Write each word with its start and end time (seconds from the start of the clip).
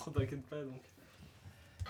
trop, 0.10 0.10
t'inquiète 0.10 0.42
pas. 0.46 0.62
Donc. 0.62 0.82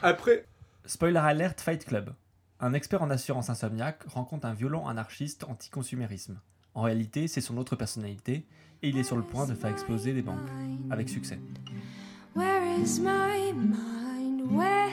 Après, 0.02 0.44
Spoiler 0.84 1.18
alert 1.18 1.60
Fight 1.60 1.84
Club. 1.84 2.12
Un 2.58 2.74
expert 2.74 3.02
en 3.02 3.10
assurance 3.10 3.48
insomniaque 3.48 4.02
rencontre 4.06 4.46
un 4.46 4.54
violent 4.54 4.86
anarchiste 4.86 5.44
anti-consumérisme. 5.44 6.40
En 6.74 6.82
réalité, 6.82 7.28
c'est 7.28 7.40
son 7.40 7.56
autre 7.56 7.76
personnalité 7.76 8.44
et 8.82 8.88
il 8.88 8.98
est 8.98 9.04
sur 9.04 9.16
le 9.16 9.22
point 9.22 9.46
de 9.46 9.54
faire 9.54 9.70
exploser 9.70 10.12
des 10.12 10.22
banques. 10.22 10.48
Avec 10.90 11.08
succès. 11.08 11.38
Where 12.34 12.78
is 12.78 13.00
my 13.00 13.52
mind? 13.52 14.50
Where 14.50 14.90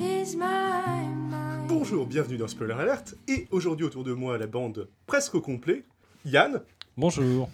is 0.00 0.36
my 0.36 1.06
mind? 1.06 1.68
bonjour, 1.68 2.06
bienvenue 2.06 2.38
dans 2.38 2.48
Spoiler 2.48 2.74
Alert. 2.74 3.14
Et 3.28 3.46
aujourd'hui, 3.50 3.84
autour 3.86 4.04
de 4.04 4.12
moi, 4.12 4.38
la 4.38 4.46
bande 4.46 4.88
presque 5.06 5.34
au 5.34 5.40
complet. 5.40 5.84
Yann, 6.24 6.62
Bonjour. 6.96 7.50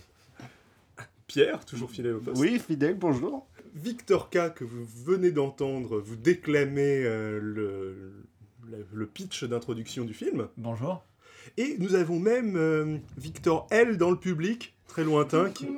Pierre, 1.27 1.65
toujours 1.65 1.91
fidèle 1.91 2.15
au 2.15 2.21
poste. 2.21 2.41
Oui, 2.41 2.59
fidèle, 2.59 2.95
bonjour. 2.95 3.47
Victor 3.75 4.31
K, 4.31 4.53
que 4.55 4.65
vous 4.65 4.85
venez 5.05 5.31
d'entendre, 5.31 6.01
vous 6.01 6.17
déclamer 6.17 7.03
euh, 7.05 7.39
le, 7.41 8.13
le- 8.69 8.87
le 8.93 9.07
pitch 9.07 9.45
d'introduction 9.45 10.05
du 10.05 10.15
film. 10.15 10.49
Bonjour. 10.57 11.03
Et 11.57 11.77
nous 11.79 11.95
avons 11.95 12.19
même 12.19 12.57
euh, 12.57 12.97
Victor 13.17 13.67
L 13.71 13.97
dans 13.97 14.11
le 14.11 14.17
public, 14.19 14.75
très 14.89 15.05
lointain, 15.05 15.51
qui, 15.51 15.69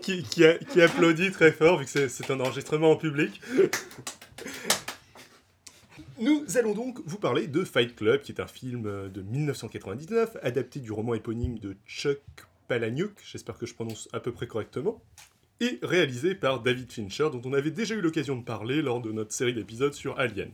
qui, 0.00 0.22
qui 0.22 0.44
a- 0.44 0.58
qui 0.58 0.80
applaudit 0.80 1.30
très 1.32 1.52
fort, 1.52 1.78
vu 1.78 1.84
que 1.84 1.90
c'est- 1.90 2.08
c'est 2.08 2.30
un 2.30 2.40
enregistrement 2.40 2.92
en 2.92 2.96
public. 2.96 3.40
Nous 6.20 6.44
allons 6.56 6.74
donc 6.74 7.00
vous 7.04 7.18
parler 7.18 7.48
de 7.48 7.64
Fight 7.64 7.96
Club, 7.96 8.20
qui 8.22 8.30
est 8.32 8.40
un 8.40 8.46
film 8.46 8.86
euh, 8.86 9.08
de 9.08 9.20
1999, 9.22 10.36
adapté 10.42 10.78
du 10.78 10.92
roman 10.92 11.14
éponyme 11.14 11.58
de 11.58 11.76
Chuck 11.86 12.20
Palahniuk, 12.68 13.10
j'espère 13.24 13.58
que 13.58 13.66
je 13.66 13.74
prononce 13.74 14.08
à 14.12 14.20
peu 14.20 14.32
près 14.32 14.46
correctement, 14.46 15.02
et 15.60 15.78
réalisé 15.82 16.34
par 16.34 16.62
David 16.62 16.90
Fincher, 16.90 17.28
dont 17.30 17.42
on 17.44 17.52
avait 17.52 17.70
déjà 17.70 17.94
eu 17.94 18.00
l'occasion 18.00 18.36
de 18.36 18.44
parler 18.44 18.82
lors 18.82 19.00
de 19.00 19.12
notre 19.12 19.32
série 19.32 19.54
d'épisodes 19.54 19.94
sur 19.94 20.18
Alien. 20.18 20.50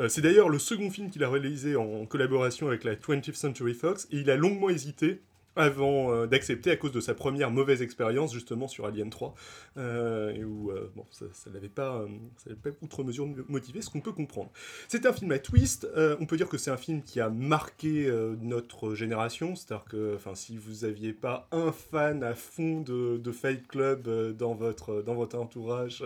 Euh, 0.00 0.08
C'est 0.08 0.22
d'ailleurs 0.22 0.48
le 0.48 0.58
second 0.58 0.90
film 0.90 1.10
qu'il 1.10 1.24
a 1.24 1.30
réalisé 1.30 1.76
en 1.76 2.06
collaboration 2.06 2.68
avec 2.68 2.84
la 2.84 2.94
20th 2.94 3.34
Century 3.34 3.74
Fox, 3.74 4.08
et 4.10 4.18
il 4.18 4.30
a 4.30 4.36
longuement 4.36 4.70
hésité 4.70 5.20
avant 5.56 6.12
euh, 6.12 6.26
d'accepter 6.26 6.70
à 6.70 6.76
cause 6.76 6.92
de 6.92 7.00
sa 7.00 7.14
première 7.14 7.50
mauvaise 7.50 7.82
expérience 7.82 8.32
justement 8.32 8.68
sur 8.68 8.86
Alien 8.86 9.10
3, 9.10 9.34
euh, 9.76 10.32
et 10.34 10.44
où 10.44 10.70
euh, 10.70 10.90
bon, 10.94 11.04
ça 11.10 11.26
ne 11.46 11.54
l'avait 11.54 11.68
pas, 11.68 12.06
ça 12.36 12.50
pas 12.62 12.70
outre 12.82 13.04
mesure 13.04 13.26
motivé, 13.48 13.82
ce 13.82 13.90
qu'on 13.90 14.00
peut 14.00 14.12
comprendre. 14.12 14.50
C'est 14.88 15.06
un 15.06 15.12
film 15.12 15.32
à 15.32 15.38
twist, 15.38 15.88
on 16.20 16.26
peut 16.26 16.36
dire 16.36 16.48
que 16.48 16.58
c'est 16.58 16.70
un 16.70 16.76
film 16.76 17.02
qui 17.02 17.20
a 17.20 17.28
marqué 17.28 18.10
notre 18.40 18.94
génération, 18.94 19.54
c'est-à-dire 19.54 19.84
que 19.86 20.18
si 20.34 20.56
vous 20.56 20.86
n'aviez 20.86 21.12
pas 21.12 21.48
un 21.52 21.72
fan 21.72 22.22
à 22.22 22.34
fond 22.34 22.80
de, 22.80 23.16
de 23.16 23.32
Fight 23.32 23.66
Club 23.66 24.08
dans, 24.36 24.54
votre, 24.54 25.02
dans 25.02 25.14
votre 25.14 25.38
entourage 25.38 26.04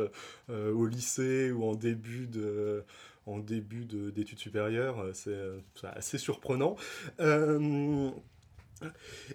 au 0.49 0.87
lycée 0.87 1.51
ou 1.51 1.65
en 1.65 1.75
début 1.75 2.27
de 2.27 2.85
en 3.27 3.39
début 3.39 3.87
de- 3.87 4.11
d'études 4.11 4.39
supérieures, 4.39 5.03
c'est 5.15 5.35
assez 5.83 6.19
surprenant. 6.19 6.77
Euh, 8.83 8.89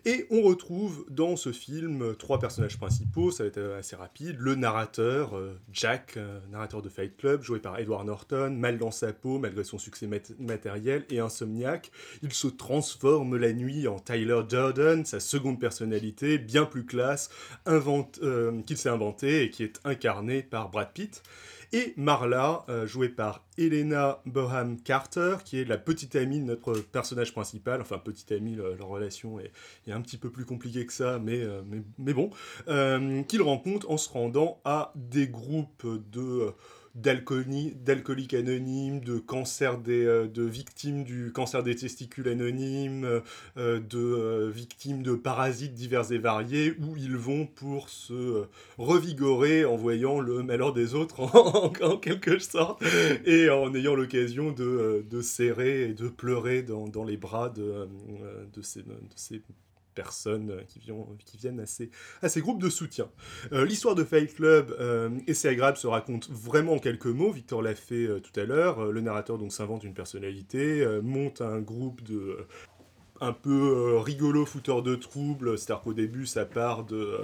et 0.06 0.26
on 0.30 0.42
retrouve 0.42 1.06
dans 1.10 1.36
ce 1.36 1.52
film 1.52 2.16
trois 2.18 2.40
personnages 2.40 2.78
principaux, 2.78 3.32
ça 3.32 3.44
va 3.44 3.48
être 3.48 3.76
assez 3.78 3.96
rapide. 3.96 4.36
Le 4.40 4.56
narrateur, 4.56 5.38
euh, 5.38 5.58
Jack, 5.72 6.16
euh, 6.18 6.40
narrateur 6.52 6.82
de 6.82 6.90
Fight 6.90 7.16
Club, 7.16 7.42
joué 7.42 7.60
par 7.60 7.80
Edward 7.80 8.06
Norton, 8.06 8.52
mal 8.52 8.78
dans 8.78 8.92
sa 8.92 9.14
peau 9.14 9.40
malgré 9.40 9.64
son 9.64 9.78
succès 9.78 10.08
mat- 10.08 10.38
matériel 10.40 11.06
et 11.10 11.20
insomniaque. 11.20 11.92
Il 12.22 12.34
se 12.34 12.48
transforme 12.48 13.38
la 13.38 13.54
nuit 13.54 13.88
en 13.88 14.00
Tyler 14.00 14.42
Durden, 14.48 15.06
sa 15.06 15.20
seconde 15.20 15.60
personnalité, 15.60 16.38
bien 16.38 16.66
plus 16.66 16.86
classe, 16.86 17.30
euh, 17.68 18.62
qu'il 18.64 18.78
s'est 18.78 18.90
inventé 18.90 19.44
et 19.44 19.50
qui 19.50 19.64
est 19.64 19.80
incarné 19.86 20.44
par 20.44 20.70
Brad 20.70 20.92
Pitt. 20.94 21.24
Et 21.72 21.94
Marla, 21.98 22.66
euh, 22.68 22.88
jouée 22.88 23.10
par 23.10 23.46
Helena 23.58 24.22
Bonham 24.26 24.82
Carter, 24.82 25.38
qui 25.46 25.60
est 25.60 25.66
la 25.66 25.78
petite 25.78 26.16
amie 26.16 26.40
de 26.40 26.46
notre 26.46 26.74
personnage 26.74 27.32
principal. 27.32 27.80
Enfin, 27.80 28.00
petite 28.00 28.32
amie, 28.32 28.56
le- 28.56 28.74
leur 28.76 28.88
relation 28.88 29.40
est, 29.40 29.52
un 29.92 30.02
petit 30.02 30.18
peu 30.18 30.32
plus 30.32 30.46
compliquée 30.46 30.86
que 30.88 30.94
ça, 30.94 31.20
mais, 31.20 31.42
euh, 31.44 31.62
bon. 32.00 32.32
Euh, 32.68 33.22
qu'il 33.24 33.44
rencontre 33.44 33.90
en 33.92 33.98
se 33.98 34.10
rendant 34.10 34.60
à 34.66 34.94
des 34.96 35.28
groupes 35.28 35.86
de 36.12 36.52
d'alcooliques 36.96 38.34
anonymes, 38.34 39.00
de 39.02 39.18
cancer 39.18 39.78
des, 39.78 40.06
euh, 40.06 40.28
de 40.28 40.44
victimes 40.44 41.04
du 41.04 41.32
cancer 41.32 41.64
des 41.64 41.76
testicules 41.76 42.28
anonymes, 42.28 43.22
euh, 43.58 43.80
de 43.80 43.98
euh, 43.98 44.50
victimes 44.50 45.04
de 45.04 45.14
parasites 45.14 45.74
divers 45.74 46.12
et 46.12 46.18
variés, 46.18 46.74
où 46.80 46.98
ils 46.98 47.16
vont 47.16 47.46
pour 47.46 47.90
se 47.90 48.46
revigorer 48.78 49.66
en 49.66 49.76
voyant 49.76 50.20
le 50.20 50.44
malheur 50.44 50.74
des 50.74 50.96
autres 50.96 51.22
en, 51.22 51.70
quelque 52.02 52.40
sorte 52.40 52.84
et 53.26 53.50
en 53.50 53.74
ayant 53.74 53.96
l'occasion 53.96 54.52
de, 54.52 55.06
de 55.10 55.22
serrer 55.22 55.90
et 55.90 55.94
de 55.94 56.08
pleurer 56.08 56.64
dans, 56.64 57.04
les 57.04 57.18
bras 57.18 57.50
de, 57.50 57.88
de 58.54 58.62
ces 58.62 58.84
personnes 60.00 60.64
qui 60.70 60.80
viennent, 61.38 61.60
à, 61.60 62.30
ces, 62.30 62.42
groupes 62.42 62.62
de 62.62 62.70
soutien. 62.70 63.10
Euh, 63.52 63.66
L'histoire 63.66 63.96
de 63.96 64.06
Fight 64.06 64.34
Club 64.34 64.74
euh, 64.80 65.10
et 65.28 65.34
c'est 65.34 65.50
agréable 65.50 65.76
se 65.76 65.88
raconte 65.88 66.30
vraiment 66.30 66.76
en 66.76 66.80
quelques 66.80 67.08
mots. 67.08 67.32
Victor 67.32 67.62
l'a 67.62 67.76
fait 67.76 68.08
euh, 68.08 68.22
tout 68.22 68.40
à 68.40 68.46
l'heure. 68.46 68.80
Euh, 68.80 68.92
le 68.94 69.02
narrateur 69.02 69.38
donc 69.38 69.52
s'invente 69.52 69.84
une 69.84 69.94
personnalité, 69.94 70.82
euh, 70.82 71.02
monte 71.02 71.42
un 71.42 71.60
groupe 71.60 72.02
de 72.02 72.16
euh, 72.16 72.48
un 73.22 73.34
peu 73.34 73.50
euh, 73.96 74.00
rigolo, 74.00 74.46
fouteur 74.46 74.82
de 74.82 74.96
troubles. 74.96 75.58
C'est-à-dire 75.58 75.82
qu'au 75.84 75.94
début, 75.94 76.26
ça 76.26 76.46
part 76.46 76.84
de. 76.84 77.20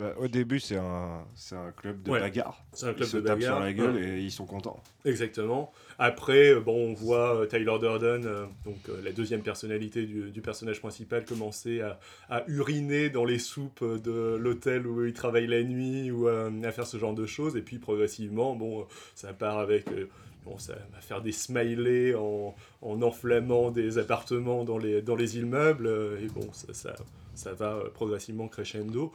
Euh, 0.00 0.12
Bah, 0.12 0.14
au 0.18 0.28
début, 0.28 0.60
c'est 0.60 0.76
un, 0.76 1.24
c'est 1.34 1.54
un 1.56 1.70
club 1.72 2.02
de 2.02 2.10
Ouais. 2.10 2.20
bagarre. 2.20 2.62
c'est 2.72 2.86
un 2.86 2.90
Ils 2.90 2.96
club 2.96 3.08
se 3.08 3.16
de 3.18 3.22
tapent 3.22 3.38
bagarre. 3.38 3.56
sur 3.56 3.64
la 3.64 3.72
gueule 3.72 3.96
et 4.02 4.20
ils 4.20 4.30
sont 4.30 4.46
contents. 4.46 4.82
Exactement. 5.04 5.72
Après, 5.98 6.50
euh, 6.54 6.60
bon, 6.60 6.90
on 6.90 6.94
voit 6.94 7.36
euh, 7.42 7.46
Tyler 7.46 7.78
Durden, 7.80 8.24
euh, 8.26 8.46
donc 8.64 8.76
euh, 8.88 9.00
la 9.02 9.12
deuxième 9.12 9.42
personnalité 9.42 10.04
du, 10.06 10.30
du 10.30 10.40
personnage 10.42 10.80
principal, 10.80 11.24
commencer 11.24 11.80
à, 11.80 11.98
à 12.28 12.44
uriner 12.48 13.08
dans 13.10 13.24
les 13.24 13.38
soupes 13.38 13.80
euh, 13.82 13.98
de 13.98 14.36
l'hôtel 14.36 14.86
où 14.86 15.04
il 15.04 15.12
travaille 15.12 15.46
la 15.46 15.62
nuit 15.62 16.10
ou 16.10 16.28
euh, 16.28 16.50
à 16.64 16.72
faire 16.72 16.86
ce 16.86 16.96
genre 16.98 17.14
de 17.14 17.26
choses. 17.26 17.56
Et 17.56 17.62
puis 17.62 17.78
progressivement, 17.78 18.54
bon, 18.54 18.80
euh, 18.80 18.84
ça 19.14 19.32
part 19.32 19.58
avec. 19.58 19.88
euh, 19.88 20.08
Bon, 20.44 20.58
ça 20.58 20.74
va 20.92 21.00
faire 21.00 21.22
des 21.22 21.32
smileys 21.32 22.14
en, 22.14 22.54
en 22.80 23.02
enflammant 23.02 23.72
des 23.72 23.98
appartements 23.98 24.62
dans 24.62 24.78
les, 24.78 25.02
dans 25.02 25.16
les 25.16 25.38
immeubles. 25.38 25.88
euh, 25.88 26.20
et 26.22 26.28
bon, 26.28 26.48
ça, 26.52 26.72
ça, 26.72 26.94
ça 27.34 27.52
va 27.52 27.72
euh, 27.72 27.90
progressivement 27.90 28.46
crescendo. 28.46 29.12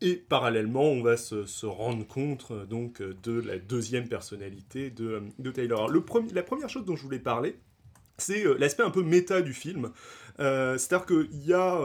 Et 0.00 0.16
parallèlement, 0.16 0.84
on 0.84 1.02
va 1.02 1.16
se, 1.16 1.66
rendre 1.66 2.06
compte 2.06 2.48
euh, 2.50 2.66
donc 2.66 3.00
euh, 3.00 3.14
de 3.22 3.40
la 3.40 3.58
deuxième 3.58 4.08
personnalité 4.08 4.90
de, 4.90 5.22
euh, 5.44 5.52
Taylor. 5.52 5.90
La 6.32 6.42
première 6.42 6.68
chose 6.68 6.84
dont 6.84 6.96
je 6.96 7.02
voulais 7.02 7.18
parler, 7.18 7.56
c'est 8.18 8.44
l'aspect 8.58 8.82
un 8.82 8.90
peu 8.90 9.02
méta 9.02 9.42
du 9.42 9.52
film. 9.52 9.90
C'est-à-dire 10.38 11.06
qu'il 11.06 11.44
y 11.44 11.52
a 11.52 11.80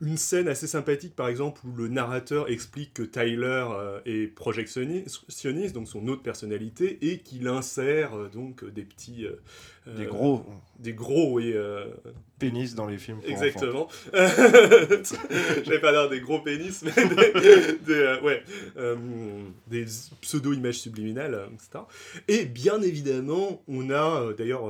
une 0.00 0.16
scène 0.16 0.48
assez 0.48 0.66
sympathique, 0.66 1.14
par 1.14 1.28
exemple, 1.28 1.60
où 1.66 1.76
le 1.76 1.88
narrateur 1.88 2.48
explique 2.50 2.94
que 2.94 3.02
Tyler 3.02 3.66
euh, 3.70 4.00
est 4.06 4.28
projectionniste, 4.28 5.74
donc 5.74 5.88
son 5.88 6.08
autre 6.08 6.22
personnalité, 6.22 6.98
et 7.02 7.18
qu'il 7.18 7.46
insère 7.48 8.16
euh, 8.16 8.28
donc 8.28 8.64
des 8.64 8.82
petits... 8.82 9.26
euh, 9.26 9.96
Des 9.96 10.06
gros 10.06 10.44
Des 10.78 10.94
gros, 10.94 11.34
oui. 11.34 11.52
euh, 11.54 11.84
pénis 12.38 12.74
dans 12.74 12.86
les 12.86 12.96
films. 12.96 13.20
pour. 13.20 13.30
Exactement. 13.30 13.88
J'avais 15.64 15.80
pas 15.80 15.92
l'air 15.92 16.08
des 16.08 16.20
gros 16.20 16.40
pénis, 16.40 16.82
mais 16.82 16.92
des, 16.92 17.72
des, 17.86 17.92
euh, 17.92 18.20
ouais, 18.22 18.42
des 19.66 19.84
pseudo-images 20.22 20.78
subliminales, 20.80 21.46
etc. 21.52 21.84
Et 22.28 22.44
bien 22.46 22.80
évidemment, 22.80 23.62
on 23.68 23.90
a 23.90 24.32
d'ailleurs 24.36 24.64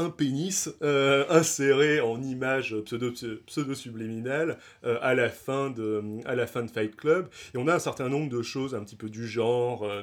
un 0.00 0.10
pénis 0.10 0.70
euh, 0.82 1.24
inséré 1.28 2.00
en 2.00 2.22
image 2.22 2.74
pseudo- 2.84 3.12
pseudo-subliminale 3.46 4.58
euh, 4.84 4.98
à, 5.02 5.14
la 5.14 5.28
fin 5.28 5.70
de, 5.70 6.02
à 6.24 6.34
la 6.34 6.46
fin 6.46 6.62
de 6.62 6.70
Fight 6.70 6.96
Club. 6.96 7.28
Et 7.54 7.58
on 7.58 7.68
a 7.68 7.74
un 7.74 7.78
certain 7.78 8.08
nombre 8.08 8.30
de 8.30 8.42
choses 8.42 8.74
un 8.74 8.82
petit 8.82 8.96
peu 8.96 9.08
du 9.10 9.26
genre, 9.28 9.84
euh, 9.84 10.02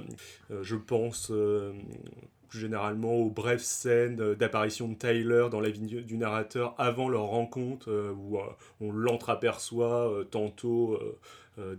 euh, 0.52 0.63
je 0.63 0.75
pense... 0.75 1.31
généralement 2.50 3.13
aux 3.13 3.30
brèves 3.30 3.62
scènes 3.62 4.33
d'apparition 4.36 4.88
de 4.88 4.95
Tyler 4.95 5.48
dans 5.51 5.60
la 5.60 5.69
vie 5.69 5.81
du 5.81 6.18
narrateur 6.18 6.75
avant 6.77 7.10
leur 7.10 7.25
rencontre, 7.25 7.92
où 8.18 8.39
on 8.80 8.92
l'entreaperçoit 8.94 10.24
tantôt 10.31 10.98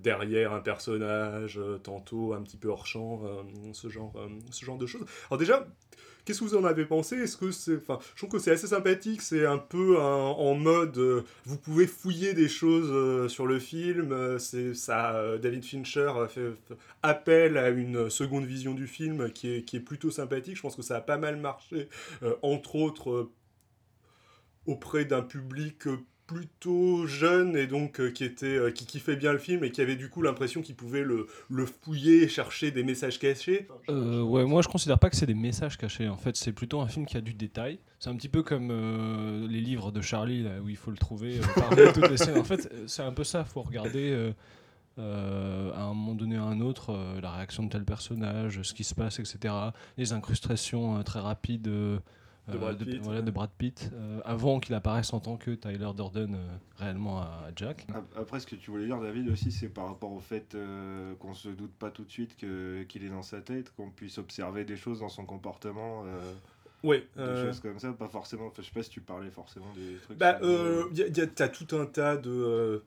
derrière 0.03 0.53
un 0.53 0.61
personnage, 0.61 1.59
tantôt 1.83 2.35
un 2.35 2.43
petit 2.43 2.59
peu 2.59 2.69
hors 2.69 2.87
champ, 2.87 3.23
ce, 3.73 3.89
genre, 3.89 4.13
ce 4.51 4.65
genre 4.67 4.77
de 4.77 4.87
choses. 4.87 5.07
Alors 5.31 5.39
déjà, 5.39 5.67
qu'est-ce 6.29 6.41
que 6.41 6.45
vous 6.45 6.57
en 6.57 6.65
avez 6.65 6.85
pensé? 6.85 7.17
Est-ce 7.17 7.39
que 7.39 7.51
c'est, 7.51 7.77
enfin, 7.77 7.99
je 8.15 8.19
trouve 8.19 8.29
que 8.29 8.39
c'est 8.39 8.51
assez 8.51 8.67
sympathique. 8.67 9.23
C'est 9.23 9.47
un 9.47 9.57
peu 9.57 9.99
en 9.99 10.55
mode, 10.55 10.99
euh, 10.99 11.25
vous 11.47 11.57
pouvez 11.57 11.87
fouiller 11.87 12.35
des 12.35 12.49
choses 12.49 12.91
euh, 12.93 13.29
sur 13.29 13.47
le 13.47 13.59
film. 13.59 14.13
euh, 14.13 14.39
c'est 14.39 14.75
ça, 14.75 15.39
David 15.39 15.65
Fincher 15.65 16.13
fait, 16.29 16.51
fait 16.51 16.75
appel 17.03 17.57
à 17.57 17.71
une 17.71 18.11
seconde 18.11 18.45
vision 18.45 18.75
du 18.75 18.87
film 18.87 19.33
qui 19.33 19.55
est, 19.55 19.63
qui 19.63 19.79
est 19.79 19.81
plutôt 19.81 20.11
sympathique. 20.11 20.57
Je 20.57 20.61
pense 20.63 20.77
que 20.77 20.83
ça 20.83 20.99
a 20.99 21.01
pas 21.01 21.17
mal 21.17 21.39
marché, 21.39 21.89
entre 22.43 22.77
autres 22.77 23.31
auprès 24.67 25.07
d'un 25.07 25.23
public 25.23 25.85
plutôt 26.29 27.07
jeune 27.07 27.57
et 27.57 27.67
donc 27.67 27.99
euh, 27.99 28.13
qui 28.13 28.23
était 28.23 28.47
euh, 28.47 28.71
qui 28.71 28.87
kiffait 28.87 29.17
bien 29.17 29.33
le 29.33 29.39
film 29.39 29.65
et 29.65 29.73
qui 29.73 29.81
avait 29.81 29.97
du 29.97 30.09
coup 30.09 30.23
l'impression 30.23 30.63
qu'il 30.63 30.77
pouvait 30.77 31.03
le, 31.03 31.27
le 31.51 31.67
fouiller, 31.67 32.29
chercher 32.29 32.71
des 32.71 32.85
messages 32.85 33.19
cachés. 33.19 33.67
Euh, 33.89 34.23
ouais, 34.23 34.45
moi 34.45 34.63
je 34.63 34.69
considère 34.69 35.01
pas 35.01 35.11
que 35.11 35.17
c'est 35.17 35.27
des 35.27 35.35
messages 35.35 35.77
cachés. 35.77 36.09
En 36.09 36.17
fait, 36.17 36.37
c'est 36.37 36.53
plutôt 36.53 36.81
un 36.81 36.87
film 36.87 37.05
qui 37.05 37.17
a 37.17 37.21
du 37.21 37.35
détail. 37.35 37.81
C'est 37.99 38.11
un 38.11 38.15
petit 38.15 38.29
peu 38.29 38.45
comme 38.45 38.69
les 39.51 39.61
livres 39.61 39.91
de 39.91 40.01
Charlie 40.01 40.45
là, 40.45 40.61
où 40.63 40.69
il 40.69 40.77
faut 40.77 40.93
le 40.93 40.99
trouver 40.99 41.41
parmi 41.57 41.83
toutes 41.93 42.11
les 42.11 42.17
scènes. 42.17 42.39
En 42.39 42.45
fait, 42.45 42.73
c'est 42.87 43.03
un 43.03 43.13
peu 43.13 43.25
ça. 43.25 43.45
Faut 43.45 43.63
regarder 43.63 44.33
euh, 44.99 45.73
à 45.75 45.83
un 45.83 45.95
moment 45.95 46.15
donné 46.15 46.37
à 46.37 46.43
un 46.43 46.61
autre 46.61 46.91
euh, 46.91 47.21
la 47.21 47.31
réaction 47.31 47.63
de 47.63 47.69
tel 47.69 47.85
personnage, 47.85 48.63
ce 48.63 48.75
qui 48.75 48.83
se 48.83 48.97
passe, 48.97 49.21
etc. 49.21 49.55
Les 49.97 50.13
incrustations 50.13 50.99
euh, 50.99 51.03
très 51.03 51.21
rapides. 51.21 51.71
De 52.51 52.57
Brad 52.59 52.81
euh, 52.81 52.85
Pitt, 52.85 53.01
voilà, 53.03 53.23
de 53.23 53.31
Brad 53.31 53.51
Pitt, 53.59 53.91
euh, 53.93 54.21
avant 54.25 54.59
qu'il 54.61 54.75
apparaisse 54.75 55.13
en 55.13 55.21
tant 55.21 55.37
que 55.37 55.51
Tyler 55.51 55.91
Durden 55.95 56.35
euh, 56.35 56.39
réellement 56.79 57.21
à, 57.21 57.25
à 57.25 57.51
Jack. 57.55 57.87
Ap- 57.95 58.05
Après, 58.17 58.41
ce 58.41 58.47
que 58.47 58.57
tu 58.57 58.71
voulais 58.71 58.87
dire, 58.87 58.99
David, 59.01 59.29
aussi, 59.29 59.53
c'est 59.53 59.69
par 59.69 59.87
rapport 59.87 60.13
au 60.13 60.21
fait 60.21 60.55
euh, 60.55 61.15
qu'on 61.17 61.35
se 61.35 61.49
doute 61.49 61.73
pas 61.73 61.91
tout 61.91 62.05
de 62.05 62.11
suite 62.11 62.37
qu'il 62.37 63.05
est 63.05 63.11
dans 63.11 63.23
sa 63.23 63.41
tête, 63.41 63.71
qu'on 63.77 63.91
puisse 63.91 64.19
observer 64.19 64.65
des 64.65 64.77
choses 64.77 65.01
dans 65.01 65.09
son 65.09 65.25
comportement, 65.27 66.05
euh, 66.07 66.33
Ouais. 66.85 67.07
des 67.17 67.23
euh, 67.23 67.47
choses 67.49 67.59
comme 67.61 67.79
ça, 67.81 67.93
pas 67.93 68.09
forcément. 68.09 68.47
enfin, 68.47 68.63
je 68.63 68.67
sais 68.69 68.73
pas 68.73 68.83
si 68.85 68.91
tu 68.91 69.01
parlais 69.01 69.31
forcément 69.31 69.67
des 69.75 69.97
trucs. 69.97 70.17
Bah, 70.17 70.39
euh, 70.43 70.85
t'as 71.35 71.49
tout 71.49 71.77
un 71.77 71.87
tas 71.87 72.17
de, 72.17 72.85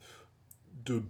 de 0.85 1.03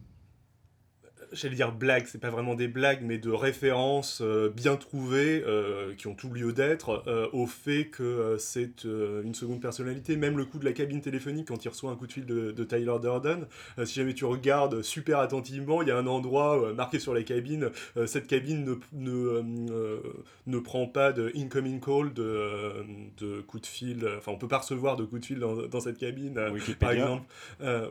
j'allais 1.32 1.56
dire 1.56 1.72
blagues, 1.72 2.06
c'est 2.08 2.20
pas 2.20 2.30
vraiment 2.30 2.56
des 2.56 2.68
blagues, 2.68 3.02
mais 3.04 3.18
de 3.18 3.30
références 3.30 4.22
euh, 4.22 4.50
bien 4.50 4.76
trouvées, 4.76 5.44
euh, 5.46 5.94
qui 5.96 6.08
ont 6.08 6.16
tout 6.16 6.30
lieu 6.30 6.54
d'être, 6.54 7.04
euh, 7.08 7.28
au 7.34 7.48
fait 7.48 7.86
que 7.86 8.36
c'est 8.38 8.84
une 8.84 9.34
seconde 9.34 9.62
personnalité. 9.62 10.16
Même 10.16 10.38
le 10.38 10.46
coup 10.46 10.60
de 10.60 10.66
la 10.66 10.74
cabine 10.74 11.02
téléphonique, 11.02 11.48
quand 11.48 11.64
il 11.64 11.70
reçoit 11.70 11.92
un 11.92 11.96
coup 11.96 12.08
de 12.08 12.12
fil 12.12 12.26
de, 12.26 12.52
de 12.52 12.64
Tyler 12.64 12.96
Durden, 13.02 13.48
si 13.84 13.96
jamais 13.96 14.14
tu 14.14 14.26
regardes 14.26 14.82
super 14.82 15.20
attentivement, 15.20 15.82
il 15.82 15.88
y 15.88 15.92
a 15.92 15.98
un 15.98 16.08
endroit 16.08 16.74
marqué 16.74 17.00
sur 17.00 17.14
la 17.14 17.24
cabine, 17.24 17.70
cette 18.06 18.28
cabine 18.28 18.64
ne, 18.66 18.76
ne, 18.94 20.02
ne 20.48 20.60
prend 20.60 20.88
pas 20.88 21.12
de 21.12 21.32
incoming 21.36 21.80
call, 21.80 22.14
de, 22.14 22.86
de 23.18 23.42
coup 23.42 23.60
de 23.60 23.66
fil, 23.66 24.08
enfin 24.18 24.32
on 24.32 24.38
peut 24.38 24.48
pas 24.48 24.60
recevoir 24.60 24.96
de 24.98 25.04
coup 25.06 25.20
de 25.20 25.26
fil 25.26 25.40
dans, 25.40 25.56
dans 25.68 25.80
cette 25.80 25.98
cabine. 25.98 26.40
par 26.80 26.92
exemple, 26.92 27.24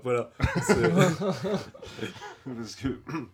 voilà. 0.02 0.30
Parce 2.44 2.74
que. 2.76 2.88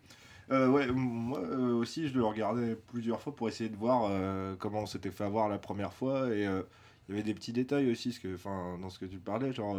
euh, 0.51 0.69
ouais, 0.69 0.87
moi 0.93 1.41
euh, 1.41 1.73
aussi, 1.75 2.09
je 2.09 2.15
le 2.15 2.25
regardais 2.25 2.77
plusieurs 2.93 3.21
fois 3.21 3.35
pour 3.35 3.49
essayer 3.49 3.69
de 3.69 3.77
voir 3.77 4.09
euh, 4.11 4.55
comment 4.59 4.83
on 4.83 4.87
s'était 4.87 5.11
fait 5.11 5.25
avoir 5.25 5.49
la 5.49 5.59
première 5.59 5.93
fois. 5.93 6.29
Et 6.35 6.43
il 6.43 7.11
y 7.11 7.13
avait 7.13 7.23
des 7.23 7.35
petits 7.35 7.53
détails 7.53 7.91
aussi 7.91 8.13
ce 8.13 8.21
que, 8.21 8.37
dans 8.81 8.91
ce 8.91 8.99
que 8.99 9.07
tu 9.07 9.19
parlais, 9.19 9.53
genre 9.53 9.79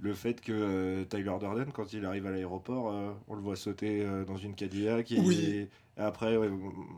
le 0.00 0.14
fait 0.14 0.40
que 0.40 1.04
Tyler 1.04 1.32
Durden, 1.40 1.72
quand 1.72 1.92
il 1.92 2.04
arrive 2.04 2.26
à 2.26 2.30
l'aéroport, 2.30 2.94
on 3.28 3.34
le 3.34 3.40
voit 3.40 3.56
sauter 3.56 4.06
dans 4.26 4.36
une 4.36 4.54
Cadillac. 4.54 5.10
Et, 5.12 5.20
Oui. 5.20 5.40
et 5.56 5.68
après, 5.96 6.36
ouais, 6.36 6.48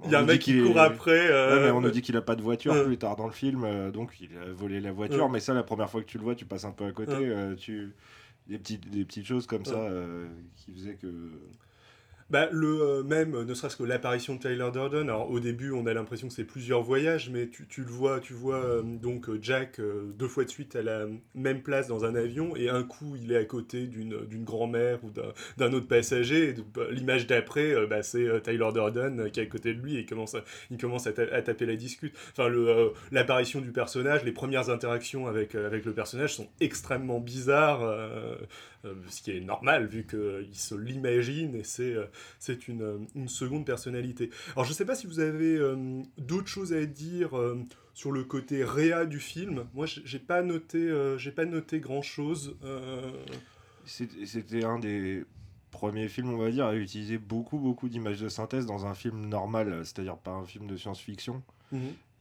Il 0.05 0.11
y 0.11 0.15
a 0.15 0.21
un 0.21 0.25
mec 0.25 0.41
qui 0.43 0.61
court 0.61 0.77
est- 0.77 0.81
après. 0.81 1.29
Ouais, 1.29 1.61
mais 1.63 1.71
on 1.71 1.81
nous 1.81 1.91
dit 1.91 2.03
qu'il 2.03 2.17
a 2.17 2.23
pas 2.23 2.37
de 2.37 2.43
voiture 2.43 2.85
plus 2.85 2.99
tard 2.99 3.17
dans 3.17 3.27
le 3.27 3.33
film, 3.33 3.91
donc 3.93 4.21
il 4.21 4.37
a 4.37 4.53
volé 4.53 4.81
la 4.81 4.93
voiture. 4.93 5.29
Mais 5.29 5.41
ça, 5.41 5.55
la 5.55 5.63
première 5.63 5.89
fois 5.89 6.01
que 6.03 6.07
tu 6.07 6.19
le 6.19 6.25
vois, 6.25 6.35
tu 6.35 6.45
passes 6.45 6.65
un 6.65 6.73
peu 6.73 6.85
à 6.87 6.93
côté. 6.93 7.33
Tu... 7.57 7.95
des, 8.49 8.59
petites, 8.59 8.91
des 8.91 9.05
petites 9.05 9.27
choses 9.27 9.47
comme 9.47 9.65
ça 9.65 9.89
qui 10.57 10.73
faisaient 10.73 10.97
que. 10.97 11.07
Bah, 12.31 12.49
le 12.53 12.81
euh, 12.81 13.03
même, 13.03 13.43
ne 13.43 13.55
serait-ce 13.55 13.77
que 13.77 13.83
l'apparition 13.83 14.37
de 14.37 14.41
Tyler 14.41 14.69
Durden. 14.73 15.09
Alors, 15.09 15.29
au 15.33 15.41
début, 15.41 15.73
on 15.73 15.85
a 15.87 15.93
l'impression 15.95 16.29
que 16.29 16.33
c'est 16.35 16.45
plusieurs 16.45 16.81
voyages, 16.81 17.29
mais 17.29 17.49
tu, 17.49 17.67
tu 17.67 17.81
le 17.83 17.89
vois, 17.91 18.21
tu 18.21 18.35
vois 18.35 18.65
euh, 18.65 18.83
donc 18.83 19.29
euh, 19.29 19.39
Jack 19.43 19.81
deux 19.81 20.29
fois 20.29 20.45
de 20.45 20.49
suite 20.49 20.77
à 20.77 20.83
la 20.83 21.07
même 21.35 21.61
place 21.63 21.89
dans 21.89 22.05
un 22.05 22.15
avion, 22.15 22.55
et 22.55 22.69
un 22.69 22.85
coup, 22.85 23.17
il 23.21 23.33
est 23.33 23.37
à 23.37 23.45
côté 23.45 23.87
d'une 23.89 24.45
grand-mère 24.45 25.01
ou 25.03 25.11
d'un- 25.11 25.73
autre 25.73 25.89
passager. 25.89 26.55
bah, 26.73 26.83
L'image 26.93 27.27
d'après, 27.27 27.75
bah, 27.89 28.05
c'est 28.05 28.41
Tyler 28.43 28.69
Durden 28.73 29.29
qui 29.33 29.41
est 29.41 29.43
à 29.43 29.47
côté 29.47 29.75
de 29.75 29.81
lui 29.81 29.97
et 29.97 30.07
commence 30.07 30.37
à, 30.37 30.45
il 30.71 30.79
commence 30.79 31.09
à, 31.09 31.13
ta- 31.13 31.35
à 31.35 31.43
taper 31.43 31.67
la 31.67 31.75
discute. 31.75 32.15
Enfin, 32.31 32.49
l'apparition 33.11 33.61
du 33.61 33.73
personnage, 33.73 34.23
les 34.25 34.33
premières 34.33 34.71
interactions 34.71 35.27
avec, 35.27 35.57
avec 35.57 35.85
le 35.85 35.93
personnage 35.93 36.35
sont 36.35 36.49
extrêmement 36.61 37.19
bizarres. 37.19 37.81
Euh, 38.87 38.95
ce 39.09 39.21
qui 39.21 39.33
est 39.33 39.41
normal 39.41 39.87
vu 39.87 40.07
qu'il 40.07 40.55
se 40.55 40.75
l'imagine 40.75 41.55
et 41.55 41.65
c'est 41.65 41.93
euh, 41.95 42.07
c'est 42.39 42.67
une, 42.67 42.83
euh, 42.83 42.99
une 43.15 43.29
seconde 43.29 43.67
personnalité. 43.67 44.31
Alors 44.53 44.65
je 44.65 44.73
sais 44.73 44.87
pas 44.87 44.95
si 44.95 45.07
vous 45.07 45.21
avez 45.21 45.59
d'autres 46.17 46.49
choses 46.49 46.73
à 46.73 46.87
dire 46.87 47.31
sur 47.95 48.13
le 48.13 48.25
côté 48.25 48.65
réa 48.65 49.05
du 49.05 49.21
film. 49.21 49.67
Moi 49.75 49.87
j'ai 49.87 50.19
pas 50.19 50.43
noté 50.43 50.91
j'ai 51.19 51.33
pas 51.33 51.45
noté 51.45 51.81
grand 51.81 52.03
chose. 52.03 52.57
C'était 53.85 54.65
un 54.65 54.79
des 54.79 55.25
premiers 55.71 56.09
films, 56.09 56.31
on 56.31 56.39
va 56.39 56.51
dire, 56.51 56.67
à 56.67 56.75
utiliser 56.75 57.19
beaucoup, 57.19 57.59
beaucoup 57.59 57.89
d'images 57.89 58.21
de 58.21 58.29
synthèse 58.29 58.67
dans 58.67 58.87
un 58.87 58.95
film 58.95 59.27
normal, 59.27 59.81
c'est-à-dire 59.85 60.17
pas 60.17 60.33
un 60.33 60.45
film 60.45 60.67
de 60.67 60.77
science-fiction. 60.77 61.43
A 61.73 61.77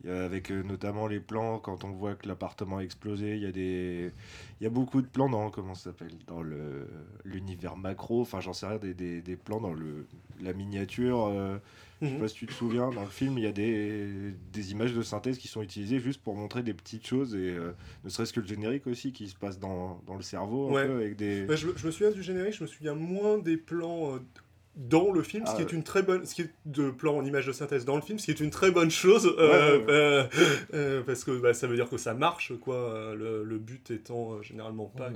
avec 0.07 0.49
euh, 0.51 0.63
notamment 0.63 1.07
les 1.07 1.19
plans 1.19 1.59
quand 1.59 1.83
on 1.83 1.91
voit 1.91 2.15
que 2.15 2.27
l'appartement 2.27 2.77
a 2.77 2.83
explosé. 2.83 3.35
Il 3.35 3.41
y 3.43 3.45
a 3.45 3.51
des, 3.51 4.11
il 4.59 4.63
y 4.63 4.67
a 4.67 4.69
beaucoup 4.69 5.01
de 5.01 5.07
plans 5.07 5.29
dans 5.29 5.49
comment 5.49 5.75
ça 5.75 5.85
s'appelle 5.91 6.13
dans 6.27 6.41
le 6.41 6.87
l'univers 7.25 7.75
macro. 7.75 8.21
Enfin, 8.21 8.39
j'en 8.39 8.53
sais 8.53 8.65
rien 8.67 8.77
des, 8.77 8.93
des, 8.93 9.21
des 9.21 9.35
plans 9.35 9.59
dans 9.59 9.73
le 9.73 10.05
la 10.41 10.53
miniature. 10.53 11.25
euh, 11.25 11.57
Je 12.01 12.07
sais 12.07 12.13
Mhm. 12.13 12.19
pas 12.21 12.27
si 12.29 12.35
tu 12.35 12.45
te 12.47 12.53
souviens, 12.53 12.89
dans 12.91 13.01
le 13.03 13.09
film, 13.09 13.37
il 13.37 13.43
y 13.43 13.47
a 13.47 13.51
des, 13.51 14.31
des 14.53 14.71
images 14.71 14.93
de 14.93 15.01
synthèse 15.01 15.37
qui 15.37 15.49
sont 15.49 15.61
utilisées 15.61 15.99
juste 15.99 16.21
pour 16.23 16.33
montrer 16.33 16.63
des 16.63 16.73
petites 16.73 17.05
choses 17.05 17.35
et 17.35 17.49
euh, 17.49 17.73
ne 18.05 18.09
serait-ce 18.09 18.31
que 18.31 18.39
le 18.39 18.47
générique 18.47 18.87
aussi 18.87 19.11
qui 19.11 19.27
se 19.27 19.35
passe 19.35 19.59
dans, 19.59 20.01
dans 20.07 20.15
le 20.15 20.21
cerveau 20.21 20.69
un 20.69 20.73
Ouais. 20.75 20.87
peu 20.87 20.95
avec 20.95 21.17
des. 21.17 21.45
Je, 21.57 21.67
je 21.75 21.85
me 21.87 21.91
souviens 21.91 22.11
du 22.11 22.23
générique, 22.23 22.53
je 22.53 22.63
me 22.63 22.67
souviens 22.69 22.93
moins 22.95 23.37
des 23.37 23.57
plans 23.57 24.15
euh, 24.15 24.19
dans 24.75 25.12
le 25.12 25.21
film, 25.24 25.45
ce 25.45 25.51
Ah 25.51 25.56
qui 25.56 25.62
est 25.63 25.66
ouais. 25.66 25.71
une 25.74 25.83
très 25.83 26.04
bonne, 26.04 26.25
ce 26.25 26.36
qui 26.36 26.44
est 26.44 26.51
de 26.66 26.89
plans 26.89 27.18
en 27.18 27.25
image 27.25 27.45
de 27.48 27.51
synthèse 27.51 27.86
dans 27.86 27.95
le 27.95 28.01
film, 28.01 28.18
ce 28.19 28.25
qui 28.25 28.31
est 28.31 28.39
une 28.39 28.51
très 28.51 28.71
bonne 28.71 28.92
chose, 28.92 29.25
euh, 29.38 29.77
Ouais, 29.77 29.77
ouais, 29.77 29.86
ouais. 29.86 29.92
euh, 29.94 30.27
euh, 30.74 31.04
parce 31.04 31.24
que 31.24 31.38
bah, 31.39 31.54
ça 31.54 31.68
veut 31.68 31.75
dire 31.75 31.89
que 31.89 31.98
ça 31.98 32.13
marche, 32.13 32.54
quoi. 32.60 33.13
Le, 33.16 33.44
le 33.44 33.57
but 33.57 33.92
étant 33.92 34.42
généralement 34.42 34.86
pas 34.86 35.12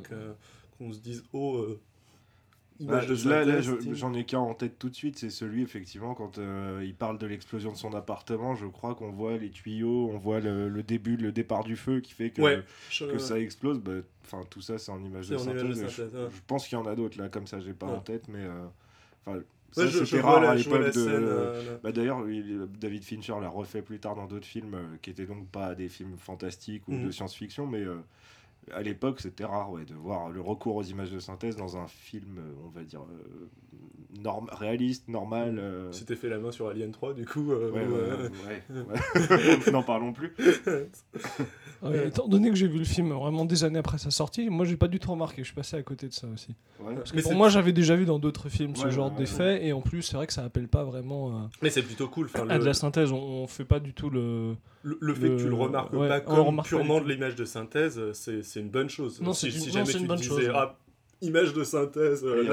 qu'on 0.77 0.91
se 0.91 0.99
dise 0.99 1.23
oh 1.33 1.65
Ah, 1.69 2.83
image 2.83 3.07
de 3.07 3.29
là, 3.29 3.45
là, 3.45 3.61
j'en 3.61 4.13
ai 4.15 4.25
qu'un 4.25 4.39
en 4.39 4.55
tête 4.55 4.77
tout 4.79 4.89
de 4.89 4.95
suite, 4.95 5.17
c'est 5.19 5.29
celui 5.29 5.61
effectivement 5.61 6.15
quand 6.15 6.39
euh, 6.39 6.81
il 6.83 6.95
parle 6.95 7.17
de 7.19 7.27
l'explosion 7.27 7.71
de 7.71 7.77
son 7.77 7.93
appartement. 7.93 8.55
Je 8.55 8.65
crois 8.65 8.95
qu'on 8.95 9.11
voit 9.11 9.37
les 9.37 9.51
tuyaux, 9.51 10.09
on 10.11 10.17
voit 10.17 10.39
le, 10.41 10.67
le 10.67 10.83
début, 10.83 11.15
le 11.15 11.31
départ 11.31 11.63
du 11.63 11.75
feu 11.77 12.01
qui 12.01 12.13
fait 12.13 12.31
que, 12.31 12.41
Ouais, 12.41 12.63
je- 12.89 13.05
que 13.05 13.19
ça 13.19 13.39
explose. 13.39 13.79
Bah, 13.79 13.91
Enfin, 14.25 14.41
tout 14.49 14.61
ça, 14.61 14.77
c'est 14.77 14.89
en 14.91 15.03
image 15.03 15.27
de 15.29 15.37
synthèse. 15.37 15.61
synthèse, 15.61 15.95
je, 15.95 16.03
ouais. 16.03 16.29
je 16.31 16.41
pense 16.47 16.67
qu'il 16.67 16.77
y 16.77 16.81
en 16.81 16.85
a 16.85 16.95
d'autres 16.95 17.17
là, 17.21 17.27
comme 17.29 17.45
ça, 17.45 17.59
j'ai 17.59 17.73
pas 17.73 17.87
Ouais. 17.87 17.93
en 17.93 17.99
tête, 17.99 18.27
mais 18.29 18.39
euh, 18.43 18.65
enfin, 19.25 19.39
ça, 19.71 19.89
c'était 19.91 20.21
rare 20.21 20.41
la, 20.41 20.51
à 20.51 20.55
l'époque 20.55 20.85
de. 20.85 20.91
scène, 20.91 21.25
euh. 21.27 21.77
Bah, 21.83 21.91
D'ailleurs, 21.91 22.29
il- 22.29 22.67
David 22.79 23.03
Fincher 23.03 23.33
l'a 23.41 23.49
refait 23.49 23.81
plus 23.81 23.99
tard 23.99 24.15
dans 24.15 24.25
d'autres 24.27 24.45
films 24.45 24.75
euh, 24.75 24.97
qui 25.01 25.09
étaient 25.09 25.25
donc 25.25 25.49
pas 25.49 25.73
des 25.75 25.89
films 25.89 26.17
fantastiques 26.17 26.87
ou 26.87 26.93
Mhm. 26.93 27.05
de 27.07 27.11
science-fiction, 27.11 27.65
mais 27.67 27.79
euh, 27.81 27.95
à 28.71 28.81
l'époque 28.81 29.19
c'était 29.19 29.45
rare 29.45 29.71
ouais, 29.71 29.85
de 29.85 29.93
voir 29.93 30.29
le 30.29 30.41
recours 30.41 30.75
aux 30.75 30.83
images 30.83 31.11
de 31.11 31.19
synthèse 31.19 31.55
dans 31.55 31.77
un 31.77 31.87
film, 31.87 32.37
euh, 32.39 32.65
on 32.65 32.69
va 32.69 32.83
dire, 32.83 33.01
euh, 33.01 33.49
norm- 34.21 34.49
réaliste, 34.51 35.07
normal. 35.07 35.57
euh, 35.59 35.91
C'était 35.91 36.15
fait 36.15 36.29
la 36.29 36.37
main 36.39 36.51
sur 36.51 36.67
Alien 36.67 36.91
3, 36.91 37.13
du 37.13 37.25
coup. 37.25 37.51
euh, 37.51 37.71
ouais, 37.71 37.81
euh, 37.83 38.29
ouais, 38.47 38.63
ouais. 39.65 39.71
N'en 39.71 39.83
parlons 39.83 40.13
plus. 40.13 40.33
Ouais, 41.81 42.07
étant 42.07 42.29
donné 42.29 42.49
que 42.49 42.55
j'ai 42.55 42.67
vu 42.69 42.77
le 42.79 42.85
film 42.85 43.11
vraiment 43.11 43.43
des 43.43 43.65
années 43.65 43.79
après 43.79 43.97
sa 43.97 44.09
sortie, 44.09 44.49
moi 44.49 44.65
j'ai 44.65 44.77
pas 44.77 44.87
du 44.87 44.99
tout 44.99 45.11
remarqué, 45.11 45.41
je 45.41 45.47
suis 45.47 45.55
passé 45.55 45.75
à 45.75 45.83
côté 45.83 46.07
de 46.07 46.13
ça 46.13 46.27
aussi. 46.33 46.55
Ouais. 46.79 46.95
Parce 46.95 47.11
que 47.11 47.17
Mais 47.17 47.21
pour 47.21 47.33
moi 47.33 47.49
j'avais 47.49 47.73
déjà 47.73 47.95
vu 47.97 48.05
dans 48.05 48.19
d'autres 48.19 48.47
films 48.47 48.73
ce 48.77 48.89
genre 48.89 49.11
ouais, 49.11 49.17
d'effet, 49.17 49.65
et 49.67 49.73
en 49.73 49.81
plus 49.81 50.01
c'est 50.01 50.15
vrai 50.15 50.25
que 50.25 50.31
ça 50.31 50.45
appelle 50.45 50.69
pas 50.69 50.85
vraiment 50.85 51.31
euh, 51.31 51.41
Mais 51.61 51.69
c'est 51.69 51.81
plutôt 51.83 52.07
cool. 52.07 52.27
Enfin, 52.27 52.47
à 52.47 52.53
le, 52.55 52.61
de 52.61 52.65
la 52.65 52.73
synthèse, 52.73 53.11
on, 53.11 53.17
on 53.17 53.47
fait 53.47 53.65
pas 53.65 53.81
du 53.81 53.93
tout 53.93 54.09
le. 54.09 54.55
le, 54.83 54.97
le 55.01 55.13
fait 55.13 55.27
que 55.27 55.35
tu 55.37 55.43
le 55.43 55.49
le- 55.49 55.55
remarques 55.55 55.91
ouais, 55.91 56.07
pas 56.07 56.21
comme 56.21 56.39
remarque 56.39 56.69
purement 56.69 57.01
de 57.01 57.09
l'image 57.11 57.35
de 57.35 57.43
synthèse, 57.43 57.99
euh, 57.99 58.13
c'est 58.13 58.43
c'est 58.53 58.59
une 58.59 58.69
bonne 58.69 58.89
chose. 58.89 59.19
Non, 59.21 59.33
si, 59.33 59.51
c'est 59.51 59.57
une- 59.57 59.63
si 59.63 59.67
non, 59.69 59.73
jamais 59.73 59.85
c'est 59.87 59.91
tu 59.93 59.97
une 60.01 60.07
bonne 60.07 60.17
disais, 60.17 60.29
chose, 60.29 60.51
ah, 60.53 60.77
image 61.21 61.53
de 61.53 61.63
synthèse, 61.63 62.23
euh, 62.25 62.43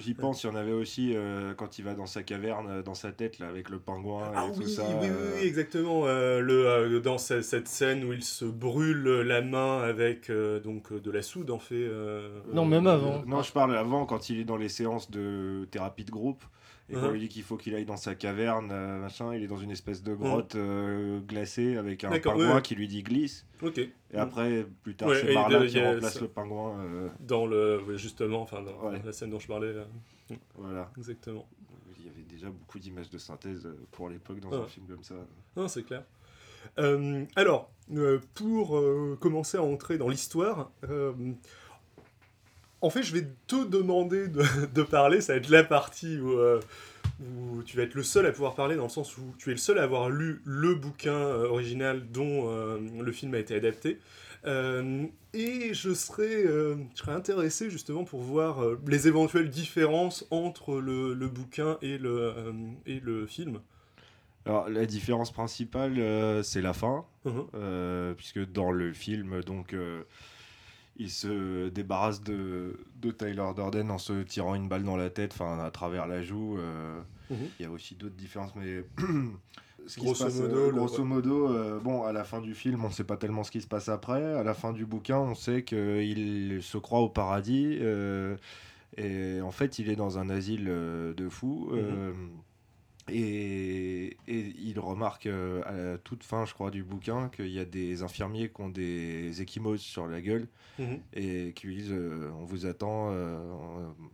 J'y 0.00 0.14
pense, 0.14 0.42
il 0.42 0.48
y 0.48 0.50
en 0.50 0.54
avait 0.54 0.72
aussi 0.72 1.12
euh, 1.14 1.54
quand 1.54 1.78
il 1.78 1.84
va 1.84 1.94
dans 1.94 2.06
sa 2.06 2.22
caverne, 2.22 2.66
euh, 2.68 2.82
dans 2.82 2.94
sa 2.94 3.12
tête, 3.12 3.38
là, 3.38 3.48
avec 3.48 3.70
le 3.70 3.78
pingouin 3.78 4.32
Ah 4.34 4.44
et 4.46 4.50
oui, 4.50 4.64
tout 4.64 4.68
ça. 4.68 4.86
oui, 4.88 4.94
oui, 5.00 5.28
oui, 5.40 5.46
exactement. 5.46 6.06
euh, 6.06 6.40
le, 6.40 6.66
euh, 6.66 7.00
dans 7.00 7.18
ce- 7.18 7.40
cette 7.40 7.68
scène 7.68 8.04
où 8.04 8.12
il 8.12 8.22
se 8.24 8.44
brûle 8.44 9.04
la 9.22 9.40
main 9.42 9.78
avec 9.82 10.28
euh, 10.30 10.60
donc 10.60 10.92
de 10.92 11.10
la 11.10 11.22
soude, 11.22 11.50
en 11.50 11.58
fait. 11.58 11.74
euh, 11.76 12.40
Non, 12.52 12.64
euh, 12.64 12.68
même 12.68 12.86
avant. 12.86 13.24
Non, 13.26 13.42
je 13.42 13.52
parle 13.52 13.76
avant 13.76 14.06
quand 14.06 14.28
il 14.30 14.40
est 14.40 14.44
dans 14.44 14.56
les 14.56 14.68
séances 14.68 15.10
de 15.10 15.66
thérapie 15.70 16.04
de 16.04 16.10
groupe 16.10 16.44
et 16.90 16.94
qu'on 16.94 17.02
Mhm. 17.02 17.12
lui 17.12 17.20
dit 17.20 17.28
qu'il 17.28 17.42
faut 17.42 17.56
qu'il 17.56 17.74
aille 17.74 17.84
dans 17.84 17.96
sa 17.98 18.14
caverne, 18.14 18.70
euh, 18.72 18.98
machin. 18.98 19.34
Il 19.34 19.42
est 19.42 19.46
dans 19.46 19.58
une 19.58 19.70
espèce 19.70 20.02
de 20.02 20.14
grotte 20.14 20.54
euh, 20.54 21.20
glacée 21.20 21.76
avec 21.76 22.02
un 22.04 22.18
pingouin 22.18 22.56
ouais. 22.56 22.62
qui 22.62 22.74
lui 22.74 22.88
dit 22.88 23.02
glisse. 23.02 23.46
Et 24.10 24.16
après, 24.16 24.66
plus 24.82 24.94
tard, 24.94 25.08
Ouais, 25.08 25.20
c'est 25.20 25.34
Marla 25.34 25.66
qui 25.66 25.80
remplace 25.80 26.14
ça. 26.14 26.20
le 26.20 26.28
pingouin. 26.28 26.80
euh, 26.80 27.08
Dans 27.20 27.46
le, 27.46 27.82
ouais, 27.82 27.98
justement, 27.98 28.40
enfin, 28.42 28.62
dans 28.62 28.90
la 28.90 29.12
scène 29.12 29.30
dont 29.30 29.38
je 29.38 29.46
parlais, 29.48 29.72
là. 29.72 29.86
voilà. 30.54 30.90
exactement. 30.96 31.46
Il 31.98 32.06
y 32.06 32.08
avait 32.08 32.22
déjà 32.22 32.48
beaucoup 32.48 32.78
d'images 32.78 33.10
de 33.10 33.18
synthèse 33.18 33.68
pour 33.90 34.08
l'époque 34.08 34.40
dans 34.40 34.62
un 34.62 34.66
film 34.66 34.86
comme 34.86 35.02
ça. 35.02 35.16
Non, 35.56 35.68
c'est 35.68 35.82
clair. 35.82 36.04
Alors, 37.36 37.70
pour 38.34 38.80
commencer 39.20 39.58
à 39.58 39.62
entrer 39.62 39.98
dans 39.98 40.08
l'histoire, 40.08 40.70
En 42.80 42.90
fait, 42.90 43.02
je 43.02 43.12
vais 43.12 43.26
te 43.46 43.66
demander 43.66 44.28
de, 44.28 44.42
de 44.74 44.82
parler, 44.82 45.20
ça 45.20 45.32
va 45.32 45.38
être 45.38 45.50
la 45.50 45.64
partie 45.64 46.18
où, 46.18 46.32
euh, 46.38 46.60
où 47.20 47.62
tu 47.64 47.76
vas 47.76 47.82
être 47.82 47.94
le 47.94 48.02
seul 48.02 48.26
à 48.26 48.32
pouvoir 48.32 48.54
parler, 48.54 48.76
dans 48.76 48.84
le 48.84 48.88
sens 48.88 49.16
où 49.18 49.34
tu 49.38 49.50
es 49.50 49.52
le 49.52 49.58
seul 49.58 49.78
à 49.78 49.82
avoir 49.82 50.10
lu 50.10 50.40
le 50.44 50.74
bouquin 50.74 51.14
euh, 51.14 51.48
original 51.48 52.08
dont 52.10 52.48
euh, 52.48 52.78
le 53.00 53.12
film 53.12 53.34
a 53.34 53.38
été 53.38 53.54
adapté. 53.54 53.98
Et 55.34 55.74
je 55.74 55.92
serais, 55.92 56.44
je 56.44 56.76
serais 56.94 57.12
intéressé 57.12 57.68
justement 57.68 58.04
pour 58.04 58.22
voir 58.22 58.64
les 58.86 59.06
éventuelles 59.06 59.50
différences 59.50 60.26
entre 60.30 60.80
le, 60.80 61.12
le 61.12 61.28
bouquin 61.28 61.76
et 61.82 61.98
le, 61.98 62.32
et 62.86 62.98
le 62.98 63.26
film. 63.26 63.60
Alors, 64.46 64.70
la 64.70 64.86
différence 64.86 65.32
principale, 65.32 66.42
c'est 66.44 66.62
la 66.62 66.72
fin. 66.72 67.04
Euh, 67.54 68.14
puisque 68.14 68.50
dans 68.50 68.70
le 68.70 68.92
film, 68.92 69.42
donc, 69.42 69.74
il 70.98 71.10
se 71.10 71.68
débarrasse 71.68 72.22
de, 72.22 72.78
de 73.00 73.10
Tyler 73.10 73.44
Durden 73.54 73.90
en 73.90 73.98
se 73.98 74.22
tirant 74.22 74.54
une 74.54 74.68
balle 74.68 74.82
dans 74.84 74.96
la 74.96 75.10
tête, 75.10 75.32
enfin 75.32 75.58
à 75.60 75.70
travers 75.70 76.06
la 76.06 76.22
joue. 76.22 76.56
euh. 76.58 77.00
Mhm. 77.30 77.36
Il 77.58 77.62
y 77.62 77.66
a 77.66 77.70
aussi 77.70 77.94
d'autres 77.94 78.16
différences, 78.16 78.54
mais 78.56 78.84
ce 79.86 80.00
Grosso 80.00 80.24
passe, 80.24 80.34
modo, 80.40 80.70
grosso 80.72 81.04
modo, 81.04 81.52
euh, 81.52 81.78
bon, 81.78 82.02
à 82.04 82.12
la 82.12 82.24
fin 82.24 82.40
du 82.40 82.54
film, 82.54 82.84
on 82.84 82.90
sait 82.90 83.04
pas 83.04 83.16
tellement 83.16 83.44
ce 83.44 83.50
qui 83.50 83.60
se 83.60 83.66
passe 83.66 83.88
après. 83.88 84.34
À 84.34 84.42
la 84.42 84.54
fin 84.54 84.72
du 84.72 84.86
bouquin, 84.86 85.18
on 85.18 85.34
sait 85.34 85.62
qu'il 85.62 86.58
se 86.62 86.78
croit 86.78 87.00
au 87.00 87.08
paradis. 87.08 87.78
euh, 87.80 88.36
et 88.96 89.40
en 89.42 89.50
fait, 89.52 89.78
il 89.78 89.90
est 89.90 89.96
dans 89.96 90.18
un 90.18 90.30
asile 90.30 90.64
de 90.64 91.28
fous. 91.28 91.68
Mhm. 91.72 92.30
Et, 93.10 94.16
et 94.28 94.52
il 94.58 94.78
remarque 94.78 95.26
euh, 95.26 95.62
à 95.66 95.72
la 95.72 95.98
toute 95.98 96.22
fin, 96.24 96.44
je 96.44 96.54
crois, 96.54 96.70
du 96.70 96.82
bouquin, 96.82 97.28
qu'il 97.28 97.48
y 97.50 97.58
a 97.58 97.64
des 97.64 98.02
infirmiers 98.02 98.48
qui 98.50 98.60
ont 98.60 98.68
des 98.68 99.42
échymoses 99.42 99.80
sur 99.80 100.06
la 100.06 100.20
gueule 100.20 100.46
Mhm. 100.80 100.98
et 101.12 101.52
qui 101.56 101.66
lui 101.66 101.74
disent 101.74 101.90
euh, 101.92 102.30
on 102.38 102.44
vous 102.44 102.64
attend, 102.64 103.08
euh, 103.10 103.36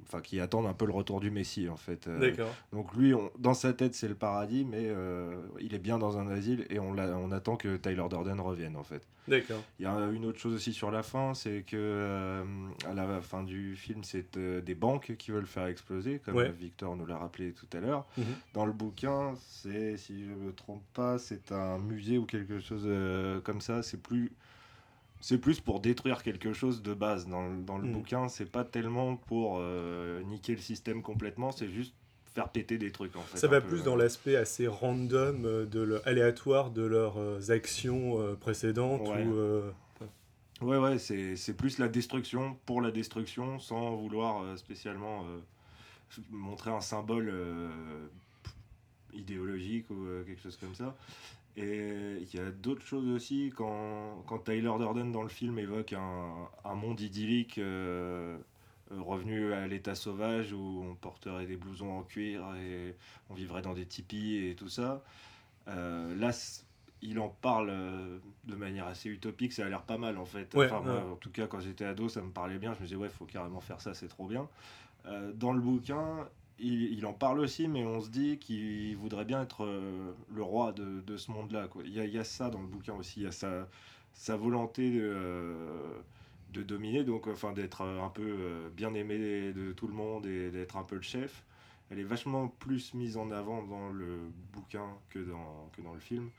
enfin 0.02 0.22
qui 0.22 0.40
attendent 0.40 0.64
un 0.66 0.72
peu 0.72 0.86
le 0.86 0.94
retour 0.94 1.20
du 1.20 1.30
Messie 1.30 1.68
en 1.68 1.76
fait. 1.76 2.08
D'accord. 2.08 2.54
donc 2.72 2.94
lui, 2.94 3.12
on- 3.12 3.30
dans 3.38 3.52
sa 3.52 3.74
tête, 3.74 3.94
c'est 3.94 4.08
le 4.08 4.14
paradis, 4.14 4.64
mais 4.64 4.88
il 5.60 5.74
est 5.74 5.78
bien 5.78 5.98
dans 5.98 6.16
un 6.16 6.26
asile 6.28 6.64
et 6.70 6.78
on, 6.78 6.96
on 6.96 7.30
attend 7.32 7.56
que 7.56 7.76
Tyler 7.76 8.04
Durden 8.08 8.40
revienne 8.40 8.76
en 8.76 8.82
fait. 8.82 9.06
D'accord. 9.28 9.62
Il 9.78 9.82
y 9.82 9.86
a 9.86 9.94
une 10.10 10.24
autre 10.24 10.38
chose 10.38 10.54
aussi 10.54 10.72
sur 10.72 10.90
la 10.90 11.02
fin, 11.02 11.34
c'est 11.34 11.64
que 11.66 12.42
à 12.88 12.94
la 12.94 13.20
fin 13.20 13.42
du 13.42 13.76
film, 13.76 14.02
c'est 14.02 14.38
des 14.38 14.74
banques 14.74 15.16
qui 15.18 15.32
veulent 15.32 15.46
faire 15.46 15.66
exploser, 15.66 16.18
comme 16.24 16.36
Ouais. 16.36 16.50
Victor 16.50 16.96
nous 16.96 17.04
l'a 17.06 17.18
rappelé 17.18 17.52
tout 17.52 17.66
à 17.76 17.80
l'heure. 17.80 18.06
Mhm. 18.16 18.24
Dans 18.54 18.64
le 18.64 18.72
bouquin, 18.84 19.34
c'est, 19.48 19.96
si 19.96 20.24
je 20.24 20.30
me 20.30 20.52
trompe 20.52 20.82
pas, 20.94 21.18
c'est 21.18 21.52
un 21.52 21.78
musée 21.78 22.18
ou 22.18 22.26
quelque 22.26 22.60
chose 22.60 22.84
euh, 22.86 23.40
comme 23.40 23.60
ça. 23.60 23.82
C'est 23.82 24.00
plus, 24.02 24.32
c'est 25.20 25.38
plus 25.38 25.60
pour 25.60 25.80
détruire 25.80 26.22
quelque 26.22 26.52
chose 26.52 26.82
de 26.82 26.94
base. 26.94 27.26
Dans, 27.26 27.48
le- 27.48 27.62
dans 27.62 27.78
le 27.78 27.84
Mhm. 27.86 27.92
bouquin, 27.94 28.28
c'est 28.28 28.50
pas 28.50 28.64
tellement 28.64 29.16
pour 29.16 29.58
euh, 29.58 30.22
niquer 30.24 30.52
le 30.54 30.60
système 30.60 31.02
complètement, 31.02 31.52
c'est 31.52 31.68
juste 31.68 31.94
faire 32.34 32.48
péter 32.50 32.78
des 32.78 32.90
trucs 32.90 33.14
en 33.16 33.22
fait. 33.22 33.38
Ça 33.38 33.46
va 33.48 33.60
peu. 33.60 33.68
plus 33.68 33.84
dans 33.84 33.96
l'aspect 33.96 34.36
assez 34.36 34.66
random, 34.66 35.44
euh, 35.46 35.66
de 35.66 35.80
le- 35.80 36.06
aléatoire 36.08 36.70
de 36.70 36.82
leurs 36.82 37.50
actions 37.50 38.20
euh, 38.20 38.34
précédentes. 38.34 39.08
Ouais. 39.08 39.24
Ou, 39.24 39.34
euh, 39.34 39.70
Ouais, 40.60 40.78
ouais, 40.78 40.98
c'est 40.98 41.34
c'est 41.36 41.54
plus 41.54 41.78
la 41.78 41.88
destruction 41.88 42.56
pour 42.64 42.80
la 42.80 42.92
destruction 42.92 43.58
sans 43.58 43.96
vouloir 43.96 44.56
spécialement 44.56 45.24
montrer 46.30 46.70
un 46.70 46.80
symbole 46.80 47.28
idéologique 49.14 49.88
ou 49.90 50.06
euh, 50.06 50.24
quelque 50.24 50.42
chose 50.42 50.56
comme 50.56 50.74
ça. 50.74 50.96
Et 51.56 52.18
il 52.20 52.34
y 52.34 52.40
a 52.40 52.50
d'autres 52.50 52.84
choses 52.84 53.08
aussi 53.08 53.52
quand, 53.56 54.24
quand 54.26 54.38
Tyler 54.38 54.72
Durden 54.78 55.12
dans 55.12 55.22
le 55.22 55.28
film 55.28 55.58
évoque 55.58 55.92
un, 55.92 56.48
un 56.64 56.74
monde 56.74 57.00
idyllique 57.00 57.58
euh, 57.58 58.36
revenu 58.90 59.52
à 59.52 59.66
l'état 59.68 59.94
sauvage 59.94 60.52
où 60.52 60.84
on 60.84 60.94
porterait 60.96 61.46
des 61.46 61.56
blousons 61.56 61.96
en 61.96 62.02
cuir 62.02 62.42
et 62.56 62.96
on 63.30 63.34
vivrait 63.34 63.62
dans 63.62 63.72
des 63.72 63.86
tipis 63.86 64.36
et 64.48 64.56
tout 64.56 64.68
ça. 64.68 65.04
Euh, 65.68 66.14
là, 66.16 66.32
il 67.02 67.20
en 67.20 67.28
parle 67.28 67.72
de 68.44 68.54
manière 68.56 68.86
assez 68.86 69.08
utopique, 69.08 69.52
ça 69.52 69.64
a 69.64 69.68
l'air 69.68 69.82
pas 69.82 69.98
mal 69.98 70.18
en 70.18 70.24
fait. 70.24 70.52
Ouais, 70.54 70.66
enfin, 70.66 70.80
moi, 70.80 71.04
en 71.12 71.16
tout 71.16 71.30
cas, 71.30 71.46
quand 71.46 71.60
j'étais 71.60 71.84
ado, 71.84 72.08
ça 72.08 72.20
me 72.22 72.30
parlait 72.30 72.58
bien. 72.58 72.74
Je 72.74 72.80
me 72.80 72.84
disais, 72.84 72.96
ouais, 72.96 73.08
faut 73.10 73.26
carrément 73.26 73.60
faire 73.60 73.80
ça, 73.80 73.94
c'est 73.94 74.08
trop 74.08 74.26
bien. 74.26 74.48
Euh, 75.06 75.32
dans 75.34 75.52
le 75.52 75.60
bouquin, 75.60 76.26
il, 76.58 76.92
il 76.96 77.04
en 77.06 77.12
parle 77.12 77.40
aussi, 77.40 77.68
mais 77.68 77.84
on 77.84 78.00
se 78.00 78.08
dit 78.10 78.38
qu'il 78.38 78.96
voudrait 78.96 79.24
bien 79.24 79.42
être 79.42 79.64
euh, 79.64 80.12
le 80.34 80.42
roi 80.42 80.72
de, 80.72 81.00
de 81.00 81.16
ce 81.16 81.30
monde-là. 81.30 81.68
Il 81.84 81.92
y, 81.92 82.00
a, 82.00 82.04
il 82.04 82.12
y 82.14 82.18
a 82.18 82.24
ça 82.24 82.50
dans 82.50 82.60
le 82.60 82.66
bouquin 82.68 82.94
aussi, 82.94 83.20
il 83.20 83.22
y 83.24 83.26
a 83.26 83.32
sa, 83.32 83.68
sa 84.12 84.36
volonté 84.36 84.90
de, 84.90 85.00
euh, 85.02 85.64
de 86.52 86.62
dominer, 86.62 87.02
donc 87.04 87.26
enfin 87.26 87.52
d'être 87.52 87.82
euh, 87.82 88.02
un 88.02 88.08
peu 88.10 88.22
euh, 88.24 88.68
bien 88.76 88.94
aimé 88.94 89.52
de 89.52 89.72
tout 89.72 89.88
le 89.88 89.94
monde 89.94 90.26
et 90.26 90.50
d'être 90.50 90.76
un 90.76 90.84
peu 90.84 90.96
le 90.96 91.02
chef. 91.02 91.44
Elle 91.90 91.98
est 91.98 92.04
vachement 92.04 92.48
plus 92.48 92.94
mise 92.94 93.16
en 93.16 93.30
avant 93.30 93.62
dans 93.62 93.90
le 93.90 94.18
bouquin 94.52 94.86
que 95.10 95.18
dans, 95.18 95.68
que 95.76 95.82
dans 95.82 95.92
le 95.92 96.00
film 96.00 96.30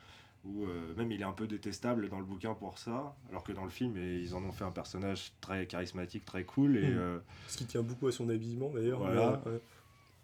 où 0.44 0.68
même 0.96 1.12
il 1.12 1.22
est 1.22 1.26
un 1.26 1.32
peu 1.32 1.48
détestable 1.48 2.08
dans 2.08 2.20
le 2.20 2.24
bouquin 2.26 2.54
pour 2.54 2.78
ça, 2.78 3.16
alors 3.32 3.44
que 3.44 3.52
dans 3.52 3.64
le 3.64 3.72
film, 3.72 3.98
ils 3.98 4.36
en 4.36 4.44
ont 4.44 4.52
fait 4.52 4.64
un 4.64 4.70
personnage 4.70 5.32
très 5.42 5.66
charismatique, 5.66 6.24
très 6.24 6.44
cool, 6.44 6.78
et, 6.78 6.82
Mm. 6.88 6.98
euh, 7.00 7.20
ce 7.48 7.58
qui 7.58 7.66
tient 7.66 7.82
beaucoup 7.82 8.06
à 8.06 8.12
son 8.12 8.30
habillement 8.30 8.70
d'ailleurs. 8.70 9.00
Voilà. 9.00 9.42
mais, 9.44 9.52
ouais. 9.54 9.60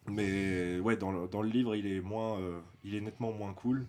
Mais 0.08 0.80
ouais, 0.80 0.98
dans 0.98 1.12
le, 1.12 1.28
dans 1.28 1.42
le 1.42 1.50
livre, 1.50 1.76
il 1.76 1.86
est, 1.88 2.02
moins, 2.02 2.40
euh, 2.40 2.60
il 2.84 2.96
est 2.96 3.02
nettement 3.02 3.32
moins 3.32 3.54
cool. 3.54 3.86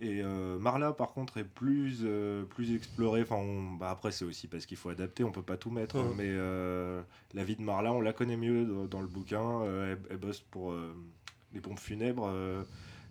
Et 0.00 0.22
euh, 0.22 0.58
Marla, 0.58 0.92
par 0.92 1.12
contre, 1.12 1.38
est 1.38 1.44
plus, 1.44 2.00
euh, 2.02 2.44
plus 2.44 2.74
explorée. 2.74 3.22
Enfin, 3.22 3.36
on- 3.36 3.72
bah, 3.74 3.90
après, 3.90 4.10
c'est 4.12 4.24
aussi 4.24 4.48
parce 4.48 4.66
qu'il 4.66 4.76
faut 4.76 4.88
adapter, 4.90 5.24
on 5.24 5.30
peut 5.32 5.42
pas 5.42 5.56
tout 5.56 5.70
mettre. 5.70 5.96
hein, 5.96 6.08
Ouais. 6.08 6.14
mais 6.16 6.28
euh, 6.28 7.02
la 7.32 7.44
vie 7.44 7.56
de 7.56 7.62
Marla, 7.62 7.92
on 7.92 8.00
la 8.00 8.12
connaît 8.12 8.36
mieux 8.36 8.64
dans, 8.64 8.86
dans 8.86 9.00
le 9.00 9.06
bouquin. 9.06 9.62
Elle, 9.64 9.98
elle 10.10 10.16
bosse 10.16 10.40
pour 10.40 10.74
les 11.52 11.60
pompes 11.60 11.78
funèbres. 11.78 12.32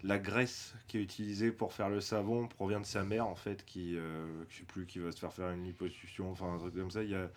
la 0.04 0.20
graisse 0.20 0.74
qui 0.88 0.98
est 0.98 1.02
utilisée 1.02 1.52
pour 1.52 1.72
faire 1.74 1.90
le 1.90 2.02
savon 2.02 2.48
provient 2.48 2.82
de 2.82 2.86
sa 2.86 3.04
mère, 3.04 3.28
en 3.28 3.36
fait, 3.36 3.64
qui, 3.66 3.94
je 3.96 4.58
sais 4.58 4.64
plus, 4.66 4.86
qui 4.86 5.00
va 5.00 5.12
se 5.14 5.20
faire 5.20 5.32
faire 5.34 5.52
une 5.52 5.64
liposuction, 5.64 6.30
enfin 6.32 6.54
un 6.54 6.58
truc 6.58 6.76
comme 6.76 6.92
ça. 6.92 7.04
Il 7.04 7.10
y 7.12 7.16
a 7.16 7.30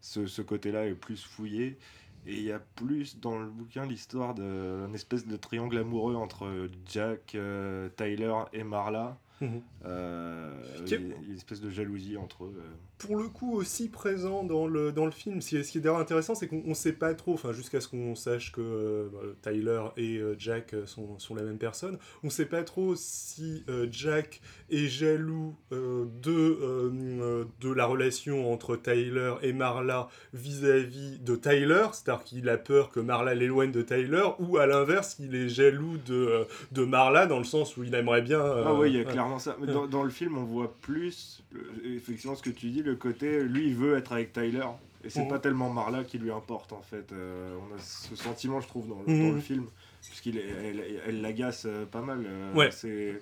ce, 0.00 0.26
ce 0.26 0.42
côté-là 0.42 0.86
est 0.86 0.94
plus 0.94 1.22
fouillé. 1.24 1.78
Et 2.26 2.34
il 2.34 2.42
y 2.42 2.52
a 2.52 2.60
plus 2.60 3.18
dans 3.18 3.38
le 3.38 3.50
bouquin 3.50 3.84
l'histoire 3.84 4.34
d'une 4.34 4.94
espèce 4.94 5.26
de 5.26 5.36
triangle 5.36 5.78
amoureux 5.78 6.14
entre 6.14 6.68
Jack, 6.86 7.34
euh, 7.34 7.88
Tyler 7.96 8.34
et 8.52 8.62
Marla. 8.62 9.18
Mhm. 9.42 9.60
Euh, 9.84 10.50
il 10.86 10.90
y 10.90 10.94
a 10.94 10.98
une 10.98 11.34
espèce 11.34 11.60
de 11.60 11.68
jalousie 11.68 12.16
entre 12.16 12.44
eux. 12.44 12.54
euh. 12.56 12.62
Pour 12.98 13.16
le 13.16 13.26
coup, 13.28 13.56
aussi 13.56 13.88
présent 13.88 14.44
dans 14.44 14.68
le, 14.68 14.92
dans 14.92 15.04
le 15.04 15.10
film, 15.10 15.40
ce 15.40 15.48
qui 15.48 15.78
est, 15.78 15.80
d'ailleurs 15.80 15.98
intéressant, 15.98 16.36
c'est 16.36 16.46
qu'on 16.46 16.62
ne 16.64 16.74
sait 16.74 16.92
pas 16.92 17.12
trop, 17.14 17.34
enfin 17.34 17.52
jusqu'à 17.52 17.80
ce 17.80 17.88
qu'on 17.88 18.14
sache 18.14 18.52
que 18.52 18.60
euh, 18.60 19.08
bah, 19.12 19.50
Tyler 19.50 19.82
et 19.96 20.18
euh, 20.18 20.36
Jack 20.38 20.76
sont, 20.86 21.18
sont 21.18 21.34
la 21.34 21.42
même 21.42 21.58
personne, 21.58 21.98
on 22.22 22.28
ne 22.28 22.30
sait 22.30 22.46
pas 22.46 22.62
trop 22.62 22.94
si 22.94 23.64
euh, 23.68 23.88
Jack 23.90 24.40
est 24.70 24.86
jaloux 24.86 25.56
euh, 25.72 26.04
de, 26.22 27.48
de 27.60 27.72
la 27.72 27.86
relation 27.86 28.52
entre 28.52 28.76
Tyler 28.76 29.34
et 29.42 29.52
Marla 29.52 30.06
vis-à-vis 30.32 31.18
de 31.18 31.34
Tyler, 31.34 31.86
c'est-à-dire 31.92 32.22
qu'il 32.22 32.48
a 32.48 32.56
peur 32.58 32.90
que 32.90 33.00
Marla 33.00 33.34
l'éloigne 33.34 33.72
de 33.72 33.82
Tyler, 33.82 34.22
ou 34.38 34.58
à 34.58 34.66
l'inverse, 34.66 35.16
il 35.18 35.34
est 35.34 35.48
jaloux 35.48 35.98
de, 36.06 36.46
de 36.70 36.84
Marla 36.84 37.26
dans 37.26 37.38
le 37.38 37.44
sens 37.44 37.76
où 37.76 37.82
il 37.82 37.92
aimerait 37.96 38.22
bien... 38.22 38.40
euh, 38.40 38.64
ah 38.66 38.74
oui, 38.74 38.90
il 38.90 38.96
y 38.96 39.00
a 39.00 39.04
ouais. 39.04 39.12
Clairement 39.34 39.38
ça. 39.38 39.56
Mais 39.60 39.66
dans, 39.72 39.86
dans 39.86 40.02
le 40.02 40.10
film, 40.10 40.36
on 40.38 40.44
voit 40.44 40.74
plus, 40.80 41.42
le- 41.52 41.94
effectivement, 41.94 42.34
ce 42.36 42.42
que 42.42 42.50
tu 42.50 42.70
dis, 42.70 42.82
le 42.82 42.96
côté, 42.96 43.42
lui, 43.44 43.68
il 43.68 43.74
veut 43.74 43.96
être 43.96 44.12
avec 44.12 44.32
Tyler. 44.32 44.66
Et 45.04 45.10
c'est 45.10 45.22
Mhm. 45.22 45.28
pas 45.28 45.38
tellement 45.40 45.68
Marla 45.70 46.04
qui 46.04 46.18
lui 46.18 46.30
importe, 46.30 46.72
en 46.72 46.82
fait. 46.82 47.10
Euh, 47.12 47.56
on 47.70 47.74
a 47.74 47.78
ce 47.78 48.14
sentiment, 48.14 48.60
je 48.60 48.68
trouve, 48.68 48.88
dans, 48.88 49.02
le- 49.06 49.12
Mhm. 49.12 49.28
dans 49.30 49.34
le 49.34 49.40
film. 49.40 49.66
Puisqu'elle 50.06 50.38
elle, 50.38 50.84
elle 51.06 51.20
l'agace 51.20 51.64
euh, 51.66 51.84
pas 51.86 52.02
mal. 52.02 52.24
euh, 52.26 52.52
Ouais. 52.54 52.70
C'est. 52.70 53.20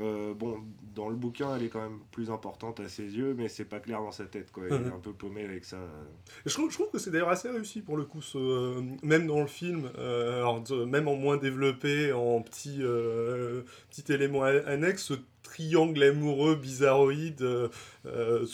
euh, 0.00 0.34
bon, 0.34 0.58
dans 0.96 1.08
le 1.08 1.14
bouquin, 1.14 1.54
elle 1.54 1.62
est 1.62 1.68
quand 1.68 1.80
même 1.82 2.00
plus 2.10 2.28
importante 2.28 2.80
à 2.80 2.88
ses 2.88 3.04
yeux, 3.16 3.32
mais 3.38 3.46
c'est 3.48 3.64
pas 3.64 3.78
clair 3.78 4.00
dans 4.00 4.10
sa 4.10 4.24
tête, 4.24 4.50
quoi. 4.50 4.64
Il 4.68 4.74
Mhm. 4.74 4.86
est 4.88 4.92
un 4.92 4.98
peu 4.98 5.12
paumé 5.12 5.44
avec 5.44 5.64
ça. 5.64 5.78
Je 6.44 6.52
trouve, 6.52 6.68
je 6.68 6.74
trouve 6.74 6.90
que 6.90 6.98
c'est 6.98 7.12
d'ailleurs 7.12 7.28
assez 7.28 7.48
réussi 7.48 7.80
pour 7.80 7.96
le 7.96 8.02
coup, 8.04 8.20
ce, 8.20 8.36
euh, 8.36 8.80
même 9.04 9.28
dans 9.28 9.40
le 9.40 9.46
film, 9.46 9.88
euh, 9.98 10.38
alors, 10.38 10.64
même 10.86 11.06
en 11.06 11.14
moins 11.14 11.36
développé, 11.36 12.12
en 12.12 12.42
petit, 12.42 12.78
euh, 12.80 13.62
petit 13.90 14.12
élément 14.12 14.42
annexe, 14.42 15.04
ce 15.04 15.14
triangle 15.54 16.02
amoureux 16.02 16.56
bizarroïde, 16.56 17.42
euh, 17.42 17.68
euh, 18.06 18.44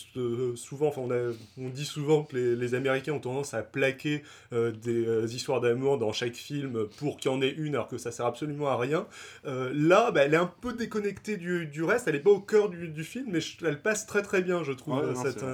souvent, 0.55 0.89
enfin, 0.89 1.01
on, 1.01 1.11
a- 1.11 1.33
on 1.59 1.69
dit 1.71 1.87
souvent 1.87 2.25
que 2.25 2.37
les, 2.37 2.57
les 2.57 2.75
Américains 2.75 3.13
ont 3.15 3.21
tendance 3.21 3.55
à 3.55 3.63
plaquer 3.63 4.23
euh, 4.53 4.71
des 4.71 5.35
histoires 5.35 5.63
d'amour 5.63 5.97
dans 5.99 6.13
chaque 6.13 6.35
film 6.35 6.87
pour 6.99 7.17
qu'il 7.17 7.31
y 7.31 7.35
en 7.35 7.41
ait 7.41 7.51
une, 7.57 7.75
alors 7.75 7.89
que 7.89 7.97
ça 7.99 8.11
sert 8.13 8.27
absolument 8.27 8.69
à 8.69 8.77
rien. 8.77 9.07
Euh, 9.47 9.73
là, 9.75 10.11
bah, 10.11 10.25
elle 10.25 10.35
est 10.35 10.37
un 10.37 10.53
peu 10.61 10.75
déconnectée 10.75 11.39
du, 11.39 11.67
du 11.67 11.83
reste, 11.85 12.07
elle 12.07 12.15
n'est 12.17 12.21
pas 12.21 12.31
au 12.31 12.41
cœur 12.41 12.69
du, 12.69 12.89
du 12.89 13.03
film, 13.05 13.27
mais 13.31 13.41
je- 13.41 13.57
elle 13.65 13.81
passe 13.81 14.07
très 14.07 14.21
très 14.23 14.43
bien, 14.43 14.63
je 14.63 14.73
trouve, 14.73 14.99
Ouais, 15.01 15.13
non, 15.15 15.23
cette, 15.23 15.45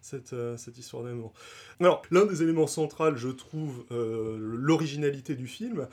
cette, 0.00 0.34
cette 0.56 0.78
histoire 0.78 1.02
d'amour. 1.02 1.32
Alors, 1.80 2.02
l'un 2.12 2.26
des 2.26 2.42
éléments 2.42 2.66
centraux, 2.68 3.16
je 3.16 3.28
trouve, 3.28 3.84
l'originalité 3.90 5.34
du 5.34 5.46
film, 5.46 5.88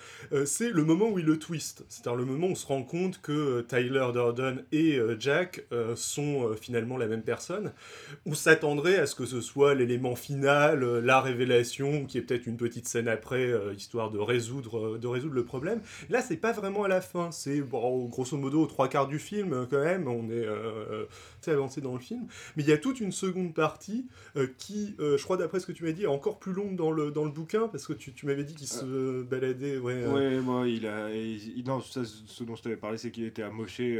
c'est 0.45 0.69
le 0.69 0.83
moment 0.83 1.09
où 1.09 1.17
il 1.19 1.25
le 1.25 1.39
twist. 1.39 1.83
C'est-à-dire 1.89 2.15
le 2.15 2.25
moment 2.25 2.47
où 2.47 2.51
on 2.51 2.55
se 2.55 2.67
rend 2.67 2.83
compte 2.83 3.19
que 3.21 3.61
Tyler 3.61 4.07
Durden 4.13 4.50
Et 4.71 4.97
euh, 4.97 5.15
Jack 5.19 5.65
euh, 5.71 5.95
sont 5.95 6.47
euh, 6.47 6.55
finalement 6.55 6.97
la 6.97 7.07
même 7.07 7.23
personne. 7.23 7.71
On 8.25 8.33
s'attendrait 8.33 8.97
à 8.97 9.05
ce 9.05 9.15
que 9.15 9.25
ce 9.25 9.41
soit 9.41 9.73
l'élément 9.75 10.15
final, 10.15 10.83
la 10.99 11.21
révélation, 11.21 12.05
qui 12.05 12.17
est 12.17 12.21
peut-être 12.21 12.45
une 12.45 12.57
petite 12.57 12.87
scène 12.87 13.07
après, 13.07 13.51
histoire 13.75 14.11
de 14.11 14.19
résoudre, 14.19 14.97
de 14.97 15.07
résoudre 15.07 15.33
le 15.33 15.45
problème. 15.45 15.81
Là, 16.09 16.21
c'est 16.21 16.37
pas 16.37 16.51
vraiment 16.51 16.83
à 16.83 16.87
la 16.87 17.01
fin. 17.01 17.31
C'est 17.31 17.59
grosso 17.59 18.37
modo 18.37 18.61
aux 18.61 18.67
trois 18.67 18.87
quarts 18.87 19.07
du 19.07 19.19
film 19.19 19.67
quand 19.69 19.83
même. 19.83 20.07
On 20.07 20.29
est 20.29 20.45
euh, 20.45 21.05
avancé 21.47 21.81
dans 21.81 21.93
le 21.93 21.99
film. 21.99 22.27
Mais 22.55 22.63
il 22.63 22.69
y 22.69 22.73
a 22.73 22.77
toute 22.77 22.99
une 22.99 23.11
seconde 23.11 23.53
partie 23.53 24.07
qui, 24.57 24.95
je 24.99 25.21
crois 25.23 25.37
d'après 25.37 25.59
ce 25.59 25.65
que 25.65 25.71
tu 25.71 25.83
m'as 25.83 25.91
dit, 25.91 26.03
est 26.03 26.07
encore 26.07 26.39
plus 26.39 26.53
longue 26.53 26.75
dans 26.75 26.91
le, 26.91 27.11
dans 27.11 27.25
le 27.25 27.31
bouquin 27.31 27.67
parce 27.67 27.87
que 27.87 27.93
tu, 27.93 28.25
m'avais 28.25 28.43
dit 28.43 28.55
qu'il 28.55 28.67
se 28.67 29.23
baladait. 29.23 29.77
Ouais, 29.77 30.05
Ouais, 30.05 30.39
moi, 30.39 30.67
il 30.67 30.85
a. 30.87 31.09
non, 31.65 31.81
ça, 31.81 32.01
ce 32.05 32.43
dont 32.43 32.55
je 32.55 32.63
t'avais 32.63 32.77
parlé, 32.77 32.97
c'est 32.97 33.11
qu'il 33.11 33.25
était 33.25 33.43
amoché 33.43 33.99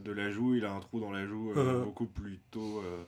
de 0.00 0.12
la 0.12 0.30
joue. 0.30 0.54
Il 0.54 0.64
a 0.64 0.72
un 0.72 0.80
trou 0.80 1.00
dans 1.00 1.10
la 1.12 1.26
joue 1.26 1.52
euh, 1.52 1.76
Mhm. 1.78 1.84
beaucoup 1.84 2.06
plus 2.06 2.38
tôt 2.50 2.80
euh, 2.84 3.04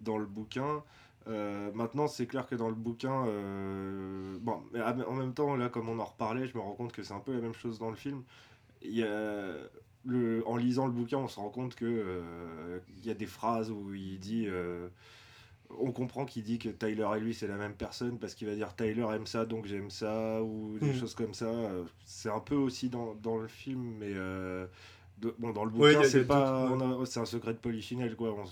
dans 0.00 0.18
le 0.18 0.26
bouquin. 0.26 0.82
Euh, 1.26 1.70
maintenant, 1.74 2.06
c'est 2.06 2.26
clair 2.26 2.46
que 2.46 2.54
dans 2.54 2.68
le 2.68 2.74
bouquin. 2.74 3.26
euh, 3.26 4.36
bon, 4.40 4.62
mais 4.72 4.80
en 4.82 5.14
même 5.14 5.32
temps, 5.34 5.56
là, 5.56 5.68
comme 5.68 5.88
on 5.88 5.98
en 5.98 6.04
reparlait, 6.04 6.46
je 6.46 6.54
me 6.56 6.62
rends 6.62 6.74
compte 6.74 6.92
que 6.92 7.02
c'est 7.02 7.14
un 7.14 7.20
peu 7.20 7.32
la 7.32 7.40
même 7.40 7.54
chose 7.54 7.78
dans 7.78 7.90
le 7.90 7.96
film. 7.96 8.22
Il 8.82 8.92
y 8.94 9.02
a. 9.02 9.54
Le, 10.06 10.46
en 10.46 10.58
lisant 10.58 10.84
le 10.86 10.92
bouquin, 10.92 11.16
on 11.16 11.28
se 11.28 11.40
rend 11.40 11.48
compte 11.48 11.74
que 11.74 11.86
euh, 11.86 12.78
il 12.98 13.06
y 13.06 13.10
a 13.10 13.14
des 13.14 13.24
phrases 13.26 13.70
où 13.70 13.94
il 13.94 14.18
dit. 14.18 14.44
euh, 14.48 14.88
on 15.78 15.92
comprend 15.92 16.26
qu'il 16.26 16.42
dit 16.44 16.58
que 16.58 16.68
Tyler 16.68 17.08
et 17.16 17.20
lui 17.20 17.32
c'est 17.34 17.46
la 17.48 17.56
même 17.56 17.72
personne 17.74 18.18
parce 18.18 18.34
qu'il 18.34 18.46
va 18.46 18.54
dire 18.54 18.76
Tyler 18.76 19.06
aime 19.14 19.26
ça 19.26 19.46
donc 19.46 19.64
j'aime 19.64 19.90
ça 19.90 20.42
ou 20.42 20.78
des 20.78 20.88
Mhm. 20.88 20.94
choses 20.94 21.14
comme 21.14 21.32
ça. 21.32 21.46
Euh, 21.46 21.84
C'est 22.04 22.28
un 22.28 22.38
peu 22.40 22.54
aussi 22.54 22.90
dans, 22.90 23.14
dans 23.14 23.38
le 23.38 23.48
film 23.48 23.96
mais 23.98 24.12
euh, 24.14 24.66
de- 25.18 25.34
bon 25.38 25.52
dans 25.52 25.64
le 25.64 25.70
bouquin 25.70 26.00
c'est 26.04 26.26
pas 26.26 26.68
c'est 27.06 27.20
un 27.20 27.24
secret 27.24 27.52
de 27.52 27.58
polichinelle 27.58 28.16
quoi. 28.16 28.30
On, 28.34 28.42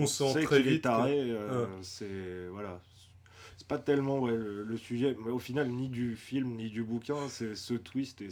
On 0.00 0.02
on 0.02 0.06
sent 0.06 0.32
sait 0.32 0.42
très 0.44 0.58
qu'il 0.58 0.68
est 0.68 0.72
vite 0.72 0.82
taré. 0.82 1.14
euh, 1.30 1.62
Ouais. 1.64 1.68
C'est 1.82 2.48
voilà. 2.52 2.80
Pas 3.70 3.78
tellement 3.78 4.18
ouais, 4.18 4.36
le, 4.36 4.76
sujet 4.76 5.16
mais 5.24 5.30
au 5.30 5.38
final 5.38 5.68
ni 5.68 5.88
du 5.88 6.16
film 6.16 6.56
ni 6.56 6.70
du 6.70 6.82
bouquin 6.82 7.28
c'est 7.28 7.54
ce 7.54 7.74
twist 7.74 8.20
et 8.20 8.28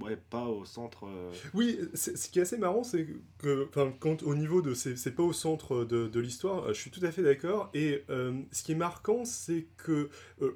ouais, 0.00 0.16
pas 0.16 0.46
au 0.46 0.64
centre. 0.64 1.06
euh, 1.06 1.32
Oui, 1.54 1.78
ce 1.94 2.28
qui 2.28 2.38
est 2.38 2.42
assez 2.42 2.58
marrant, 2.58 2.82
c'est 2.82 3.06
que, 3.38 3.68
quand 4.00 4.22
au 4.22 4.34
niveau 4.34 4.62
de, 4.62 4.74
c'est 4.74 5.14
pas 5.14 5.22
au 5.22 5.32
centre 5.32 5.84
de, 5.84 6.08
de 6.08 6.20
l'histoire, 6.20 6.64
euh, 6.64 6.72
je 6.72 6.80
suis 6.80 6.90
tout 6.90 7.04
à 7.04 7.12
fait 7.12 7.22
d'accord. 7.22 7.70
Et 7.74 8.04
euh, 8.10 8.40
ce 8.50 8.62
qui 8.62 8.72
est 8.72 8.76
marquant, 8.76 9.24
c'est 9.24 9.66
que 9.76 10.10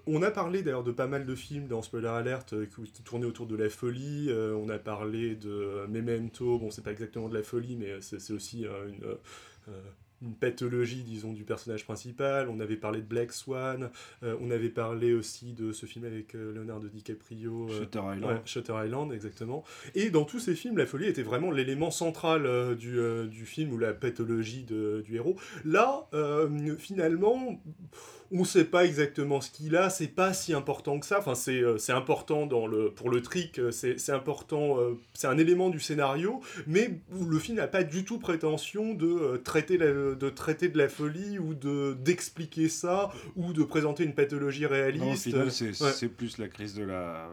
on 0.07 0.23
a 0.23 0.31
parlé 0.31 0.63
d'ailleurs 0.63 0.85
de 0.85 0.93
pas 0.93 1.07
mal 1.07 1.25
de 1.27 1.35
films 1.35 1.69
dans 1.69 1.83
Spoiler 1.83 2.09
Alert 2.09 2.55
qui 2.69 3.03
tournaient 3.03 3.27
autour 3.27 3.47
de 3.47 3.57
la 3.57 3.69
folie. 3.69 4.31
on 4.33 4.69
a 4.69 4.79
parlé 4.79 5.37
de 5.37 5.87
Memento. 5.89 6.59
Bon, 6.59 6.71
c'est 6.71 6.83
pas 6.83 6.93
exactement 6.93 7.29
de 7.29 7.35
la 7.35 7.43
folie, 7.43 7.77
mais 7.77 8.01
c'est 8.01 8.33
aussi 8.33 8.65
une 8.65 9.17
une 10.23 10.35
pathologie, 10.35 11.03
disons, 11.03 11.33
du 11.33 11.45
personnage 11.45 11.85
principal. 11.85 12.49
On 12.49 12.59
avait 12.61 12.77
parlé 12.77 13.01
de 13.01 13.07
Black 13.07 13.33
Swan. 13.33 13.91
euh, 14.23 14.37
on 14.41 14.51
avait 14.51 14.71
parlé 14.71 15.13
aussi 15.13 15.53
de 15.53 15.73
ce 15.73 15.85
film 15.87 16.05
avec 16.07 16.35
euh, 16.35 16.55
Leonardo 16.55 16.89
DiCaprio. 16.89 17.69
euh, 17.71 17.81
Shutter 17.81 18.01
Island. 18.17 18.25
Ouais, 18.25 18.41
Shutter 18.47 18.75
Island, 18.85 19.13
exactement. 19.13 19.63
Et 19.95 20.11
dans 20.11 20.25
tous 20.25 20.39
ces 20.41 20.55
films, 20.55 20.79
la 20.79 20.87
folie 20.87 21.07
était 21.07 21.23
vraiment 21.23 21.51
l'élément 21.51 21.91
central 21.91 22.77
du, 22.77 22.99
du 23.29 23.45
film 23.47 23.73
ou 23.73 23.79
la 23.79 23.93
pathologie 23.93 24.65
de- 24.65 25.03
du 25.05 25.17
héros. 25.17 25.37
Là, 25.65 26.09
finalement, 26.79 27.61
on 28.33 28.41
ne 28.41 28.45
sait 28.45 28.65
pas 28.65 28.85
exactement 28.85 29.41
ce 29.41 29.51
qu'il 29.51 29.77
a, 29.77 29.91
c'est 29.91 30.09
pas 30.09 30.33
si 30.33 30.53
important 30.55 30.99
que 30.99 31.07
ça. 31.07 31.19
Enfin, 31.19 31.35
c'est 31.35 31.61
euh, 31.63 31.77
important 31.89 32.47
dans 32.47 32.67
le, 32.67 32.91
pour 32.91 33.11
le 33.11 33.23
trick, 33.23 33.59
euh, 33.59 33.71
c'est 33.71 34.11
important, 34.13 34.81
euh, 34.81 34.95
c'est 35.15 35.27
un 35.27 35.39
élément 35.39 35.71
du 35.71 35.81
scénario, 35.81 36.41
mais 36.67 37.01
le 37.13 37.39
film 37.39 37.57
n'a 37.59 37.67
pas 37.69 37.85
du 37.85 38.05
tout 38.05 38.19
prétention 38.19 38.95
de, 38.95 39.07
euh, 39.07 39.39
traiter 39.39 39.79
la- 39.79 40.15
de 40.15 40.31
traiter 40.31 40.69
de 40.69 40.79
la 40.79 40.89
folie 40.89 41.39
ou 41.39 41.55
de 41.55 41.97
d'expliquer 42.01 42.69
ça 42.69 43.11
ou 43.37 43.53
de 43.53 43.63
présenter 43.63 44.05
une 44.05 44.15
pathologie 44.15 44.67
réaliste. 44.67 45.05
Non, 45.05 45.13
au 45.13 45.17
final, 45.17 45.51
c'est 45.53 45.83
Ouais. 45.83 45.93
c'est 45.93 46.09
plus 46.09 46.39
la 46.39 46.49
crise 46.49 46.75
de 46.75 46.85
la 46.85 47.29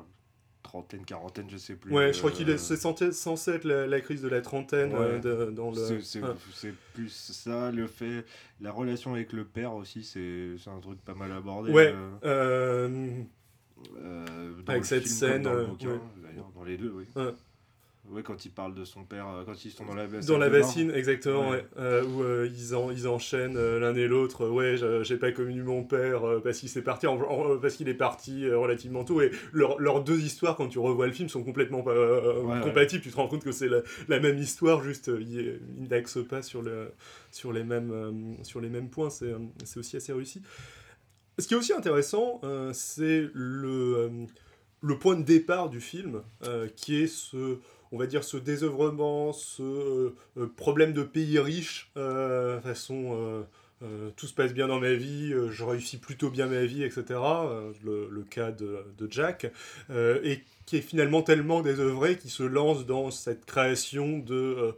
trentaine, 0.63 1.05
quarantaine, 1.05 1.48
je 1.50 1.58
sais 1.58 1.75
plus. 1.75 1.91
Ouais, 1.93 2.12
je 2.13 2.17
crois 2.20 2.32
qu'il 2.32 2.50
euh, 2.50 2.55
est 2.55 2.58
c'est 2.58 2.77
censé, 2.77 3.51
être 3.51 3.65
la, 3.65 3.86
la 3.86 4.01
crise 4.01 4.22
de 4.22 4.27
la 4.29 4.41
trentaine 4.41 4.91
Ouais. 4.93 5.20
euh, 5.25 5.46
de- 5.48 5.51
dans 5.51 5.70
le. 5.72 5.75
C'est- 5.75 6.22
C'est 6.53 6.74
plus 6.93 7.10
ça, 7.10 7.72
le 7.72 7.86
fait. 7.88 8.25
La 8.61 8.72
relation 8.72 9.14
avec 9.14 9.33
le 9.33 9.44
père 9.46 9.74
aussi, 9.75 10.03
c'est 10.03 10.55
c'est 10.57 10.70
un 10.70 10.79
truc 10.79 11.00
pas 11.03 11.14
mal 11.14 11.31
abordé. 11.31 11.72
Ouais. 11.72 11.94
euh, 11.94 12.09
Euh, 12.24 13.24
euh, 13.98 14.53
Avec 14.68 14.85
cette 14.85 15.03
film 15.03 15.16
scène, 15.16 15.42
Dans 15.44 15.53
le 15.53 15.59
euh, 15.59 15.66
bouquin, 15.66 15.90
ouais. 15.90 16.42
dans 16.55 16.64
les 16.64 16.77
deux, 16.77 16.92
oui. 16.96 17.05
Ouais, 18.09 18.22
quand 18.22 18.44
il 18.44 18.51
parle 18.51 18.75
de 18.75 18.83
son 18.83 19.05
père, 19.05 19.29
euh, 19.29 19.44
quand 19.46 19.63
ils 19.63 19.72
sont 19.72 19.85
dans 19.85 19.96
la 19.96 20.07
dans 20.07 20.37
la 20.37 20.50
bassine, 20.50 20.92
exactement, 20.92 21.50
Ouais. 21.51 21.55
ouais. 21.57 21.66
Euh, 21.79 22.03
où 22.03 22.22
euh, 22.22 22.50
ils, 22.53 22.75
en, 22.75 22.92
ils 22.92 23.07
enchaînent 23.07 23.55
euh, 23.55 23.79
l'un 23.79 23.96
et 23.96 24.07
l'autre. 24.07 24.50
Ouais, 24.50 24.75
je- 24.75 25.03
j'ai 25.03 25.16
pas 25.16 25.31
connu 25.31 25.63
mon 25.63 25.85
père 25.85 26.25
euh, 26.27 26.42
parce 26.42 26.59
qu'il 26.59 26.68
s'est 26.68 26.81
parti, 26.81 27.07
en- 27.07 27.16
en- 27.22 27.57
parce 27.59 27.75
qu'il 27.75 27.87
est 27.87 27.94
parti 27.94 28.44
euh, 28.46 28.57
relativement 28.57 29.05
tôt. 29.05 29.22
Et 29.22 29.31
leur- 29.53 29.79
leurs 29.79 30.03
deux 30.03 30.20
histoires, 30.20 30.57
quand 30.57 30.68
tu 30.68 30.79
revois 30.79 31.07
le 31.07 31.13
film, 31.13 31.29
sont 31.29 31.46
complètement 31.46 31.81
euh, 31.87 32.42
Ouais, 32.42 32.55
ouais. 32.55 32.61
compatibles. 32.61 33.01
Tu 33.01 33.09
te 33.09 33.16
rends 33.16 33.29
compte 33.29 33.46
que 33.46 33.53
c'est 33.53 33.70
la, 33.70 33.79
la 34.09 34.20
même 34.20 34.37
histoire, 34.37 34.83
juste 34.83 35.07
euh, 35.07 35.22
ils 35.22 35.61
ils 35.77 35.87
n'axent 35.87 36.24
pas 36.27 36.42
sur, 36.42 36.61
le, 36.61 36.92
sur, 37.31 37.53
les 37.53 37.63
mêmes, 37.63 37.92
euh, 37.92 38.11
sur 38.44 38.59
les 38.59 38.70
mêmes 38.70 38.89
points. 38.89 39.09
C'est 39.11 39.27
euh, 39.31 39.37
aussi 39.77 39.96
assez 39.96 40.11
réussi. 40.11 40.42
Ce 41.39 41.48
qui 41.48 41.53
est 41.53 41.57
aussi 41.57 41.72
intéressant, 41.74 42.42
euh, 42.44 42.72
c'est 42.74 43.27
le, 43.33 43.70
euh, 43.98 44.09
le 44.81 45.00
point 45.00 45.16
de 45.16 45.24
départ 45.24 45.70
du 45.70 45.79
film, 45.79 46.22
euh, 46.46 46.68
qui 46.75 47.01
est 47.01 47.07
ce, 47.07 47.59
on 47.94 47.98
va 47.98 48.08
dire, 48.08 48.24
ce 48.24 48.38
désœuvrement, 48.38 49.34
ce 49.34 49.62
euh, 49.62 50.16
euh, 50.38 50.48
problème 50.48 50.94
de 50.94 51.03
pays 51.03 51.38
riche, 51.40 51.92
euh, 51.96 52.60
façon, 52.60 53.46
euh, 53.81 54.12
tout 54.16 54.27
se 54.27 54.33
passe 54.33 54.53
bien 54.53 54.68
dans 54.68 54.79
ma 54.79 54.94
vie, 54.94 55.33
euh, 55.33 55.51
je 55.51 55.64
réussis 55.64 55.98
plutôt 55.98 56.29
bien 56.29 56.48
ma 56.48 56.64
vie, 56.64 56.83
etc. 56.83 57.03
euh, 57.09 57.74
le, 57.83 58.24
cas 58.24 58.51
de, 58.51 58.86
Jack, 59.09 59.51
et 60.24 60.42
qui 60.66 60.77
est 60.77 60.81
finalement 60.81 61.22
tellement 61.22 61.62
désœuvré 61.62 62.18
qu'il 62.18 62.29
se 62.29 62.44
lance 62.44 62.86
dans 62.86 63.12
cette 63.12 63.46
création 63.46 64.20
de 64.20 64.74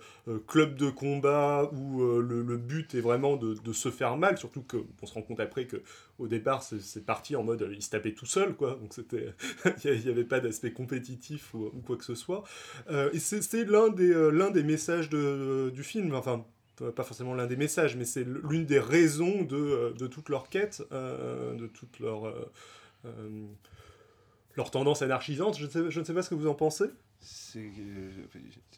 club 0.48 0.76
de 0.76 0.90
combat 0.90 1.70
où 1.72 2.02
le, 2.20 2.58
but 2.58 2.96
est 2.96 3.02
vraiment 3.02 3.38
de, 3.38 3.74
se 3.74 3.92
faire 3.92 4.18
mal, 4.18 4.38
surtout 4.38 4.64
qu'on 4.64 5.06
se 5.06 5.14
rend 5.14 5.22
compte 5.22 5.40
après 5.40 5.66
que 5.66 5.84
au 6.18 6.28
départ 6.28 6.64
c'est 6.64 7.06
parti 7.06 7.36
en 7.36 7.44
mode 7.44 7.70
il 7.72 7.84
se 7.84 7.92
tapait 7.92 8.14
tout 8.14 8.26
seul, 8.26 8.56
quoi, 8.56 8.80
donc 8.82 8.94
c'était 8.94 9.34
il 9.86 10.02
n'y 10.02 10.10
avait 10.10 10.24
pas 10.24 10.40
d'aspect 10.40 10.72
compétitif 10.72 11.54
ou, 11.54 11.70
quoi 11.86 11.98
que 11.98 12.06
ce 12.06 12.16
soit. 12.16 12.44
Et 13.14 13.20
c'est 13.20 13.66
l'un 13.66 13.90
des, 13.90 14.32
l'un 14.32 14.50
des 14.50 14.64
messages 14.64 15.10
de, 15.10 15.70
du 15.74 15.84
film, 15.84 16.16
enfin 16.16 16.46
pas 16.96 17.04
forcément 17.04 17.34
l'un 17.34 17.48
des 17.48 17.56
messages, 17.56 17.96
mais 17.96 18.06
c'est 18.06 18.26
l'une 18.26 18.66
des 18.66 18.80
raisons 18.80 19.44
de, 19.44 19.56
euh, 19.56 19.94
de 19.94 20.08
toute 20.08 20.30
leur 20.30 20.50
quête, 20.50 20.84
euh, 20.92 21.56
de 21.56 21.68
toute 21.68 22.00
leur, 22.00 22.26
euh, 22.28 22.52
euh, 23.06 23.46
leur 24.56 24.72
tendance 24.72 25.02
anarchisante. 25.02 25.58
Je 25.58 25.66
ne, 25.66 25.70
sais, 25.70 25.92
je 25.92 26.00
ne 26.00 26.06
sais 26.06 26.14
pas 26.14 26.22
ce 26.22 26.30
que 26.30 26.36
vous 26.36 26.48
en 26.48 26.54
pensez. 26.56 26.86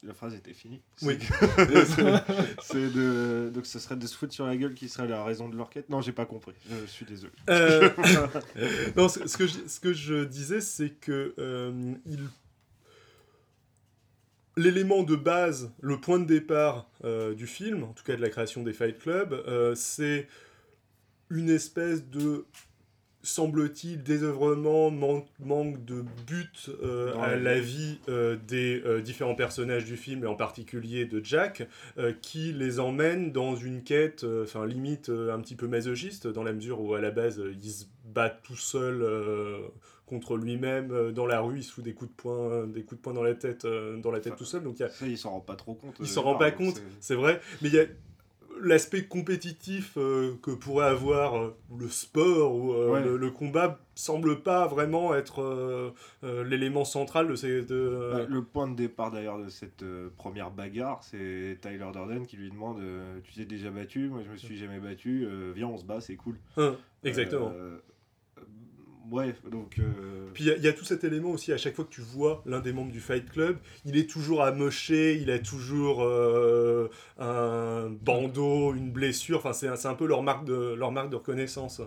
La 0.04 0.14
phrase 0.14 0.34
était 0.36 0.54
finie. 0.54 0.82
Oui. 1.02 1.18
C'est- 2.62 2.90
de 2.90 3.52
donc 3.54 3.66
ce 3.66 3.80
serait 3.80 3.96
de 3.96 4.08
se 4.08 4.16
foutre 4.16 4.34
sur 4.34 4.46
la 4.46 4.56
gueule 4.56 4.74
qui 4.74 4.88
serait 4.90 5.08
la 5.08 5.24
raison 5.24 5.50
de 5.50 5.58
leur 5.58 5.70
quête. 5.70 5.90
Non, 5.90 6.02
j'ai 6.02 6.12
pas 6.14 6.26
compris. 6.26 6.54
Je 6.70 6.86
suis 6.86 7.06
désolé. 7.06 7.34
Euh, 7.50 7.90
non, 8.96 9.10
ce, 9.10 9.38
que 9.38 9.48
je, 9.48 9.58
ce 9.68 9.80
que 9.80 9.92
je 9.94 10.24
disais, 10.24 10.62
c'est 10.62 10.92
que 10.92 11.34
euh. 11.40 11.94
L'élément 14.58 15.04
de 15.04 15.16
base, 15.16 15.72
le 15.82 16.00
point 16.02 16.20
de 16.20 16.26
départ 16.26 16.90
euh, 17.06 17.34
du 17.34 17.48
film, 17.48 17.84
en 17.84 17.94
tout 17.94 18.04
cas 18.04 18.16
de 18.16 18.22
la 18.22 18.30
création 18.30 18.64
des 18.64 18.74
Fight 18.74 19.00
Club, 19.00 19.34
euh, 19.48 19.74
c'est 19.76 20.28
une 21.30 21.50
espèce 21.50 22.04
de 22.10 22.46
semble-t-il 23.24 24.04
désœuvrement, 24.04 24.90
man- 24.90 25.24
manque 25.40 25.84
de 25.84 26.04
but 26.26 26.70
euh, 26.82 27.14
à 27.20 27.36
la 27.36 27.60
vie. 27.60 28.00
euh, 28.08 28.38
des 28.48 28.82
euh, 28.86 29.02
différents 29.02 29.36
personnages 29.36 29.84
du 29.86 29.98
film 29.98 30.24
et 30.24 30.28
en 30.28 30.36
particulier 30.36 31.06
de 31.06 31.24
Jack 31.24 31.68
qui 32.22 32.54
les 32.54 32.80
emmène 32.80 33.32
dans 33.34 33.56
une 33.56 33.84
quête, 33.84 34.26
enfin 34.44 34.66
limite 34.66 35.10
un 35.10 35.40
petit 35.42 35.56
peu 35.56 35.68
masochiste, 35.68 36.28
dans 36.28 36.44
la 36.44 36.54
mesure 36.54 36.80
où 36.80 36.94
à 36.94 37.02
la 37.02 37.12
base 37.12 37.40
euh, 37.40 37.54
il 37.62 37.70
se 37.72 37.86
bat 38.06 38.30
tout 38.30 38.56
seul 38.56 39.02
euh, 39.02 39.60
contre 40.08 40.38
lui-même 40.38 40.92
euh, 40.92 41.12
dans 41.12 41.26
la 41.28 41.42
rue, 41.42 41.58
il 41.58 41.64
se 41.64 41.72
fout 41.74 41.84
des 41.84 41.94
coups 41.94 42.10
de 42.10 42.16
poing, 42.16 42.50
euh, 42.50 42.66
des 42.66 42.82
coups 42.84 42.98
de 43.00 43.04
poing 43.04 43.14
dans 43.14 43.22
la 43.24 43.36
tête, 43.36 43.66
euh, 43.66 43.98
dans 43.98 44.10
la 44.10 44.20
tête 44.20 44.34
Enfin, 44.34 44.38
tout 44.40 44.46
seul. 44.46 44.64
Donc 44.64 44.80
il 44.80 44.84
y 44.84 44.86
a, 44.86 44.90
Ça, 44.90 45.06
il 45.06 45.18
s'en 45.18 45.32
rend 45.32 45.42
pas 45.42 45.56
trop 45.56 45.76
compte. 45.76 45.98
il 46.00 46.08
s'en 46.08 46.24
rend 46.24 46.36
pas 46.38 46.50
compte, 46.52 46.82
c'est- 47.02 47.14
vrai, 47.16 47.40
mais 47.62 47.68
il 47.68 47.76
y 47.76 47.80
a 47.80 47.86
l'aspect 48.60 49.04
compétitif 49.06 49.94
euh, 49.98 50.34
que 50.42 50.50
pourrait 50.50 50.88
avoir 50.88 51.38
euh, 51.38 51.56
le 51.78 51.90
sport 51.90 52.56
ou 52.56 52.74
euh, 52.74 52.94
Ouais. 52.94 53.04
le, 53.04 53.18
le 53.18 53.30
combat 53.32 53.80
semble 53.94 54.42
pas 54.42 54.66
vraiment 54.66 55.14
être 55.14 55.94
l'élément 56.24 56.86
central 56.86 57.28
de 57.28 57.36
ces 57.36 57.62
de, 57.64 58.10
Bah, 58.14 58.26
le 58.30 58.44
point 58.44 58.68
de 58.68 58.76
départ 58.76 59.12
d'ailleurs 59.12 59.40
de 59.40 59.50
cette 59.50 59.84
première 60.16 60.52
bagarre, 60.52 61.04
c'est 61.04 61.58
Tyler 61.62 61.86
Durden 61.92 62.26
qui 62.26 62.38
lui 62.38 62.50
demande 62.50 62.80
Tu 63.26 63.34
t'es 63.34 63.46
déjà 63.46 63.70
battu? 63.72 64.08
Moi 64.10 64.22
je 64.26 64.32
me 64.32 64.38
suis 64.38 64.58
jamais 64.58 64.80
battu, 64.80 65.28
viens 65.54 65.68
on 65.68 65.78
se 65.78 65.86
bat, 65.86 66.00
c'est 66.00 66.16
cool. 66.16 66.38
Hein, 66.58 66.76
exactement. 67.04 67.54
Ouais, 69.10 69.34
donc. 69.50 69.80
euh, 69.80 70.30
Puis 70.34 70.44
il 70.44 70.48
y 70.48 70.52
a- 70.52 70.58
il 70.58 70.64
y, 70.64 70.68
a 70.68 70.74
tout 70.74 70.84
cet 70.84 71.04
élément 71.04 71.30
aussi, 71.32 71.54
à 71.54 71.58
chaque 71.58 71.76
fois 71.76 71.86
que 71.86 71.90
tu 71.94 72.02
vois 72.02 72.42
l'un 72.46 72.60
des 72.60 72.74
membres 72.74 72.92
du 72.92 73.00
Fight 73.00 73.30
Club, 73.30 73.58
il 73.86 73.96
est 73.98 74.10
toujours 74.10 74.44
amoché, 74.44 75.16
il 75.16 75.32
a 75.32 75.40
toujours 75.40 76.04
euh, 76.04 76.90
un 77.18 77.90
bandeau, 77.90 78.74
une 78.74 78.92
blessure, 78.92 79.38
enfin 79.38 79.54
c'est 79.54 79.68
un, 79.68 79.76
c'est 79.78 79.88
un 79.88 79.96
peu 79.96 80.06
leur 80.08 80.24
marque 80.24 80.46
de, 80.46 80.74
leur 80.74 80.92
marque 80.92 81.10
de 81.10 81.16
reconnaissance. 81.16 81.82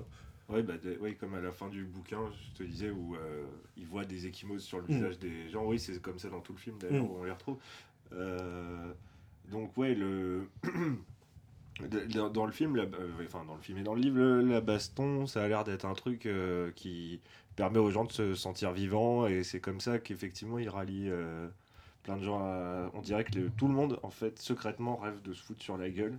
Ouais, 0.48 0.62
bah, 0.62 0.74
de- 0.82 0.96
ouais, 0.98 1.14
comme 1.14 1.34
à 1.34 1.40
la 1.40 1.52
fin 1.52 1.68
du 1.68 1.84
bouquin, 1.84 2.20
je 2.54 2.58
te 2.58 2.68
disais, 2.68 2.90
où 2.90 3.14
euh, 3.14 3.44
il 3.76 3.86
voit 3.86 4.04
des 4.04 4.26
échymoses 4.26 4.62
sur 4.64 4.78
le 4.78 4.84
Mm. 4.84 4.86
visage 4.96 5.18
des 5.18 5.48
gens. 5.50 5.64
Oui, 5.64 5.78
c'est 5.78 6.00
comme 6.02 6.18
ça 6.18 6.28
dans 6.28 6.40
tout 6.40 6.52
le 6.54 6.58
film, 6.58 6.76
d'ailleurs, 6.80 7.04
Mm. 7.04 7.06
où 7.06 7.18
on 7.20 7.24
les 7.24 7.30
retrouve. 7.32 7.58
Euh, 8.12 8.92
donc, 9.50 9.76
ouais, 9.76 9.94
le. 9.94 10.48
Dans, 12.14 12.28
dans 12.28 12.46
le 12.46 12.52
film, 12.52 12.76
la- 12.76 12.82
euh, 12.84 13.10
enfin 13.24 13.44
dans 13.46 13.54
le 13.54 13.60
film 13.62 13.78
et 13.78 13.82
dans 13.82 13.94
le 13.94 14.00
livre, 14.00 14.20
la 14.20 14.60
baston, 14.60 15.26
ça 15.26 15.42
a 15.42 15.48
l'air 15.48 15.64
d'être 15.64 15.84
un 15.86 15.94
truc 15.94 16.26
euh, 16.26 16.70
qui 16.76 17.20
permet 17.56 17.78
aux 17.78 17.90
gens 17.90 18.04
de 18.04 18.12
se 18.12 18.34
sentir 18.34 18.72
vivants 18.72 19.26
et 19.26 19.42
c'est 19.42 19.60
comme 19.60 19.80
ça 19.80 19.98
qu'effectivement 19.98 20.58
il 20.58 20.68
rallie 20.68 21.08
euh, 21.08 21.48
plein 22.02 22.16
de 22.16 22.22
gens. 22.24 22.40
à- 22.40 22.90
On 22.94 23.00
dirait 23.00 23.24
que 23.24 23.38
le- 23.38 23.50
tout 23.50 23.68
le 23.68 23.74
monde, 23.74 23.98
en 24.02 24.10
fait, 24.10 24.38
secrètement 24.38 24.96
rêve 24.96 25.20
de 25.22 25.32
se 25.32 25.42
foutre 25.42 25.62
sur 25.62 25.76
la 25.76 25.90
gueule. 25.90 26.18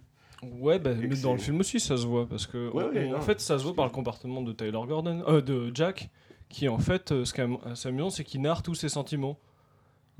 Ouais, 0.59 0.79
bah, 0.79 0.91
mais 0.95 1.15
dans 1.21 1.33
le 1.33 1.37
film 1.39 1.59
aussi, 1.59 1.79
ça 1.79 1.97
se 1.97 2.05
voit. 2.07 2.27
Parce 2.27 2.47
que, 2.47 2.69
Ouais, 2.71 2.83
on- 2.83 2.93
ouais, 2.95 3.11
on- 3.13 3.17
en 3.17 3.21
fait, 3.21 3.39
ça 3.39 3.59
se 3.59 3.63
voit 3.63 3.75
par 3.75 3.85
le 3.85 3.91
comportement 3.91 4.41
de 4.41 4.51
Tyler 4.53 4.71
Gordon, 4.71 5.23
de 5.41 5.71
Jack, 5.73 6.09
qui 6.49 6.67
en 6.67 6.79
fait, 6.79 7.23
ce 7.23 7.31
qui 7.33 7.41
est 7.41 7.85
amusant, 7.87 8.09
c'est 8.09 8.23
qu'il 8.23 8.41
narre 8.41 8.63
tous 8.63 8.73
ses 8.75 8.89
sentiments. 8.89 9.37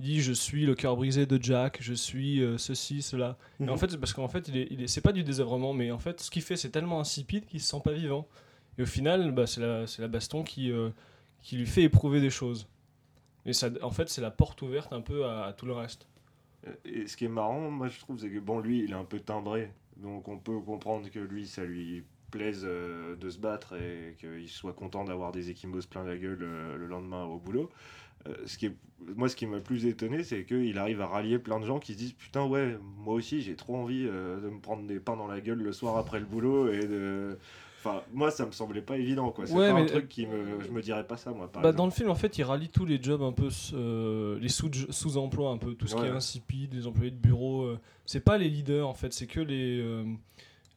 Il 0.01 0.05
dit 0.15 0.21
Je 0.21 0.33
suis 0.33 0.65
le 0.65 0.73
cœur 0.73 0.95
brisé 0.95 1.27
de 1.27 1.41
Jack, 1.41 1.77
je 1.79 1.93
suis 1.93 2.41
euh, 2.41 2.57
ceci, 2.57 3.03
cela. 3.03 3.37
Et 3.59 3.69
en 3.69 3.73
Mhm. 3.73 3.77
fait, 3.77 3.91
c'est 3.91 3.97
parce 3.99 4.13
qu'en 4.13 4.27
fait, 4.27 4.47
il 4.47 4.57
est, 4.57 4.67
il 4.71 4.81
est- 4.81 4.87
c'est 4.87 5.01
pas 5.01 5.11
du 5.11 5.23
désœuvrement, 5.23 5.73
mais 5.73 5.91
en 5.91 5.99
fait, 5.99 6.19
ce 6.21 6.31
qu'il 6.31 6.41
fait, 6.41 6.55
c'est 6.57 6.71
tellement 6.71 6.99
insipide 6.99 7.45
qu'il 7.45 7.61
se 7.61 7.67
sent 7.67 7.81
pas 7.83 7.91
vivant. 7.93 8.27
Et 8.79 8.81
au 8.81 8.85
final, 8.87 9.31
bah, 9.31 9.45
c'est 9.45 9.61
la, 9.61 9.85
c'est 9.85 10.01
la 10.01 10.07
baston 10.07 10.43
qui, 10.43 10.71
euh, 10.71 10.89
qui 11.43 11.55
lui 11.57 11.67
fait 11.67 11.83
éprouver 11.83 12.19
des 12.19 12.31
choses. 12.31 12.67
Et 13.45 13.53
ça, 13.53 13.69
en 13.83 13.91
fait, 13.91 14.09
c'est 14.09 14.21
la 14.21 14.31
porte 14.31 14.61
ouverte 14.63 14.91
un 14.91 15.01
peu 15.01 15.25
à, 15.25 15.45
à 15.45 15.53
tout 15.53 15.67
le 15.67 15.73
reste. 15.73 16.07
Et 16.85 17.05
ce 17.07 17.15
qui 17.15 17.25
est 17.25 17.29
marrant, 17.29 17.69
moi 17.69 17.87
je 17.87 17.99
trouve, 17.99 18.17
c'est 18.19 18.29
que 18.29 18.39
bon, 18.39 18.59
lui, 18.59 18.83
il 18.83 18.91
est 18.91 18.95
un 18.95 19.05
peu 19.05 19.19
timbré. 19.19 19.71
Donc 19.97 20.27
on 20.27 20.37
peut 20.39 20.59
comprendre 20.61 21.09
que 21.11 21.19
lui, 21.19 21.45
ça 21.45 21.63
lui 21.63 22.03
plaise 22.31 22.61
euh, 22.63 23.15
de 23.17 23.29
se 23.29 23.37
battre 23.39 23.75
et 23.75 24.15
qu'il 24.19 24.47
soit 24.49 24.73
content 24.73 25.03
d'avoir 25.03 25.31
des 25.31 25.49
échymoses 25.51 25.85
plein 25.85 26.03
la 26.03 26.17
gueule 26.17 26.39
euh, 26.41 26.77
le 26.77 26.87
lendemain 26.87 27.25
au 27.25 27.37
boulot. 27.39 27.69
Euh, 28.27 28.33
ce 28.45 28.57
qui 28.57 28.67
est, 28.67 28.75
moi, 29.15 29.29
ce 29.29 29.35
qui 29.35 29.45
m'a 29.47 29.57
le 29.57 29.63
plus 29.63 29.85
étonné, 29.85 30.23
c'est 30.23 30.43
qu'il 30.45 30.77
arrive 30.77 31.01
à 31.01 31.07
rallier 31.07 31.39
plein 31.39 31.59
de 31.59 31.65
gens 31.65 31.79
qui 31.79 31.93
se 31.93 31.97
disent 31.97 32.13
Putain, 32.13 32.45
ouais, 32.45 32.77
moi 32.97 33.15
aussi, 33.15 33.41
j'ai 33.41 33.55
trop 33.55 33.75
envie 33.75 34.05
euh, 34.07 34.39
de 34.39 34.49
me 34.49 34.59
prendre 34.59 34.85
des 34.85 34.99
pains 34.99 35.15
dans 35.17 35.27
la 35.27 35.41
gueule 35.41 35.59
le 35.61 35.71
soir 35.73 35.97
après 35.97 36.19
le 36.19 36.25
boulot. 36.25 36.71
Et 36.71 36.85
de. 36.87 37.37
Enfin, 37.83 38.03
moi, 38.13 38.29
ça 38.29 38.45
me 38.45 38.51
semblait 38.51 38.83
pas 38.83 38.95
évident, 38.97 39.31
quoi. 39.31 39.47
C'est 39.47 39.55
Ouais, 39.55 39.69
pas 39.71 39.73
un 39.79 39.85
truc 39.85 40.07
qui 40.07 40.27
me. 40.27 40.61
Je 40.61 40.69
me 40.69 40.83
dirais 40.83 41.05
pas 41.07 41.17
ça, 41.17 41.31
moi, 41.31 41.51
par 41.51 41.63
Bah, 41.63 41.71
dans 41.71 41.85
le 41.85 41.91
film, 41.91 42.11
en 42.11 42.15
fait, 42.15 42.37
il 42.37 42.43
rallie 42.43 42.69
tous 42.69 42.85
les 42.85 43.01
jobs 43.01 43.23
un 43.23 43.31
peu, 43.31 43.49
euh, 43.73 44.37
les 44.39 44.49
sous- 44.49 44.69
sous-emplois 44.91 45.49
un 45.49 45.57
peu, 45.57 45.73
tout 45.73 45.87
ce 45.87 45.95
qui 45.95 46.01
est 46.03 46.09
insipide, 46.15 46.75
les 46.75 46.85
employés 46.85 47.09
de 47.09 47.15
bureau. 47.15 47.63
euh, 47.63 47.79
c'est 48.05 48.19
pas 48.23 48.37
les 48.37 48.49
leaders, 48.49 48.87
en 48.87 48.93
fait, 48.93 49.13
c'est 49.13 49.25
que 49.25 49.39
les, 49.39 49.79
euh, 49.81 50.03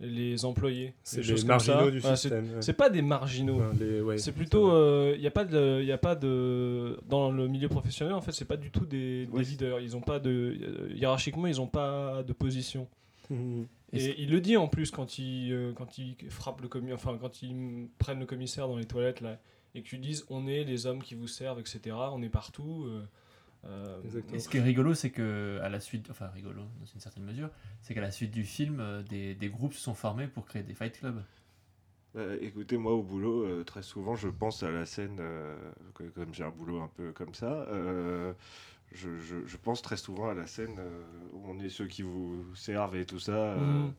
les 0.00 0.44
employés. 0.44 0.92
C'est 1.02 1.20
des 1.20 1.44
marginaux 1.44 1.84
ça. 1.84 1.90
du 1.90 1.98
Voilà, 2.00 2.16
c'est- 2.16 2.22
système. 2.28 2.44
ouais. 2.54 2.62
C'est 2.62 2.72
pas 2.72 2.90
des 2.90 3.02
marginaux. 3.02 3.56
Enfin, 3.62 3.72
les- 3.78 4.00
ouais, 4.00 4.18
c'est 4.18 4.32
plutôt, 4.32 4.68
il 5.14 5.20
n'y 5.20 5.26
a 5.26 5.30
pas 5.30 5.44
de, 5.44 5.82
y 5.82 5.92
a 5.92 5.98
pas 5.98 6.14
de, 6.16 6.98
dans 7.08 7.30
le 7.30 7.46
milieu 7.48 7.68
professionnel 7.68 8.14
en 8.14 8.20
fait, 8.20 8.32
c'est 8.32 8.44
pas 8.44 8.56
du 8.56 8.70
tout 8.70 8.86
des, 8.86 9.26
leaders. 9.32 9.80
Ils 9.80 9.96
ont 9.96 10.00
pas 10.00 10.18
de, 10.18 10.56
euh, 10.60 10.88
hiérarchiquement, 10.94 11.46
ils 11.46 11.60
ont 11.60 11.66
pas 11.68 12.22
de 12.22 12.32
position. 12.32 12.88
Mhm. 13.30 13.66
Et 13.92 14.04
Et 14.06 14.22
il 14.22 14.30
le 14.30 14.40
dit 14.40 14.56
en 14.56 14.66
plus 14.66 14.90
quand 14.90 15.18
il, 15.18 15.52
euh, 15.52 15.72
quand 15.72 15.98
il 15.98 16.16
frappe 16.28 16.60
le 16.60 16.68
commis, 16.68 16.92
enfin 16.92 17.16
quand 17.20 17.42
ils 17.42 17.86
prennent 17.98 18.18
le 18.18 18.26
commissaire 18.26 18.66
dans 18.66 18.76
les 18.76 18.86
toilettes 18.86 19.20
là, 19.20 19.38
et 19.76 19.82
qu'ils 19.82 20.00
disent 20.00 20.24
on 20.28 20.48
est 20.48 20.64
les 20.64 20.86
hommes 20.86 21.02
qui 21.02 21.14
vous 21.14 21.28
servent, 21.28 21.60
etc. 21.60 21.94
On 22.12 22.20
est 22.22 22.28
partout. 22.28 22.84
euh, 22.88 23.02
euh. 23.66 24.00
Et 24.32 24.38
ce 24.38 24.48
qui 24.48 24.58
est 24.58 24.62
rigolo, 24.62 24.94
c'est 24.94 25.10
que 25.10 25.58
à 25.62 25.68
la 25.68 25.80
suite, 25.80 26.08
enfin 26.10 26.28
rigolo 26.28 26.62
dans 26.80 26.86
une 26.86 27.00
certaine 27.00 27.24
mesure, 27.24 27.50
c'est 27.82 27.94
qu'à 27.94 28.00
la 28.00 28.10
suite 28.10 28.30
du 28.30 28.44
film, 28.44 28.80
euh, 28.80 29.02
des, 29.02 29.34
des 29.34 29.48
groupes 29.48 29.74
se 29.74 29.80
sont 29.80 29.94
formés 29.94 30.26
pour 30.28 30.46
créer 30.46 30.62
des 30.62 30.74
fight 30.74 30.98
clubs. 30.98 31.22
Euh, 32.16 32.38
écoutez, 32.40 32.76
moi 32.76 32.92
au 32.92 33.02
boulot, 33.02 33.42
euh, 33.44 33.64
très 33.64 33.82
souvent, 33.82 34.14
je 34.14 34.28
pense 34.28 34.62
à 34.62 34.70
la 34.70 34.86
scène, 34.86 35.16
euh, 35.20 35.56
comme 36.14 36.32
j'ai 36.32 36.44
un 36.44 36.50
boulot 36.50 36.80
un 36.80 36.88
peu 36.96 37.12
comme 37.12 37.34
ça, 37.34 37.66
euh, 37.72 38.32
je, 38.92 39.18
je- 39.18 39.46
je 39.46 39.56
pense 39.56 39.82
très 39.82 39.96
souvent 39.96 40.28
à 40.30 40.34
la 40.34 40.46
scène 40.46 40.76
euh, 40.78 41.02
où 41.32 41.42
on 41.50 41.58
est 41.60 41.68
ceux 41.70 41.86
qui 41.88 42.02
vous 42.02 42.54
servent 42.54 42.96
et 42.96 43.06
tout 43.06 43.18
ça. 43.20 43.32
euh, 43.32 43.86
Mhm. 43.88 43.94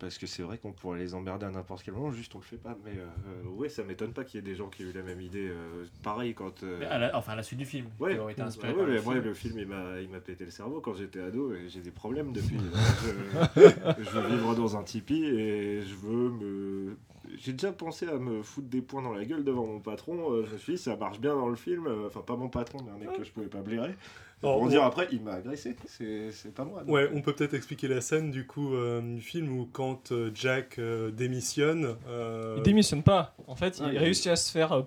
Parce 0.00 0.16
que 0.16 0.28
c'est 0.28 0.44
vrai 0.44 0.58
qu'on 0.58 0.72
pourrait 0.72 1.00
les 1.00 1.14
emmerder 1.14 1.46
à 1.46 1.50
n'importe 1.50 1.82
quel 1.82 1.92
moment, 1.94 2.12
juste 2.12 2.32
on 2.36 2.38
le 2.38 2.44
fait 2.44 2.56
pas. 2.56 2.76
Mais 2.84 2.92
euh, 2.96 3.48
ouais, 3.56 3.68
ça 3.68 3.82
m'étonne 3.82 4.12
pas 4.12 4.22
qu'il 4.22 4.38
y 4.38 4.38
ait 4.38 4.48
des 4.48 4.54
gens 4.54 4.68
qui 4.68 4.82
aient 4.84 4.86
eu 4.86 4.92
la 4.92 5.02
même 5.02 5.20
idée. 5.20 5.48
euh, 5.48 5.86
pareil 6.04 6.34
quand. 6.34 6.62
euh, 6.62 6.76
Mais 6.78 6.86
à 6.86 6.98
la- 6.98 7.16
enfin, 7.16 7.32
à 7.32 7.36
la 7.36 7.42
suite 7.42 7.58
du 7.58 7.64
film, 7.64 7.86
Ouais, 7.98 8.12
qui 8.14 8.18
aurait 8.20 8.32
été 8.34 8.42
inspiré 8.42 8.68
ouais, 8.72 8.78
par 8.78 8.86
mais 8.86 8.94
le 8.94 9.02
moi, 9.02 9.14
film. 9.14 9.24
le 9.24 9.34
film, 9.34 9.58
il 9.58 9.66
m'a, 9.66 10.00
il 10.00 10.08
m'a 10.08 10.20
pété 10.20 10.44
le 10.44 10.52
cerveau 10.52 10.80
quand 10.80 10.94
j'étais 10.94 11.18
ado 11.20 11.52
et 11.52 11.68
j'ai 11.68 11.80
des 11.80 11.90
problèmes 11.90 12.32
depuis. 12.32 12.58
je, 13.56 13.60
je 14.04 14.10
veux 14.18 14.28
vivre 14.28 14.54
dans 14.54 14.76
un 14.76 14.84
tipi 14.84 15.24
et 15.24 15.82
je 15.82 15.94
veux 15.96 16.30
me. 16.30 16.96
J'ai 17.36 17.52
déjà 17.52 17.72
pensé 17.72 18.06
à 18.08 18.18
me 18.18 18.42
foutre 18.42 18.68
des 18.68 18.80
points 18.80 19.02
dans 19.02 19.12
la 19.12 19.24
gueule 19.24 19.42
devant 19.44 19.66
mon 19.66 19.80
patron. 19.80 20.32
euh, 20.32 20.44
Je 20.46 20.52
me 20.54 20.58
suis 20.58 20.72
dit, 20.74 20.78
ça 20.78 20.94
marche 20.96 21.18
bien 21.20 21.34
dans 21.34 21.48
le 21.48 21.56
film. 21.56 21.88
Enfin, 22.06 22.20
pas 22.20 22.36
mon 22.36 22.48
patron, 22.48 22.78
mais 22.84 22.92
un 22.92 22.98
mec 22.98 23.18
que 23.18 23.24
je 23.24 23.32
pouvais 23.32 23.48
pas 23.48 23.62
blairer. 23.62 23.94
Alors, 24.42 24.54
Pour 24.56 24.62
on- 24.62 24.68
dire 24.68 24.84
après, 24.84 25.08
il 25.10 25.20
m'a 25.22 25.32
agressé. 25.34 25.74
C'est, 25.86 26.30
c'est 26.30 26.54
pas 26.54 26.64
moi. 26.64 26.84
non. 26.86 26.92
Ouais, 26.92 27.10
on 27.12 27.22
peut 27.22 27.32
peut-être 27.34 27.54
expliquer 27.54 27.88
la 27.88 28.00
scène 28.00 28.30
du 28.30 28.46
coup 28.46 28.72
euh, 28.74 29.00
du 29.00 29.20
film 29.20 29.50
où 29.58 29.66
quand 29.66 30.12
euh, 30.12 30.30
Jack 30.34 30.78
euh, 30.78 31.10
démissionne. 31.10 31.96
euh, 32.08 32.54
Il 32.58 32.62
démissionne 32.62 33.02
pas. 33.02 33.34
En 33.48 33.56
fait, 33.56 33.78
Ah, 33.82 33.86
il 33.88 33.94
il- 33.94 33.98
réussit 33.98 34.28
à 34.28 34.36
se 34.36 34.52
faire 34.52 34.72
euh, 34.72 34.82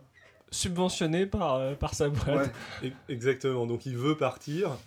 subventionner 0.51 1.25
par, 1.25 1.55
euh, 1.55 1.73
par 1.75 1.93
sa 1.95 2.09
boîte. 2.09 2.53
Ouais. 2.81 2.93
Exactement, 3.09 3.65
donc 3.65 3.85
il 3.85 3.97
veut 3.97 4.15
partir. 4.15 4.77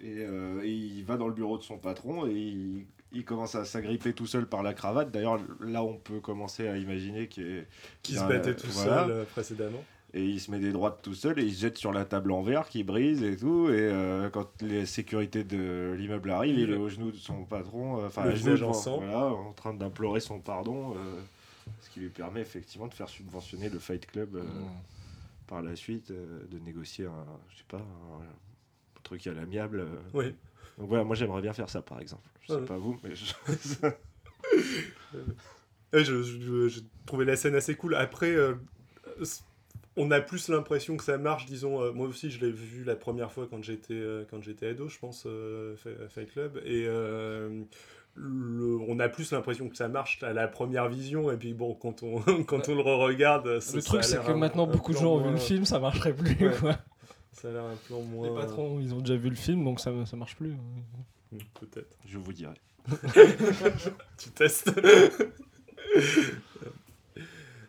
Et, 0.00 0.16
euh, 0.18 0.60
et 0.62 0.70
il 0.70 1.04
va 1.04 1.16
dans 1.16 1.26
le 1.28 1.32
bureau 1.34 1.56
de 1.56 1.62
son 1.62 1.78
patron 1.78 2.26
et 2.26 2.32
il, 2.32 2.84
il 3.12 3.24
commence 3.24 3.54
à 3.54 3.64
s'agripper 3.64 4.12
tout 4.12 4.26
seul 4.26 4.46
par 4.46 4.62
la 4.62 4.74
cravate. 4.74 5.10
D'ailleurs, 5.10 5.38
là, 5.60 5.82
on 5.82 5.94
peut 5.96 6.20
commencer 6.20 6.68
à 6.68 6.76
imaginer 6.76 7.28
qu'il 7.28 7.64
se 8.04 8.20
battait 8.28 8.54
tout 8.54 8.66
voilà. 8.68 9.06
seul 9.06 9.24
précédemment. 9.26 9.82
Et 10.14 10.24
il 10.24 10.40
se 10.40 10.50
met 10.50 10.60
des 10.60 10.72
droites 10.72 11.00
tout 11.02 11.14
seul 11.14 11.38
et 11.38 11.42
il 11.42 11.54
se 11.54 11.60
jette 11.60 11.76
sur 11.76 11.92
la 11.92 12.04
table 12.04 12.30
en 12.32 12.40
verre 12.40 12.68
qui 12.68 12.84
brise 12.84 13.22
et 13.22 13.36
tout. 13.36 13.68
Et 13.68 13.74
euh, 13.78 14.30
quand 14.30 14.48
les 14.62 14.86
sécurités 14.86 15.44
de 15.44 15.94
l'immeuble 15.98 16.30
arrivent, 16.30 16.58
il 16.58 16.70
est 16.70 16.76
au 16.76 16.88
genou 16.88 17.10
de 17.10 17.16
son 17.16 17.44
patron, 17.44 18.00
euh, 18.00 18.06
enfin 18.06 18.22
à 18.22 18.34
genoux 18.34 18.50
devant- 18.60 18.72
voilà, 18.98 19.26
en 19.26 19.52
train 19.52 19.74
d'implorer 19.74 20.20
son 20.20 20.38
pardon. 20.40 20.94
euh, 20.96 21.20
ce 21.80 21.90
qui 21.90 22.00
lui 22.00 22.08
permet 22.08 22.40
effectivement 22.40 22.86
de 22.86 22.94
faire 22.94 23.08
subventionner 23.08 23.68
le 23.68 23.78
Fight 23.80 24.06
Club 24.06 24.36
euh, 24.36 24.44
par 25.48 25.60
la 25.62 25.74
suite, 25.76 26.12
de 26.12 26.58
négocier 26.64 27.06
un, 27.06 27.26
je 27.50 27.56
sais 27.58 27.64
pas, 27.68 27.78
un, 27.78 28.22
truc 29.02 29.26
à 29.26 29.32
l'amiable. 29.34 29.84
Oui. 30.14 30.34
Donc 30.78 30.88
voilà, 30.88 31.04
moi 31.04 31.14
j'aimerais 31.16 31.42
bien 31.42 31.52
faire 31.52 31.68
ça 31.68 31.82
par 31.82 32.00
exemple. 32.00 32.28
Je 32.42 32.54
sais 32.54 32.60
pas 32.64 32.76
vous, 32.78 32.98
mais 33.02 33.14
je- 33.14 33.34
je, 35.92 36.22
je- 36.22 36.68
je 36.68 36.80
trouvais 37.04 37.24
la 37.24 37.36
scène 37.36 37.54
assez 37.54 37.74
cool. 37.74 37.94
Après, 37.94 38.34
on 39.96 40.10
a 40.10 40.20
plus 40.20 40.48
l'impression 40.48 40.96
que 40.96 41.04
ça 41.04 41.18
marche, 41.18 41.46
disons. 41.46 41.80
euh, 41.82 41.92
moi 41.92 42.06
aussi, 42.06 42.30
je 42.30 42.44
l'ai 42.44 42.52
vu 42.52 42.84
la 42.84 42.96
première 42.96 43.32
fois 43.32 43.46
quand 43.50 43.62
j'étais 43.62 43.94
euh, 43.94 44.24
quand 44.30 44.42
j'étais 44.42 44.68
ado, 44.68 44.88
je 44.88 44.98
pense, 44.98 45.24
euh, 45.26 45.74
Fa- 45.76 46.08
Fight 46.08 46.30
Club. 46.32 46.58
Et 46.64 46.84
euh, 46.86 47.62
le- 48.14 48.78
on 48.88 48.98
a 49.00 49.08
plus 49.08 49.32
l'impression 49.32 49.68
que 49.68 49.76
ça 49.76 49.88
marche 49.88 50.22
à 50.22 50.32
la 50.32 50.48
première 50.48 50.88
vision. 50.88 51.30
Et 51.30 51.36
puis 51.36 51.54
bon, 51.54 51.74
quand 51.74 52.02
on 52.02 52.20
quand 52.44 52.68
on 52.68 52.74
le 52.74 52.80
re-regarde, 52.82 53.46
Le 53.46 53.60
ça- 53.60 53.80
truc, 53.80 54.04
c'est 54.04 54.22
que 54.22 54.30
un- 54.30 54.36
maintenant, 54.36 54.68
un 54.68 54.72
beaucoup 54.72 54.92
de 54.92 54.98
gens 54.98 55.14
ont 55.14 55.22
vu 55.24 55.30
le 55.30 55.36
film, 55.38 55.64
ça 55.64 55.78
marcherait 55.78 56.14
plus. 56.14 56.36
Ouais. 56.46 56.54
quoi. 56.60 56.76
Ça 57.32 57.48
a 57.48 57.52
l'air 57.52 57.64
un 57.64 57.76
plan 57.86 58.00
moins. 58.00 58.28
Les 58.28 58.34
patrons, 58.34 58.80
ils 58.80 58.94
ont 58.94 59.00
déjà 59.00 59.16
vu 59.16 59.28
le 59.28 59.34
film, 59.36 59.62
donc 59.64 59.78
ça, 59.80 59.92
ça 60.06 60.16
marche 60.16 60.36
plus. 60.36 60.50
Hmm, 61.32 61.38
Peut-être. 61.60 61.96
je 62.06 62.16
vous 62.18 62.32
dirai. 62.32 62.54
tu 64.18 64.30
testes. 64.30 64.70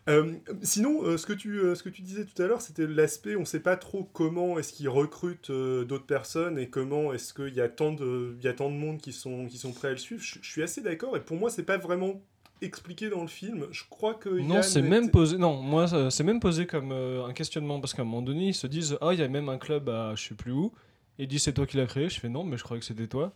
Euh, 0.08 0.34
sinon, 0.62 1.04
euh, 1.04 1.18
ce, 1.18 1.26
que 1.26 1.34
tu, 1.34 1.60
euh, 1.60 1.76
ce 1.76 1.84
que 1.84 1.90
tu 1.90 2.02
disais 2.02 2.24
tout 2.26 2.42
à 2.42 2.48
l'heure, 2.48 2.62
c'était 2.62 2.88
l'aspect, 2.88 3.36
on 3.36 3.42
ne 3.42 3.46
sait 3.46 3.60
pas 3.60 3.76
trop 3.76 4.04
comment 4.14 4.58
est-ce 4.58 4.72
qu'ils 4.74 4.88
recrutent 4.90 5.52
d'autres 5.52 6.06
personnes 6.06 6.58
et 6.58 6.70
comment 6.70 7.12
est-ce 7.14 7.34
qu'il 7.34 7.54
y, 7.54 7.62
a 7.62 7.68
tant 7.70 7.92
de- 7.92 8.36
il 8.40 8.44
y 8.46 8.48
a 8.48 8.54
tant 8.54 8.70
de 8.70 8.76
monde 8.76 9.00
qui 9.02 9.12
sont, 9.12 9.48
qui 9.48 9.58
sont 9.58 9.74
prêts 9.74 9.90
à 9.90 9.92
le 9.92 9.98
suivre. 9.98 10.22
Je, 10.24 10.40
je 10.42 10.50
suis 10.50 10.64
assez 10.64 10.82
d'accord 10.82 11.18
et 11.18 11.20
pour 11.20 11.36
moi, 11.38 11.50
c'est 11.50 11.64
pas 11.64 11.78
vraiment 11.78 12.22
expliqué 12.62 13.10
dans 13.10 13.22
le 13.22 13.28
film. 13.28 13.68
Je 13.72 13.84
crois 13.90 14.14
que. 14.14 14.30
Non, 14.30 14.62
c'est 14.64 14.80
était- 14.80 14.90
même 14.90 15.12
posé. 15.12 15.38
Non, 15.38 15.62
moi, 15.62 15.88
c'est 16.10 16.24
même 16.24 16.40
posé 16.40 16.66
comme 16.66 16.92
un 16.92 17.34
questionnement 17.34 17.80
parce 17.82 17.94
qu'à 17.94 18.02
un 18.04 18.06
moment 18.06 18.22
donné, 18.22 18.48
ils 18.48 18.54
se 18.56 18.66
disent 18.68 18.98
Ah, 19.02 19.10
il 19.14 19.20
y 19.20 19.24
a 19.24 19.28
même 19.28 19.50
un 19.50 19.58
club 19.58 19.90
à 19.90 20.16
je 20.16 20.30
sais 20.30 20.36
plus 20.36 20.54
où. 20.54 20.72
Et 21.20 21.24
ils 21.24 21.28
disent 21.28 21.44
C'est 21.44 21.54
toi 21.54 21.66
qui 21.68 21.76
l'as 21.78 21.86
créé. 21.86 22.08
Je 22.10 22.20
fais 22.20 22.30
Non, 22.30 22.44
mais 22.44 22.58
je 22.58 22.64
croyais 22.64 22.80
que 22.80 22.86
c'était 22.86 23.08
toi. 23.08 23.34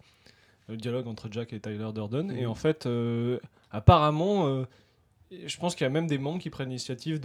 Le 0.69 0.77
dialogue 0.77 1.07
entre 1.07 1.27
Jack 1.29 1.51
et 1.53 1.59
Tyler 1.59 1.89
Durden. 1.93 2.31
Et 2.31 2.43
Mhm. 2.43 2.49
en 2.49 2.55
fait, 2.55 2.87
apparemment, 3.71 4.65
je 5.31 5.57
pense 5.57 5.75
qu'il 5.75 5.85
y 5.85 5.87
a 5.87 5.89
même 5.89 6.07
des 6.07 6.17
membres 6.17 6.39
qui 6.39 6.49
prennent 6.49 6.67
l'initiative 6.69 7.19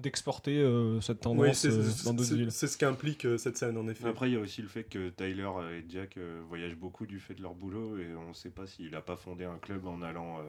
d'exporter 0.00 0.58
euh, 0.58 1.00
cette 1.00 1.20
tendance 1.20 1.42
Oui, 1.44 1.54
c'est 1.54 1.68
euh, 1.70 1.82
dans 2.04 2.14
d'autres 2.14 2.34
villes. 2.34 2.50
c'est 2.50 2.66
ce 2.66 2.78
qu'implique 2.78 3.26
euh, 3.26 3.36
cette 3.38 3.56
scène, 3.58 3.76
en 3.76 3.86
effet. 3.88 4.08
Après, 4.08 4.30
il 4.30 4.34
y 4.34 4.36
a 4.36 4.40
aussi 4.40 4.62
le 4.62 4.68
fait 4.68 4.84
que 4.84 5.10
Tyler 5.10 5.48
et 5.76 5.84
Jack 5.88 6.16
euh, 6.16 6.40
voyagent 6.48 6.76
beaucoup 6.76 7.06
du 7.06 7.20
fait 7.20 7.34
de 7.34 7.42
leur 7.42 7.54
boulot 7.54 7.98
et 7.98 8.06
on 8.16 8.28
ne 8.30 8.34
sait 8.34 8.50
pas 8.50 8.66
s'il 8.66 8.90
n'a 8.90 9.00
pas 9.02 9.16
fondé 9.16 9.44
un 9.44 9.58
club 9.60 9.86
en 9.86 10.00
allant 10.02 10.38
euh, 10.38 10.42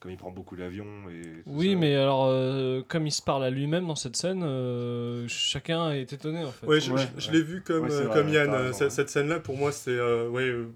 comme 0.00 0.10
il 0.12 0.16
prend 0.18 0.30
beaucoup 0.30 0.54
l'avion. 0.56 0.84
et 1.10 1.22
Oui, 1.46 1.72
ça. 1.72 1.78
mais 1.78 1.94
alors, 1.94 2.26
euh, 2.26 2.82
comme 2.88 3.06
il 3.06 3.12
se 3.12 3.22
parle 3.22 3.44
à 3.44 3.50
lui-même 3.50 3.86
dans 3.86 3.94
cette 3.94 4.16
scène, 4.16 4.42
euh, 4.44 5.26
chacun 5.28 5.92
est 5.92 6.12
étonné 6.12 6.44
en 6.44 6.52
fait. 6.52 6.66
Ouais, 6.66 6.80
je, 6.80 6.92
Ouais, 6.92 7.00
je- 7.16 7.20
je 7.22 7.26
ouais. 7.28 7.32
l'ai 7.38 7.42
vu 7.42 7.62
comme, 7.62 7.84
Ouais, 7.84 7.90
c'est 7.90 8.04
vrai, 8.04 8.14
comme 8.22 8.28
Yann. 8.30 8.50
raison, 8.50 8.72
cette- 8.72 8.82
ouais. 8.82 8.90
Cette 8.90 9.10
scène-là, 9.10 9.40
pour 9.40 9.56
moi, 9.56 9.72
c'est 9.72 9.90
euh, 9.90 10.28
ouais, 10.28 10.42
euh, 10.48 10.68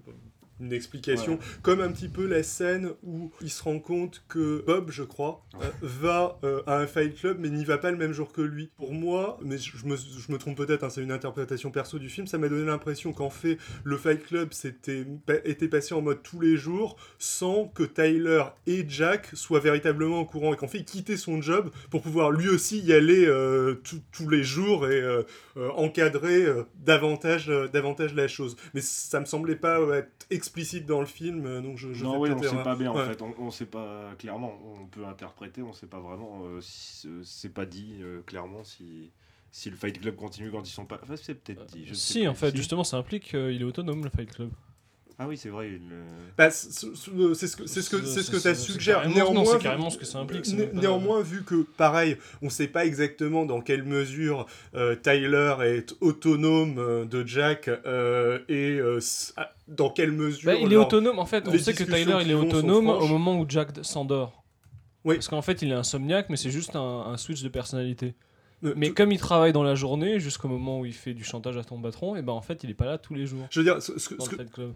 une 0.59 0.73
explication. 0.73 1.39
Comme 1.61 1.81
un 1.81 1.91
petit 1.91 2.09
peu 2.09 2.25
la 2.27 2.43
scène 2.43 2.91
où 3.03 3.31
il 3.41 3.49
se 3.49 3.63
rend 3.63 3.79
compte 3.79 4.23
que 4.27 4.63
Bob, 4.65 4.91
je 4.91 5.03
crois, 5.03 5.43
Ouais. 5.59 5.65
euh, 5.65 5.69
va 5.81 6.39
euh, 6.43 6.61
à 6.67 6.77
un 6.77 6.87
fight 6.87 7.15
club, 7.19 7.37
mais 7.39 7.49
n'y 7.49 7.65
va 7.65 7.77
pas 7.77 7.91
le 7.91 7.97
même 7.97 8.13
jour 8.13 8.31
que 8.31 8.41
lui. 8.41 8.69
Pour 8.77 8.93
moi, 8.93 9.37
mais 9.43 9.57
je, 9.57 9.77
je 9.77 9.85
me, 9.85 9.95
je 9.95 10.31
me 10.31 10.37
trompe 10.37 10.57
peut-être, 10.57 10.83
hein, 10.83 10.89
c'est 10.89 11.01
une 11.01 11.11
interprétation 11.11 11.71
perso 11.71 11.99
du 11.99 12.09
film, 12.09 12.27
ça 12.27 12.37
m'a 12.37 12.49
donné 12.49 12.65
l'impression 12.65 13.13
qu'en 13.13 13.29
fait, 13.29 13.57
le 13.83 13.97
fight 13.97 14.23
club 14.25 14.53
s'était, 14.53 15.05
pa- 15.25 15.35
était 15.45 15.67
passé 15.67 15.93
en 15.93 16.01
mode 16.01 16.21
tous 16.23 16.39
les 16.39 16.55
jours 16.57 16.97
sans 17.17 17.67
que 17.67 17.83
Tyler 17.83 18.43
et 18.67 18.85
Jack 18.87 19.29
soient 19.33 19.59
véritablement 19.59 20.19
au 20.21 20.25
courant 20.25 20.53
et 20.53 20.57
qu'en 20.57 20.67
fait, 20.67 20.79
il 20.79 20.85
quittait 20.85 21.17
son 21.17 21.41
job 21.41 21.69
pour 21.89 22.01
pouvoir 22.01 22.31
lui 22.31 22.49
aussi 22.49 22.79
y 22.79 22.93
aller 22.93 23.25
euh, 23.25 23.75
tous- 23.83 24.01
tous 24.11 24.29
les 24.29 24.43
jours 24.43 24.87
et 24.87 25.01
euh, 25.01 25.23
encadrer 25.75 26.45
davantage, 26.83 27.51
davantage 27.73 28.13
la 28.13 28.27
chose. 28.27 28.55
Mais 28.73 28.81
ça 28.81 29.19
me 29.19 29.25
semblait 29.25 29.55
pas 29.55 29.79
être 29.97 30.09
explicite 30.49 30.85
dans 30.85 30.99
le 30.99 31.05
film, 31.05 31.45
euh, 31.45 31.61
donc 31.61 31.77
je, 31.77 31.93
je 31.93 32.03
non, 32.03 32.19
oui, 32.19 32.29
on 32.31 32.41
sait 32.41 32.63
pas 32.63 32.75
bien 32.75 32.91
Ouais. 32.91 33.01
en 33.03 33.05
fait. 33.05 33.21
On, 33.21 33.33
on 33.39 33.51
sait 33.51 33.65
pas 33.65 34.13
clairement. 34.17 34.53
On 34.81 34.85
peut 34.87 35.05
interpréter, 35.05 35.61
on 35.61 35.73
sait 35.73 35.87
pas 35.87 35.99
vraiment. 35.99 36.41
euh, 36.45 36.59
si, 36.61 37.07
c'est 37.23 37.53
pas 37.53 37.65
dit 37.65 37.97
euh, 38.01 38.21
clairement 38.25 38.63
si 38.63 39.11
si 39.51 39.69
le 39.71 39.75
Fight 39.75 39.99
Club 39.99 40.15
continue 40.15 40.51
quand 40.51 40.61
ils 40.67 40.71
sont 40.71 40.85
pas. 40.85 40.99
Enfin, 41.01 41.15
c'est 41.15 41.33
peut-être 41.35 41.65
dit. 41.67 41.83
je 41.85 41.93
sais 41.95 42.13
si, 42.13 42.27
en 42.27 42.35
fait, 42.35 42.51
Si. 42.51 42.57
justement, 42.57 42.83
ça 42.83 42.97
implique 42.97 43.29
qu'il 43.29 43.61
est 43.61 43.63
autonome 43.63 44.03
le 44.03 44.09
Fight 44.09 44.31
Club. 44.31 44.51
Ah 45.21 45.27
oui, 45.27 45.35
c'est 45.37 45.49
vrai. 45.49 45.65
euh, 45.67 46.03
Bah, 46.37 46.49
c- 46.49 46.69
c'est 46.71 46.95
ce 46.95 47.09
que 47.09 47.33
c'est 47.33 47.47
ce 47.81 47.89
que 47.89 48.05
c'est 48.05 48.21
ce 48.23 48.31
que 48.31 48.39
ça 48.39 48.55
suggère. 48.55 49.05
Néanmoins, 49.09 49.33
non, 49.33 49.45
c'est 49.45 49.57
vu- 49.57 49.63
carrément 49.63 49.89
ce 49.89 49.97
que 49.97 50.05
ça 50.05 50.19
implique, 50.19 50.47
né- 50.53 50.69
néanmoins, 50.73 51.21
vu 51.21 51.43
que 51.43 51.63
pareil, 51.75 52.15
on 52.41 52.49
sait 52.49 52.69
pas 52.69 52.85
exactement 52.85 53.45
dans 53.45 53.59
quelle 53.59 53.83
mesure 53.83 54.45
euh, 54.75 54.95
Tyler 54.95 55.55
est 55.65 55.93
autonome 55.99 56.75
euh, 56.77 57.03
de 57.03 57.27
Jack 57.27 57.67
euh, 57.67 58.39
et 58.47 58.79
euh, 58.79 58.99
ah, 59.35 59.51
dans 59.67 59.89
quelle 59.89 60.13
mesure 60.13 60.45
Bah, 60.45 60.55
il 60.57 60.71
est 60.71 60.77
autonome, 60.77 61.19
en 61.19 61.25
fait, 61.25 61.45
on 61.49 61.57
sait 61.57 61.73
que 61.73 61.83
Tyler 61.83 62.15
il 62.21 62.31
est 62.31 62.33
autonome 62.33 62.87
au 62.87 63.07
moment 63.07 63.37
où 63.39 63.45
Jack 63.47 63.71
s'endort. 63.81 64.43
Oui. 65.03 65.15
Parce 65.15 65.27
qu'en 65.27 65.41
fait, 65.41 65.61
il 65.61 65.71
est 65.71 65.75
insomniaque, 65.75 66.27
mais 66.29 66.37
c'est 66.37 66.49
juste 66.51 66.75
un, 66.77 66.79
un 67.07 67.17
switch 67.17 67.41
de 67.41 67.49
personnalité. 67.49 68.15
Euh, 68.65 68.73
Mais 68.75 68.91
comme 68.91 69.11
il 69.13 69.19
travaille 69.19 69.53
dans 69.53 69.63
la 69.63 69.75
journée, 69.75 70.19
jusqu'au 70.19 70.49
moment 70.49 70.79
où 70.81 70.85
il 70.85 70.93
fait 70.93 71.13
du 71.13 71.23
chantage 71.23 71.55
à 71.57 71.63
ton 71.63 71.81
patron, 71.81 72.17
et 72.17 72.21
ben 72.21 72.33
en 72.33 72.41
fait, 72.41 72.63
il 72.65 72.69
est 72.69 72.73
pas 72.73 72.85
là 72.85 72.97
tous 72.97 73.13
les 73.15 73.25
jours 73.25 73.47
je 73.49 73.59
veux 73.61 73.63
dire, 73.65 73.81
ce, 73.81 73.97
ce 73.97 74.09
que- 74.09 74.15
dans 74.15 74.25
ce 74.25 74.31
le 74.31 74.37
que- 74.37 74.43
Club. 74.51 74.73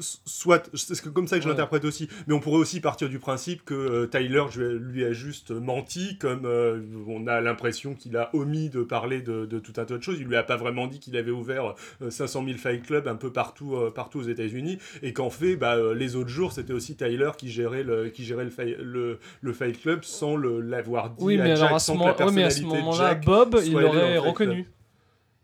Soit, 0.00 0.68
c'est 0.74 1.12
comme 1.12 1.26
ça 1.28 1.36
que 1.36 1.42
je 1.42 1.48
Ouais. 1.48 1.54
l'interprète 1.54 1.84
aussi, 1.84 2.08
mais 2.26 2.34
on 2.34 2.40
pourrait 2.40 2.58
aussi 2.58 2.80
partir 2.80 3.08
du 3.08 3.18
principe 3.18 3.64
que 3.64 3.74
euh, 3.74 4.06
Tyler 4.06 4.44
lui 4.80 5.04
a, 5.04 5.12
juste 5.12 5.50
menti, 5.50 6.16
comme 6.18 6.44
euh, 6.44 6.80
on 7.06 7.26
a 7.26 7.40
l'impression 7.40 7.94
qu'il 7.94 8.16
a 8.16 8.30
omis 8.34 8.68
de 8.70 8.82
parler 8.82 9.20
de, 9.22 9.46
de 9.46 9.58
tout 9.58 9.72
un 9.78 9.84
tas 9.84 9.96
de 9.98 10.02
choses. 10.02 10.18
Il 10.20 10.26
lui 10.26 10.36
a 10.36 10.42
pas 10.42 10.56
vraiment 10.56 10.86
dit 10.86 10.98
qu'il 11.00 11.16
avait 11.16 11.30
ouvert 11.30 11.74
euh, 12.02 12.10
500 12.10 12.44
000 12.44 12.58
fight 12.58 12.82
clubs 12.84 13.08
un 13.08 13.16
peu 13.16 13.32
partout, 13.32 13.74
euh, 13.76 13.90
partout 13.90 14.18
aux 14.20 14.24
États-Unis, 14.28 14.78
et 15.02 15.12
qu'en 15.12 15.30
fait, 15.30 15.56
bah, 15.56 15.76
euh, 15.76 15.94
les 15.94 16.16
autres 16.16 16.28
jours, 16.30 16.52
c'était 16.52 16.72
aussi 16.72 16.96
Tyler 16.96 17.30
qui 17.36 17.50
gérait 17.50 17.82
le, 17.82 18.08
qui 18.08 18.24
gérait 18.24 18.44
le, 18.44 18.50
fi- 18.50 18.76
le, 18.80 19.18
le 19.40 19.52
fight 19.52 19.80
club 19.80 20.04
sans 20.04 20.36
l'avoir 20.36 21.10
dit 21.10 21.24
Oui, 21.24 21.40
à 21.40 21.44
mais 21.44 21.56
Jack, 21.56 21.72
à 21.72 21.78
ce 21.78 21.86
sans 21.86 21.98
que 21.98 22.04
la 22.04 22.26
ouais, 22.26 22.32
mais 22.32 22.42
à 22.44 22.50
ce 22.50 22.60
personnalité 22.60 22.62
de 22.62 22.84
moment-là, 22.84 23.14
Bob, 23.16 23.56
il 23.64 23.72
l'aurait 23.72 24.18
reconnu. 24.18 24.68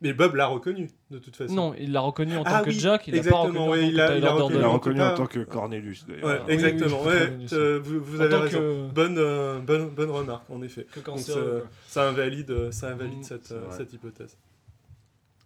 Mais 0.02 0.12
Bob 0.12 0.34
l'a 0.34 0.46
reconnu, 0.46 0.90
de 1.10 1.18
toute 1.18 1.34
façon. 1.36 1.54
Non, 1.54 1.74
il 1.78 1.90
l'a 1.92 2.00
reconnu 2.00 2.36
en 2.36 2.42
Ah 2.44 2.58
tant 2.58 2.64
que 2.64 2.70
Jack, 2.70 3.08
il 3.08 3.14
l'a 3.14 3.22
pas 3.22 3.26
exactement, 3.28 3.64
reconnu 3.66 3.70
ouais, 3.70 3.84
en 3.84 3.88
il 3.88 3.96
tant 3.96 4.02
a- 4.02 4.06
que 4.08 4.12
il 4.12 4.16
Tyler 4.20 4.26
a 4.26 4.30
reconnu 4.32 4.54
Il 4.54 4.60
l'a 4.60 4.60
Durden. 4.60 4.64
en 4.66 4.72
reconnu 4.74 4.98
tant 5.16 5.26
que 5.26 5.38
Cornelius 5.40 6.06
d'ailleurs. 6.06 6.24
Ouais, 6.26 6.36
Ah, 6.38 6.44
oui, 6.46 6.52
exactement. 6.52 7.00
oui, 7.02 7.06
ouais, 7.08 7.32
euh, 7.54 7.80
vous, 7.82 8.20
avez 8.20 8.34
raison. 8.36 8.58
que- 8.58 8.88
Bonne, 8.92 9.16
euh, 9.18 9.58
bonne, 9.60 9.88
bonne 9.88 10.10
remarque, 10.10 10.50
en 10.50 10.60
effet. 10.62 10.86
que 10.92 11.00
Donc, 11.00 11.18
ça, 11.20 11.32
quoi. 11.32 11.42
ça 11.86 12.08
invalide, 12.10 12.50
euh, 12.50 12.70
ça 12.72 12.88
invalide 12.90 13.20
Mm, 13.20 13.22
cette, 13.22 13.52
euh, 13.52 13.64
cette 13.70 13.90
hypothèse. 13.94 14.36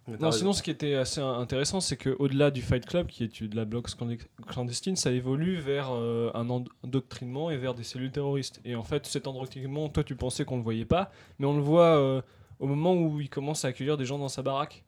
Mais 0.07 0.17
Non, 0.19 0.31
sinon, 0.31 0.51
ce 0.51 0.63
qui 0.63 0.71
était 0.71 0.95
assez 0.95 1.21
intéressant, 1.21 1.79
c'est 1.79 1.95
qu'au-delà 1.95 2.51
du 2.51 2.61
Fight 2.61 2.85
Club, 2.85 3.07
qui 3.07 3.23
est 3.23 3.43
de 3.43 3.55
la 3.55 3.63
bloc 3.65 3.87
clandestine, 4.47 4.95
ça 4.97 5.11
évolue 5.11 5.57
vers 5.59 5.91
euh, 5.93 6.29
un 6.33 6.49
endoctrinement 6.49 7.51
et 7.51 7.57
vers 7.57 7.73
des 7.75 7.83
cellules 7.83 8.11
terroristes. 8.11 8.59
Et 8.65 8.75
en 8.75 8.83
fait, 8.83 9.05
cet 9.05 9.27
endoctrinement, 9.27 9.87
toi, 9.89 10.03
tu 10.03 10.15
pensais 10.15 10.43
qu'on 10.43 10.57
le 10.57 10.63
voyait 10.63 10.85
pas, 10.85 11.11
mais 11.39 11.45
on 11.45 11.55
le 11.55 11.61
voit 11.61 11.95
euh, 11.97 12.21
au 12.61 12.67
moment 12.67 12.93
où 12.93 13.19
il 13.19 13.29
commence 13.29 13.65
à 13.65 13.69
accueillir 13.69 13.97
des 13.97 14.05
gens 14.05 14.17
dans 14.17 14.29
sa 14.29 14.41
baraque. 14.41 14.85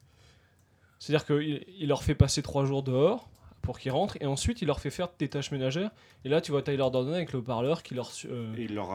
C'est-à-dire 0.99 1.25
qu'il 1.25 1.65
il 1.79 1.87
leur 1.89 2.03
fait 2.03 2.15
passer 2.15 2.41
trois 2.41 2.63
jours 2.65 2.83
dehors 2.83 3.29
pour 3.61 3.79
qu'ils 3.79 3.91
rentrent, 3.91 4.17
et 4.21 4.25
ensuite 4.25 4.61
il 4.61 4.65
leur 4.65 4.79
fait 4.79 4.89
faire 4.89 5.07
des 5.19 5.29
tâches 5.29 5.51
ménagères. 5.51 5.89
Et 6.25 6.29
là, 6.29 6.39
tu 6.41 6.51
vois 6.51 6.61
Tyler 6.61 6.77
Durden 6.91 7.13
avec 7.13 7.31
le 7.33 7.39
haut-parleur 7.39 7.81
qui 7.81 7.93
leur 7.95 8.11
euh, 8.25 8.53
Et 8.57 8.63
il 8.63 8.75
leur 8.75 8.89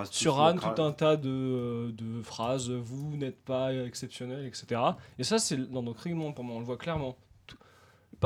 tout 0.74 0.82
un 0.82 0.92
tas 0.92 1.16
de, 1.16 1.28
euh, 1.28 1.92
de 1.92 2.22
phrases, 2.22 2.70
vous 2.70 3.16
n'êtes 3.16 3.42
pas 3.44 3.74
exceptionnel, 3.74 4.46
etc. 4.46 4.80
Et 5.18 5.24
ça, 5.24 5.38
c'est 5.38 5.56
dans 5.70 5.82
notre 5.82 6.02
règlement 6.02 6.32
pour 6.32 6.44
moi, 6.44 6.56
on 6.56 6.60
le 6.60 6.66
voit 6.66 6.76
clairement. 6.76 7.16
Tout- 7.46 7.56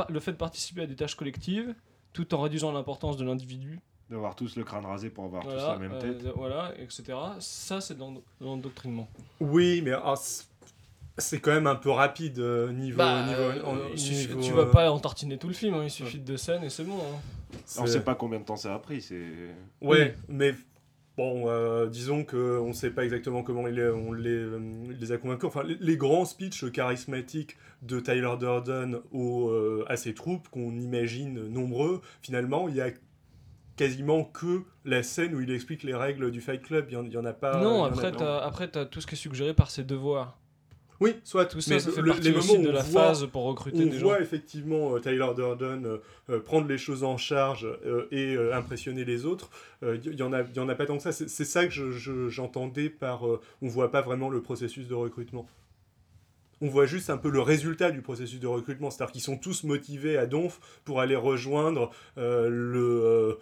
le 0.09 0.19
fait 0.19 0.33
de 0.33 0.37
participer 0.37 0.81
à 0.81 0.85
des 0.85 0.95
tâches 0.95 1.15
collectives, 1.15 1.73
tout 2.13 2.33
en 2.33 2.41
réduisant 2.41 2.71
l'importance 2.71 3.15
de 3.17 3.23
l'individu, 3.25 3.79
D'avoir 4.09 4.35
tous 4.35 4.55
le 4.57 4.63
crâne 4.63 4.85
rasé 4.85 5.09
pour 5.09 5.23
avoir 5.25 5.43
tous 5.43 5.49
voilà, 5.49 5.69
la 5.73 5.79
même 5.79 5.93
euh, 5.93 5.99
tête. 5.99 6.27
voilà, 6.35 6.71
etc. 6.77 7.03
Ça, 7.39 7.81
c'est 7.81 7.97
dans 7.97 8.13
l'endoctrinement. 8.41 9.07
Oui, 9.39 9.81
mais 9.83 9.93
ah, 9.93 10.13
c'est- 11.17 11.39
quand 11.39 11.51
même 11.53 11.67
un 11.67 11.75
peu 11.75 11.89
rapide 11.89 12.37
euh, 12.39 12.71
niveau. 12.73 12.97
Bah, 12.97 13.25
niveau, 13.25 13.41
euh, 13.41 13.63
en- 13.63 13.77
il 13.93 13.97
suffit- 13.99 14.27
niveau, 14.27 14.41
tu 14.41 14.51
euh, 14.51 14.55
vas 14.55 14.65
pas 14.65 14.91
entartiner 14.91 15.37
tout 15.37 15.47
le 15.47 15.53
film, 15.53 15.73
hein, 15.75 15.83
il 15.85 15.89
suffit 15.89 16.19
de 16.19 16.25
deux 16.25 16.37
scènes 16.37 16.63
et 16.63 16.69
c'est 16.69 16.83
bon. 16.83 16.97
hein. 16.97 17.57
On 17.79 17.85
sait 17.87 18.01
pas 18.03 18.13
combien 18.15 18.39
de 18.39 18.45
temps 18.45 18.55
ça 18.57 18.73
a 18.75 18.79
pris. 18.79 19.01
C'est 19.01 19.21
Ouais, 19.81 20.15
mais 20.27 20.53
bon, 21.17 21.45
euh, 21.47 21.87
disons 21.87 22.25
qu'on 22.25 22.67
ne 22.67 22.73
sait 22.73 22.91
pas 22.91 23.05
exactement 23.05 23.41
comment 23.41 23.67
il 23.67 23.79
est- 23.79 23.89
on 23.89 24.11
les, 24.11 24.29
euh, 24.29 24.59
les 24.99 25.11
a 25.11 25.17
convaincus. 25.17 25.45
Enfin, 25.47 25.63
les, 25.63 25.77
les 25.79 25.97
grands 25.97 26.25
speeches 26.25 26.69
charismatiques 26.71 27.55
de 27.83 27.99
Tyler 27.99 28.33
Durden 28.39 28.99
aux, 29.11 29.49
euh, 29.49 29.85
à 29.87 29.95
ses 29.97 30.13
troupes, 30.13 30.49
qu'on 30.49 30.77
imagine 30.77 31.47
nombreux, 31.47 32.01
finalement, 32.21 32.67
il 32.67 32.75
y 32.75 32.81
a 32.81 32.89
quasiment 33.75 34.23
que 34.23 34.61
la 34.85 35.03
scène 35.03 35.33
où 35.35 35.41
il 35.41 35.51
explique 35.51 35.83
les 35.83 35.95
règles 35.95 36.31
du 36.31 36.41
Fight 36.41 36.61
Club. 36.61 36.87
Il 36.91 36.99
n'y 37.09 37.17
en, 37.17 37.25
a 37.25 37.33
pas. 37.33 37.61
non, 37.61 37.81
en 37.81 37.85
après, 37.85 38.11
t'as 38.11 38.39
après, 38.39 38.67
t'as 38.69 38.85
tout 38.85 39.01
ce 39.01 39.07
qui 39.07 39.15
est 39.15 39.17
suggéré 39.17 39.53
par 39.53 39.71
ses 39.71 39.83
devoirs. 39.83 40.37
Oui, 40.99 41.15
soit 41.25 41.45
Tout 41.47 41.59
ça, 41.59 41.73
mais 41.73 41.79
ça 41.81 41.91
fait 41.91 42.01
le- 42.01 42.13
les 42.13 42.31
moments 42.31 42.53
de 42.63 42.69
on 42.69 42.71
la 42.71 42.81
voit- 42.83 43.07
phase 43.07 43.25
pour 43.27 43.43
recruter 43.43 43.83
On 43.83 43.87
des 43.87 43.97
voit 43.97 44.21
effectivement 44.21 44.95
euh, 44.95 44.99
Tyler 44.99 45.27
Durden 45.35 45.85
euh, 45.85 45.97
euh, 46.29 46.39
prendre 46.39 46.67
les 46.67 46.77
choses 46.77 47.03
en 47.03 47.17
charge 47.17 47.67
euh, 47.85 48.05
et 48.11 48.37
impressionner 48.53 49.03
les 49.03 49.25
autres. 49.25 49.49
Il 49.81 50.13
y, 50.17 50.23
en 50.23 50.31
a, 50.31 50.43
y 50.43 50.59
en 50.59 50.69
a 50.69 50.75
pas 50.75 50.85
tant 50.85 50.95
que 50.95 51.03
ça. 51.03 51.11
C'est 51.11 51.27
c'est 51.29 51.43
ça 51.45 51.65
que 51.65 51.73
je- 51.73 51.91
je- 51.91 52.29
j'entendais 52.29 52.89
par. 52.89 53.23
on 53.23 53.67
voit 53.67 53.91
pas 53.91 54.01
vraiment 54.01 54.29
le 54.29 54.41
processus 54.41 54.87
de 54.87 54.93
recrutement. 54.93 55.45
On 56.61 56.69
voit 56.69 56.85
juste 56.85 57.09
un 57.09 57.17
peu 57.17 57.29
le 57.29 57.41
résultat 57.41 57.91
du 57.91 58.01
processus 58.01 58.39
de 58.39 58.47
recrutement, 58.47 58.89
c'est-à-dire 58.89 59.11
qu'ils 59.11 59.21
sont 59.21 59.37
tous 59.37 59.65
motivés 59.65 60.17
à 60.17 60.25
Donf 60.25 60.61
pour 60.85 61.01
aller 61.01 61.17
rejoindre 61.17 61.89
le 62.15 63.37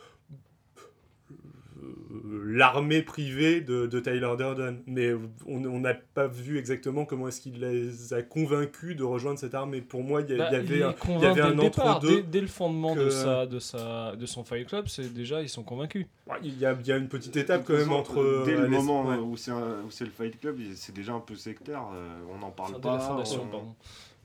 l'armée 2.46 3.02
privée 3.02 3.62
de, 3.62 3.86
de 3.88 4.00
Tyler 4.00 4.34
Durden. 4.38 4.82
Mais 4.88 5.14
on 5.46 5.64
on 5.66 5.80
n'a 5.80 5.94
pas 5.94 6.28
vu 6.28 6.58
exactement 6.58 7.06
comment 7.06 7.28
est-ce 7.28 7.42
qu'il 7.42 7.60
les 7.60 8.14
a 8.14 8.22
convaincus 8.22 8.96
de 8.96 9.04
rejoindre 9.04 9.40
cette 9.40 9.54
armée. 9.56 9.82
Pour 9.82 10.04
moi, 10.04 10.22
il 10.22 10.34
y, 10.34 10.38
Bah, 10.38 10.48
avait 10.48 10.80
est 10.80 10.84
un, 10.84 10.94
y 11.20 11.26
avait 11.26 11.34
dès 11.36 11.42
un 11.42 11.50
le 11.50 11.56
départ, 11.56 11.98
entre-deux. 11.98 12.16
dès, 12.18 12.24
dès 12.24 12.42
le 12.42 12.48
fondement 12.48 12.96
de, 12.96 13.10
sa, 13.10 13.46
de, 13.46 13.60
sa, 13.60 14.16
de 14.16 14.26
son 14.26 14.44
Fight 14.44 14.68
Club, 14.68 14.88
c'est 14.88 15.14
déjà 15.14 15.42
ils 15.42 15.50
sont 15.50 15.64
convaincus. 15.64 16.06
Ouais, 16.28 16.38
Il 16.44 16.58
y, 16.60 16.66
a, 16.66 16.76
y 16.86 16.92
a 16.92 16.98
une 16.98 17.08
petite 17.08 17.36
étape 17.38 17.64
quand 17.66 17.74
même 17.74 17.92
entre. 17.92 18.16
Dès 18.46 18.54
euh, 18.54 18.62
le 18.62 18.68
les- 18.68 18.70
moment 18.78 19.06
ouais. 19.08 19.18
où 19.18 19.38
c'est 19.38 19.52
un- 19.52 19.82
où 19.86 19.90
c'est 19.92 20.06
le 20.06 20.12
Fight 20.12 20.40
Club, 20.40 20.58
c'est 20.76 20.94
déjà 20.96 21.14
un 21.14 21.20
peu 21.20 21.36
sectaire. 21.36 21.84
euh, 21.94 22.20
on 22.34 22.40
n'en 22.40 22.52
parle 22.52 22.72
Enfin, 22.72 22.80
pas. 22.80 22.94
la 22.94 23.00
fondation, 23.00 23.44
on- 23.44 23.48
pardon. 23.48 23.76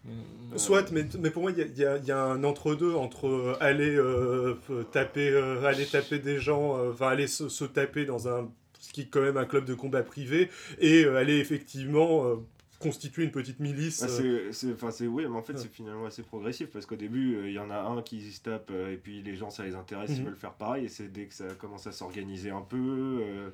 Mais- 0.07 0.59
Soit, 0.59 0.90
mais, 0.92 1.05
mais 1.21 1.31
pour 1.31 1.42
moi, 1.42 1.51
il 1.51 1.59
y 1.59 1.62
a, 1.62 1.66
il 1.66 1.77
y 1.79 1.85
a- 1.85 1.97
il 1.99 2.05
y 2.07 2.12
a 2.12 2.23
un 2.23 2.42
entre-deux 2.45 2.95
entre 2.95 3.27
euh, 3.29 3.55
aller, 3.61 3.95
euh, 3.97 4.55
taper, 4.92 5.29
euh, 5.31 5.64
aller 5.64 5.85
taper 5.87 6.19
des 6.19 6.38
gens, 6.38 6.79
euh, 6.79 6.92
enfin 6.92 7.09
aller 7.09 7.27
se, 7.27 7.49
se 7.49 7.64
taper 7.64 8.05
dans 8.07 8.29
un. 8.29 8.51
ce 8.79 8.92
qui 8.92 9.01
est 9.03 9.07
quand 9.11 9.21
même 9.21 9.37
un 9.37 9.45
club 9.47 9.64
de 9.64 9.75
combat 9.75 10.03
privé, 10.05 10.49
et 10.79 11.05
euh, 11.05 11.16
aller 11.16 11.38
effectivement 11.38 12.25
euh, 12.27 12.37
constituer 12.79 13.25
une 13.25 13.33
petite 13.33 13.59
milice. 13.59 14.07
C'est, 14.07 14.53
c'est, 14.53 14.73
enfin, 14.73 14.90
c'est, 14.92 15.07
oui, 15.09 15.25
mais 15.29 15.37
en 15.37 15.42
fait, 15.42 15.55
Ouais. 15.55 15.59
c'est 15.59 15.73
finalement 15.73 16.07
assez 16.07 16.23
progressif 16.23 16.69
parce 16.71 16.87
qu'au 16.87 16.95
début, 16.95 17.37
euh, 17.37 17.49
il 17.49 17.55
y 17.55 17.59
en 17.59 17.71
a 17.71 17.79
un 17.81 18.01
qui 18.03 18.31
se 18.31 18.42
tape 18.42 18.71
euh, 18.71 18.92
et 18.92 18.97
puis 18.97 19.23
les 19.23 19.35
gens, 19.35 19.51
ça 19.51 19.64
les 19.64 19.75
intéresse, 19.75 20.11
ils 20.14 20.21
Mhm. 20.21 20.27
veulent 20.27 20.37
faire 20.37 20.53
pareil. 20.53 20.85
Et 20.85 20.88
c'est 20.88 21.11
dès 21.11 21.25
que 21.25 21.35
ça 21.35 21.47
commence 21.59 21.87
à 21.88 21.92
s'organiser 21.92 22.51
un 22.51 22.61
peu, 22.61 22.77
euh, 22.79 23.49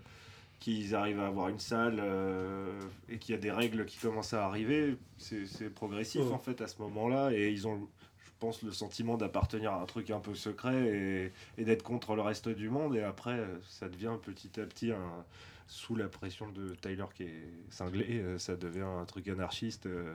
qu'ils 0.63 0.95
arrivent 0.95 1.21
à 1.21 1.27
avoir 1.27 1.49
une 1.49 1.59
salle 1.59 1.99
euh, 2.01 2.81
et 3.09 3.19
qu'il 3.19 3.35
y 3.35 3.39
a 3.39 3.41
des 3.41 3.51
règles 3.51 3.85
qui 3.85 3.99
commencent 3.99 4.33
à 4.33 4.45
arriver, 4.45 4.97
c'est, 5.19 5.69
progressif 5.75 6.23
en 6.31 6.39
fait 6.39 6.61
à 6.61 6.69
ce 6.69 6.81
moment-là. 6.83 7.33
Et 7.33 7.51
ils 7.51 7.67
ont, 7.67 7.89
je 8.25 8.31
pense, 8.39 8.63
le 8.63 8.73
sentiment 8.73 9.17
d'appartenir 9.17 9.73
à 9.73 9.83
un 9.83 9.87
truc 9.87 10.11
un 10.11 10.21
peu 10.21 10.35
secret 10.35 10.87
et, 10.87 11.33
et 11.59 11.65
d'être 11.65 11.83
contre 11.83 12.15
le 12.15 12.23
reste 12.23 12.49
du 12.49 12.71
monde. 12.71 12.97
Et 12.97 13.03
après, 13.03 13.39
euh, 13.39 13.59
ça 13.69 13.89
devient 13.89 14.17
petit 14.23 14.61
à 14.61 14.65
petit 14.65 14.93
un 14.93 15.25
sous 15.73 15.97
la 15.97 16.09
pression 16.09 16.51
de 16.51 16.75
Tyler 16.75 17.07
qui 17.15 17.25
est 17.25 17.49
cinglé, 17.71 18.21
euh, 18.21 18.39
ça 18.39 18.57
devient 18.57 18.83
un 18.83 19.05
truc 19.07 19.27
anarchiste 19.29 19.87
euh, 19.87 20.15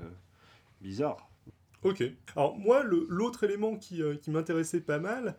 bizarre. 0.82 1.30
Ok. 1.84 2.04
Alors 2.36 2.58
moi, 2.58 2.84
l'autre 2.84 3.44
élément 3.44 3.76
qui, 3.76 4.02
euh, 4.02 4.16
qui 4.16 4.30
m'intéressait 4.30 4.82
pas 4.82 5.00
mal, 5.00 5.36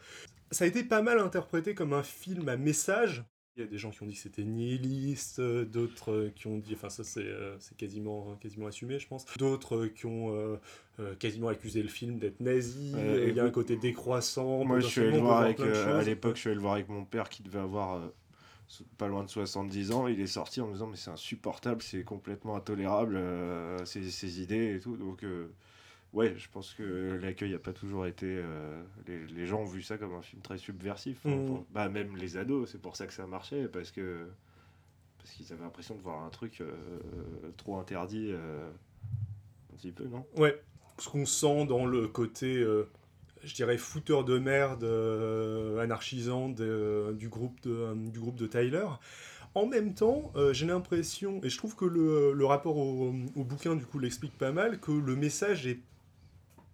ça 0.50 0.64
a 0.64 0.66
été 0.66 0.82
pas 0.82 1.02
mal 1.02 1.20
interprété 1.20 1.74
comme 1.74 1.92
un 1.92 2.02
film 2.02 2.48
à 2.48 2.56
message. 2.56 3.24
Il 3.58 3.62
y 3.62 3.64
a 3.64 3.66
des 3.66 3.78
gens 3.78 3.90
qui 3.90 4.02
ont 4.04 4.06
dit 4.06 4.14
que 4.14 4.20
c'était 4.20 4.44
nihiliste, 4.44 5.40
euh, 5.40 5.64
d'autres 5.64 6.12
euh, 6.12 6.32
qui 6.34 6.46
ont 6.46 6.58
dit, 6.58 6.74
enfin 6.74 6.90
ça 6.90 7.02
c'est 7.02 7.26
euh, 7.26 7.56
c'est 7.58 7.76
quasiment, 7.76 8.36
quasiment 8.40 8.68
assumé 8.68 9.00
je 9.00 9.08
pense, 9.08 9.26
d'autres 9.36 9.86
qui 9.86 10.06
ont 10.06 10.58
euh, 11.00 11.14
quasiment 11.14 11.46
accusé 11.46 11.80
le 11.80 11.88
film 11.88 12.18
d'être 12.18 12.40
nazi, 12.40 12.92
Ouais, 12.92 13.28
il 13.28 13.34
y 13.36 13.38
a 13.38 13.44
un 13.44 13.50
côté 13.50 13.76
décroissant. 13.76 14.64
Moi, 14.64 14.80
je 14.80 14.86
suis 14.88 15.00
allé 15.02 15.12
le 15.12 15.18
voir 15.18 15.42
avec, 15.42 15.60
euh, 15.60 16.00
à 16.00 16.02
l'époque, 16.02 16.34
je 16.34 16.40
suis 16.40 16.48
allé 16.48 16.56
le 16.56 16.60
voir 16.60 16.74
avec 16.74 16.88
mon 16.88 17.04
père 17.04 17.28
qui 17.28 17.44
devait 17.44 17.60
avoir 17.60 17.98
euh, 17.98 18.08
pas 18.96 19.06
loin 19.06 19.22
de 19.22 19.28
70 19.30 19.92
ans. 19.92 20.08
Il 20.08 20.20
est 20.20 20.26
sorti 20.26 20.60
en 20.60 20.66
me 20.66 20.72
disant 20.72 20.88
mais 20.88 20.96
c'est 20.96 21.10
insupportable, 21.10 21.82
c'est 21.82 22.02
complètement 22.02 22.56
intolérable 22.56 23.20
ces, 23.84 24.10
ces 24.10 24.40
idées 24.42 24.74
et 24.74 24.80
tout. 24.80 24.96
Donc 24.96 25.24
ouais, 26.12 26.34
je 26.36 26.48
pense 26.50 26.74
que 26.74 27.18
l'accueil 27.22 27.52
n'a 27.52 27.58
pas 27.58 27.72
toujours 27.72 28.06
été. 28.06 28.26
euh, 28.26 28.82
les, 29.06 29.26
les 29.26 29.46
gens 29.46 29.60
ont 29.60 29.64
vu 29.66 29.82
ça 29.82 29.98
comme 29.98 30.14
un 30.14 30.22
film 30.22 30.42
très 30.42 30.58
subversif. 30.58 31.18
hein, 31.26 31.38
pour- 31.46 31.64
bah, 31.70 31.88
même 31.88 32.16
les 32.16 32.36
ados, 32.36 32.70
c'est 32.70 32.80
pour 32.80 32.96
ça 32.96 33.06
que 33.06 33.12
ça 33.12 33.26
marchait 33.26 33.68
parce 33.68 33.90
que 33.90 34.26
parce 35.18 35.30
qu'ils 35.32 35.52
avaient 35.52 35.64
l'impression 35.64 35.94
de 35.96 36.00
voir 36.02 36.22
un 36.22 36.30
truc 36.30 36.60
euh, 36.60 36.70
trop 37.56 37.78
interdit. 37.78 38.28
euh, 38.30 38.70
un 39.72 39.76
petit 39.76 39.92
peu, 39.92 40.04
non? 40.04 40.24
Ouais, 40.36 40.60
ce 40.98 41.08
qu'on 41.08 41.26
sent 41.26 41.66
dans 41.66 41.86
le 41.86 42.08
côté, 42.08 42.64
je 43.44 43.54
dirais, 43.54 43.78
fouteur 43.78 44.24
de 44.24 44.38
merde, 44.38 44.84
anarchisant 45.80 46.48
de- 46.48 47.14
du, 47.18 47.28
groupe 47.28 47.60
de, 47.62 47.94
du 48.10 48.18
groupe 48.18 48.36
de 48.36 48.46
Tyler. 48.46 48.86
En 49.54 49.66
même 49.66 49.94
temps, 49.94 50.30
euh, 50.36 50.52
j'ai 50.52 50.66
l'impression, 50.66 51.40
et 51.42 51.48
je 51.48 51.56
trouve 51.58 51.74
que 51.74 51.84
le, 51.84 52.32
le 52.32 52.44
rapport 52.44 52.76
au, 52.76 53.14
au 53.34 53.44
bouquin, 53.44 53.74
du 53.76 53.84
coup, 53.86 53.98
l'explique 53.98 54.36
pas 54.36 54.52
mal, 54.52 54.78
que 54.78 54.92
le 54.92 55.16
message 55.16 55.66
est 55.66 55.80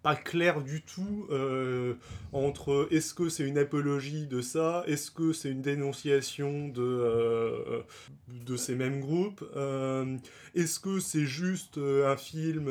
pas 0.05 0.15
clair 0.15 0.61
du 0.61 0.83
tout 0.83 1.25
euh, 1.31 1.95
entre 2.31 2.87
est-ce 2.91 3.15
que 3.15 3.27
c'est 3.27 3.43
une 3.43 3.57
apologie 3.57 4.27
de 4.27 4.39
ça, 4.39 4.83
est-ce 4.85 5.09
que 5.09 5.33
c'est 5.33 5.49
une 5.49 5.63
dénonciation 5.63 6.67
de, 6.67 6.83
euh, 6.83 7.81
ces 8.55 8.75
mêmes 8.75 8.99
groupes, 8.99 9.43
euh, 9.55 10.15
est-ce 10.53 10.79
que 10.79 10.99
c'est 10.99 11.25
juste 11.25 11.79
un 11.79 12.17
film 12.17 12.69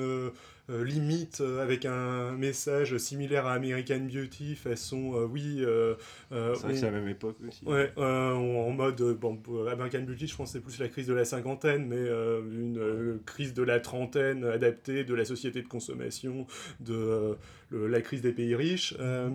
euh, 0.70 0.83
limite 0.85 1.40
euh, 1.42 1.62
avec 1.62 1.85
un 1.85 2.33
message 2.33 2.96
similaire 2.96 3.46
à 3.46 3.53
American 3.53 4.00
Beauty, 4.11 4.55
façon 4.55 5.14
euh, 5.14 5.24
oui, 5.27 5.59
euh, 5.61 5.94
euh, 6.33 6.55
C'est 6.55 6.62
vrai 6.62 6.72
que 6.72 6.79
c'est 6.79 6.87
la 6.87 6.92
même 6.92 7.09
époque 7.09 7.37
aussi. 7.46 7.64
Ouais, 7.66 7.92
euh, 7.98 8.33
en 8.33 8.70
mode, 8.70 9.00
bon, 9.20 9.38
American 9.70 10.00
Beauty, 10.03 10.27
je 10.27 10.35
pense 10.37 10.48
que 10.48 10.53
c'est 10.59 10.64
plus 10.64 10.79
la 10.79 10.88
crise 10.88 11.07
de 11.07 11.12
la 11.14 11.24
cinquantaine, 11.27 11.87
mais 11.87 11.96
euh, 11.98 12.40
une 12.50 12.79
euh, 12.79 13.20
crise 13.27 13.53
de 13.53 13.62
la 13.62 13.79
trentaine 13.81 14.44
adaptée 14.44 15.05
de 15.05 15.14
la 15.14 15.24
société 15.27 15.61
de 15.62 15.68
consommation, 15.68 16.46
de 16.81 16.94
euh, 16.94 17.35
le- 17.70 17.87
la 17.87 18.00
crise 18.00 18.22
des 18.22 18.33
pays 18.33 18.55
riches. 18.55 18.94
Euh, 19.00 19.29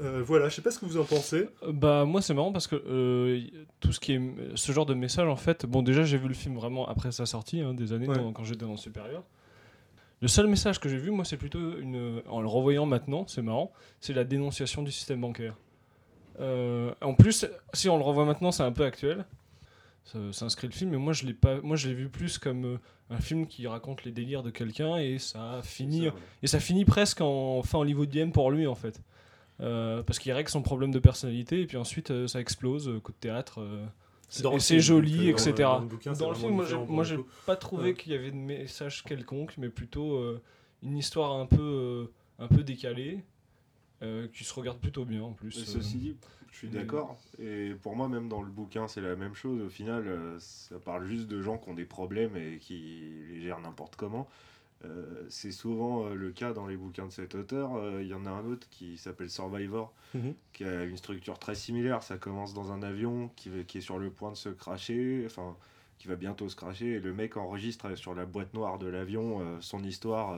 euh, 0.00 0.22
voilà, 0.26 0.48
je 0.48 0.56
sais 0.56 0.62
pas 0.62 0.72
ce 0.72 0.80
que 0.80 0.86
vous 0.86 0.98
en 0.98 1.04
pensez. 1.04 1.46
Bah 1.72 2.04
moi 2.04 2.20
c'est 2.20 2.34
marrant 2.34 2.50
parce 2.50 2.66
que 2.66 2.74
euh, 2.74 3.40
tout 3.78 3.92
ce 3.92 4.00
qui 4.00 4.14
est 4.14 4.20
ce 4.56 4.72
genre 4.72 4.86
de 4.86 4.94
message 4.94 5.28
en 5.28 5.36
fait, 5.36 5.66
bon 5.66 5.82
déjà 5.82 6.02
j'ai 6.02 6.18
vu 6.18 6.26
le 6.26 6.34
film 6.34 6.56
vraiment 6.56 6.88
après 6.88 7.12
sa 7.12 7.26
sortie, 7.26 7.60
hein, 7.60 7.74
des 7.74 7.92
années 7.92 8.08
Ouais. 8.08 8.16
dans- 8.16 8.32
quand 8.32 8.42
j'étais 8.42 8.64
dans 8.64 8.72
le 8.72 8.76
supérieur. 8.76 9.22
Le 10.24 10.28
seul 10.28 10.46
message 10.46 10.80
que 10.80 10.88
j'ai 10.88 10.96
vu 10.96 11.10
moi 11.10 11.26
c'est 11.26 11.36
plutôt 11.36 11.76
une, 11.78 12.22
en 12.30 12.40
le 12.40 12.48
revoyant 12.48 12.86
maintenant, 12.86 13.26
c'est 13.28 13.42
marrant, 13.42 13.70
c'est 14.00 14.14
la 14.14 14.24
dénonciation 14.24 14.82
du 14.82 14.90
système 14.90 15.20
bancaire. 15.20 15.54
Euh, 16.40 16.94
en 17.02 17.12
plus 17.12 17.44
si 17.74 17.90
on 17.90 17.98
le 17.98 18.02
revoit 18.02 18.24
maintenant 18.24 18.50
c'est 18.50 18.62
un 18.62 18.72
peu 18.72 18.86
actuel, 18.86 19.26
ça, 20.02 20.18
ça 20.32 20.46
inscrit 20.46 20.66
le 20.66 20.72
film, 20.72 20.92
mais 20.92 20.96
moi 20.96 21.12
je 21.12 21.26
l'ai 21.26 21.34
pas, 21.34 21.60
moi 21.60 21.76
je 21.76 21.88
l'ai 21.88 21.94
vu 21.94 22.08
plus 22.08 22.38
comme 22.38 22.64
euh, 22.64 22.78
un 23.10 23.18
film 23.18 23.46
qui 23.46 23.66
raconte 23.66 24.04
les 24.04 24.12
délires 24.12 24.42
de 24.42 24.48
quelqu'un 24.48 24.96
et 24.96 25.18
ça 25.18 25.60
finit 25.62 26.04
Ça, 26.04 26.14
ouais. 26.14 26.20
et 26.42 26.46
ça 26.46 26.58
finit 26.58 26.86
presque 26.86 27.20
en 27.20 27.62
fin 27.62 27.80
hollywoodienne 27.80 28.32
pour 28.32 28.50
lui 28.50 28.66
en 28.66 28.74
fait. 28.74 29.02
Euh, 29.60 30.02
parce 30.02 30.18
qu'il 30.18 30.32
règle 30.32 30.48
son 30.48 30.62
problème 30.62 30.90
de 30.90 31.00
personnalité 31.00 31.60
et 31.60 31.66
puis 31.66 31.76
ensuite 31.76 32.10
euh, 32.12 32.26
ça 32.26 32.40
explose, 32.40 32.88
euh, 32.88 32.98
coup 32.98 33.12
de 33.12 33.18
théâtre. 33.18 33.60
euh, 33.60 33.84
c'est- 34.36 34.42
Dans 34.42 34.50
le 34.50 34.56
et 34.56 34.60
c'est 34.60 34.80
film, 34.80 34.80
joli, 34.80 35.28
euh, 35.28 35.32
etc. 35.32 35.52
dans- 35.52 35.62
dans 35.74 35.80
le 35.80 35.86
bouquin, 35.86 36.12
Dans 36.12 36.28
le 36.30 36.34
film, 36.34 36.54
moi 36.54 36.64
j'ai, 36.64 36.76
différent 36.76 36.92
moi, 36.92 37.04
pas 37.46 37.56
trouvé 37.56 37.90
Ouais. 37.90 37.94
qu'il 37.94 38.12
y 38.12 38.14
avait 38.16 38.30
de 38.30 38.36
message 38.36 39.02
quelconque, 39.04 39.54
mais 39.58 39.68
plutôt 39.68 40.14
euh, 40.16 40.42
une 40.82 40.96
histoire 40.96 41.32
un 41.32 41.46
peu, 41.46 41.60
euh, 41.60 42.12
un 42.38 42.48
peu 42.48 42.62
décalée 42.62 43.24
euh, 44.02 44.26
qui 44.28 44.44
se 44.44 44.52
regarde 44.52 44.78
plutôt 44.80 45.04
bien 45.04 45.22
en 45.22 45.32
plus. 45.32 45.52
Ceci 45.52 45.96
dit, 45.96 46.16
je 46.50 46.56
suis 46.58 46.68
d'accord. 46.68 47.16
Et 47.38 47.70
pour 47.82 47.96
moi, 47.96 48.08
même 48.08 48.28
dans 48.28 48.42
le 48.42 48.50
bouquin, 48.50 48.86
c'est 48.88 49.00
la 49.00 49.16
même 49.16 49.34
chose. 49.34 49.62
Au 49.62 49.68
final, 49.70 50.06
euh, 50.06 50.36
ça 50.40 50.78
parle 50.78 51.06
juste 51.06 51.26
de 51.28 51.40
gens 51.40 51.56
qui 51.58 51.70
ont 51.70 51.74
des 51.74 51.84
problèmes 51.86 52.36
et 52.36 52.58
qui 52.58 53.02
les 53.30 53.40
gèrent 53.40 53.60
n'importe 53.60 53.96
comment. 53.96 54.28
Euh, 54.84 55.24
c'est 55.30 55.52
souvent 55.52 56.06
euh, 56.06 56.14
le 56.14 56.30
cas 56.30 56.52
dans 56.52 56.66
les 56.66 56.76
bouquins 56.76 57.06
de 57.06 57.12
cet 57.12 57.34
auteur. 57.34 57.74
Euh, 57.76 58.02
Il 58.02 58.08
y 58.08 58.14
en 58.14 58.26
a 58.26 58.30
un 58.30 58.44
autre 58.44 58.68
qui 58.70 58.98
s'appelle 58.98 59.30
Survivor, 59.30 59.92
Mhm. 60.14 60.34
qui 60.52 60.64
a 60.64 60.84
une 60.84 60.96
structure 60.96 61.38
très 61.38 61.54
similaire. 61.54 62.02
Ça 62.02 62.18
commence 62.18 62.52
dans 62.54 62.70
un 62.72 62.82
avion 62.82 63.30
qui, 63.36 63.50
qui 63.66 63.78
est 63.78 63.82
sur 63.82 63.98
le 63.98 64.10
point 64.10 64.30
de 64.30 64.36
se 64.36 64.50
cracher, 64.50 65.22
enfin, 65.26 65.56
qui 65.98 66.08
va 66.08 66.16
bientôt 66.16 66.48
se 66.48 66.56
cracher. 66.56 66.92
Et 66.94 67.00
le 67.00 67.14
mec 67.14 67.36
enregistre 67.36 67.94
sur 67.96 68.14
la 68.14 68.26
boîte 68.26 68.52
noire 68.54 68.78
de 68.78 68.86
l'avion 68.86 69.60
son 69.60 69.82
histoire. 69.84 70.36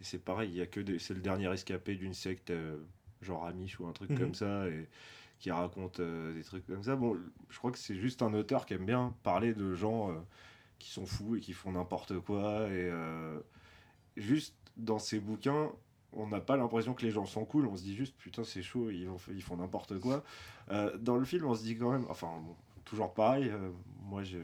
et 0.00 0.04
c'est 0.04 0.22
pareil, 0.22 0.50
il 0.50 0.56
y 0.56 0.60
a 0.60 0.66
que 0.66 0.78
des- 0.80 1.00
c'est 1.00 1.14
le 1.14 1.20
dernier 1.20 1.52
escapé 1.52 1.96
d'une 1.96 2.14
secte, 2.14 2.52
genre 3.20 3.44
Amish 3.46 3.80
ou 3.80 3.86
un 3.88 3.92
truc 3.92 4.10
Mhm. 4.10 4.18
comme 4.18 4.34
ça. 4.34 4.68
Et, 4.68 4.86
qui 5.40 5.50
raconte 5.52 6.00
des 6.00 6.42
trucs 6.42 6.66
comme 6.66 6.82
ça. 6.82 6.94
Bon, 6.96 7.16
je 7.48 7.58
crois 7.58 7.70
que 7.70 7.78
c'est 7.78 7.94
juste 7.94 8.22
un 8.22 8.34
auteur 8.34 8.66
qui 8.66 8.74
aime 8.74 8.84
bien 8.86 9.14
parler 9.22 9.54
de 9.54 9.72
gens 9.74 10.12
qui 10.80 10.90
sont 10.90 11.06
fous 11.06 11.36
et 11.36 11.40
qui 11.40 11.52
font 11.52 11.70
n'importe 11.72 12.18
quoi. 12.20 12.68
Et 12.70 12.90
juste 14.18 14.54
dans 14.76 14.98
ses 14.98 15.20
bouquins, 15.20 15.70
on 16.12 16.26
n'a 16.26 16.40
pas 16.40 16.56
l'impression 16.56 16.94
que 16.94 17.04
les 17.04 17.10
gens 17.10 17.26
sont 17.26 17.44
cool. 17.44 17.66
On 17.66 17.76
se 17.76 17.82
dit 17.82 17.94
juste, 17.94 18.14
putain, 18.18 18.44
c'est 18.44 18.62
chaud, 18.62 18.90
ils, 18.90 19.42
font 19.42 19.56
n'importe 19.56 19.98
quoi. 19.98 20.24
Euh, 20.70 20.96
dans 20.98 21.16
le 21.16 21.24
film, 21.24 21.46
on 21.46 21.54
se 21.54 21.62
dit 21.62 21.76
quand 21.76 21.90
même, 21.90 22.06
enfin, 22.08 22.28
bon, 22.44 22.54
toujours 22.84 23.12
pareil. 23.12 23.48
euh, 23.48 23.70
moi, 24.02 24.22
j'ai 24.22 24.42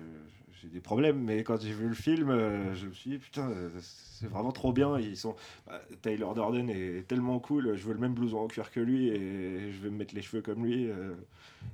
des 0.65 0.81
problèmes, 0.81 1.21
mais 1.21 1.45
quand 1.45 1.61
j'ai 1.61 1.73
vu 1.73 1.89
le 1.89 1.95
film, 1.95 2.31
euh, 2.31 2.75
je 2.75 2.87
me 2.87 2.93
suis 2.93 3.11
dit, 3.11 3.19
putain, 3.19 3.51
c'est 3.81 4.29
vraiment 4.29 4.53
trop 4.53 4.73
bien. 4.73 4.99
Ils 4.99 5.17
sont, 5.17 5.37
bah, 5.67 5.81
Tyler 6.03 6.27
Durden 6.35 6.71
est 6.71 7.07
tellement 7.07 7.39
cool. 7.39 7.77
Je 7.77 7.87
veux 7.87 7.93
le 7.93 8.01
même 8.01 8.15
blouson 8.15 8.39
en 8.39 8.49
cuir 8.49 8.71
que 8.71 8.81
lui 8.81 9.09
et 9.09 9.73
je 9.73 9.83
vais 9.83 9.91
me 9.91 9.97
mettre 9.97 10.15
les 10.15 10.23
cheveux 10.23 10.43
comme 10.43 10.65
lui. 10.65 10.91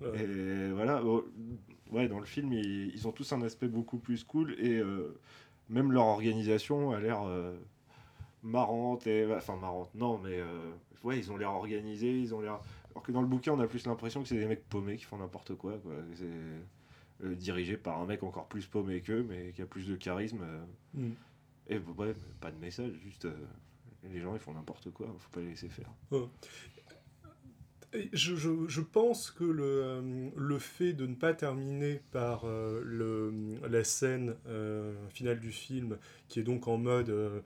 Ouais. 0.00 0.24
et 0.24 0.70
voilà, 0.72 1.00
bon, 1.02 1.22
ouais, 1.92 2.08
dans 2.08 2.18
le 2.18 2.26
film, 2.26 2.52
ils, 2.52 2.92
ils 2.94 3.06
ont 3.06 3.12
tous 3.12 3.32
un 3.32 3.42
aspect 3.42 3.68
beaucoup 3.68 3.98
plus 3.98 4.24
cool 4.24 4.54
et 4.58 4.82
même 5.68 5.92
leur 5.92 6.06
organisation 6.06 6.90
a 6.90 7.00
l'air 7.00 7.22
euh, 8.44 8.48
marrante 8.48 9.06
et 9.06 9.26
enfin 9.34 9.56
marrante. 9.56 9.90
Non, 9.94 10.18
mais 10.18 10.38
euh, 10.38 10.70
ouais, 11.04 11.18
ils 11.18 11.30
ont 11.32 11.36
l'air 11.36 11.50
organisés, 11.52 12.18
ils 12.18 12.34
ont 12.34 12.40
l'air. 12.40 12.60
Alors 12.92 13.02
que 13.02 13.12
dans 13.12 13.22
le 13.22 13.28
bouquin, 13.28 13.52
on 13.52 13.60
a 13.60 13.66
plus 13.66 13.86
l'impression 13.86 14.22
que 14.22 14.28
c'est 14.28 14.38
des 14.38 14.46
mecs 14.46 14.68
paumés 14.68 14.96
qui 14.96 15.04
font 15.04 15.18
n'importe 15.18 15.54
quoi. 15.54 15.78
quoi. 15.78 15.92
C'est 16.14 17.26
euh, 17.26 17.34
dirigé 17.34 17.76
par 17.76 18.00
un 18.00 18.06
mec 18.06 18.22
encore 18.22 18.46
plus 18.48 18.66
paumé 18.66 19.00
qu'eux, 19.00 19.22
mais 19.28 19.52
qui 19.52 19.62
a 19.62 19.66
plus 19.66 19.86
de 19.86 19.94
charisme. 19.96 20.40
euh. 20.42 20.64
Mhm. 20.94 21.14
Et 21.68 21.78
ouais, 21.78 22.14
pas 22.40 22.50
de 22.50 22.58
message, 22.58 22.92
juste 23.04 23.28
les 24.10 24.20
gens 24.20 24.34
ils 24.34 24.40
font 24.40 24.54
n'importe 24.54 24.90
quoi, 24.90 25.06
faut 25.18 25.30
pas 25.30 25.40
les 25.40 25.50
laisser 25.50 25.68
faire. 25.68 25.90
Je, 28.12 28.36
je- 28.36 28.68
je 28.68 28.80
pense 28.80 29.32
que 29.32 29.42
le, 29.42 30.30
le 30.36 30.58
fait 30.60 30.92
de 30.92 31.06
ne 31.06 31.14
pas 31.16 31.34
terminer 31.34 32.00
par 32.12 32.44
euh, 32.44 32.80
le, 32.84 33.32
la 33.68 33.82
scène 33.82 34.36
euh, 34.46 34.94
finale 35.10 35.40
du 35.40 35.50
film, 35.50 35.98
qui 36.28 36.38
est 36.38 36.44
donc 36.44 36.68
en 36.68 36.78
mode 36.78 37.10
euh, 37.10 37.40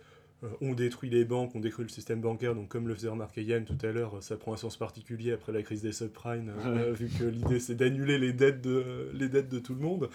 on 0.61 0.75
détruit 0.75 1.11
les 1.11 1.25
banques, 1.25 1.53
on 1.55 1.61
détruit 1.61 1.85
le 1.85 1.91
système 1.91 2.21
bancaire, 2.21 2.55
donc 2.55 2.69
comme 2.69 2.87
le 2.89 2.95
faisait 2.95 3.09
remarquer 3.09 3.43
Yann 3.43 3.65
tout 3.65 3.79
à 3.87 3.93
l'heure, 3.93 4.23
ça 4.23 4.37
prend 4.37 4.53
un 4.53 4.57
sens 4.57 4.77
particulier 4.77 5.33
après 5.33 5.53
la 5.53 5.63
crise 5.63 5.83
des 5.83 5.93
subprimes, 5.93 6.53
euh, 6.67 6.93
vu 6.93 7.09
que 7.09 7.25
l'idée 7.25 7.61
c'est 7.61 7.75
d'annuler 7.75 8.19
les, 8.19 8.33
dettes 8.33 8.61
de- 8.63 9.11
les 9.15 9.29
dettes 9.29 9.49
de 9.49 9.59
tout 9.59 9.75
le 9.75 9.81
monde. 9.81 10.11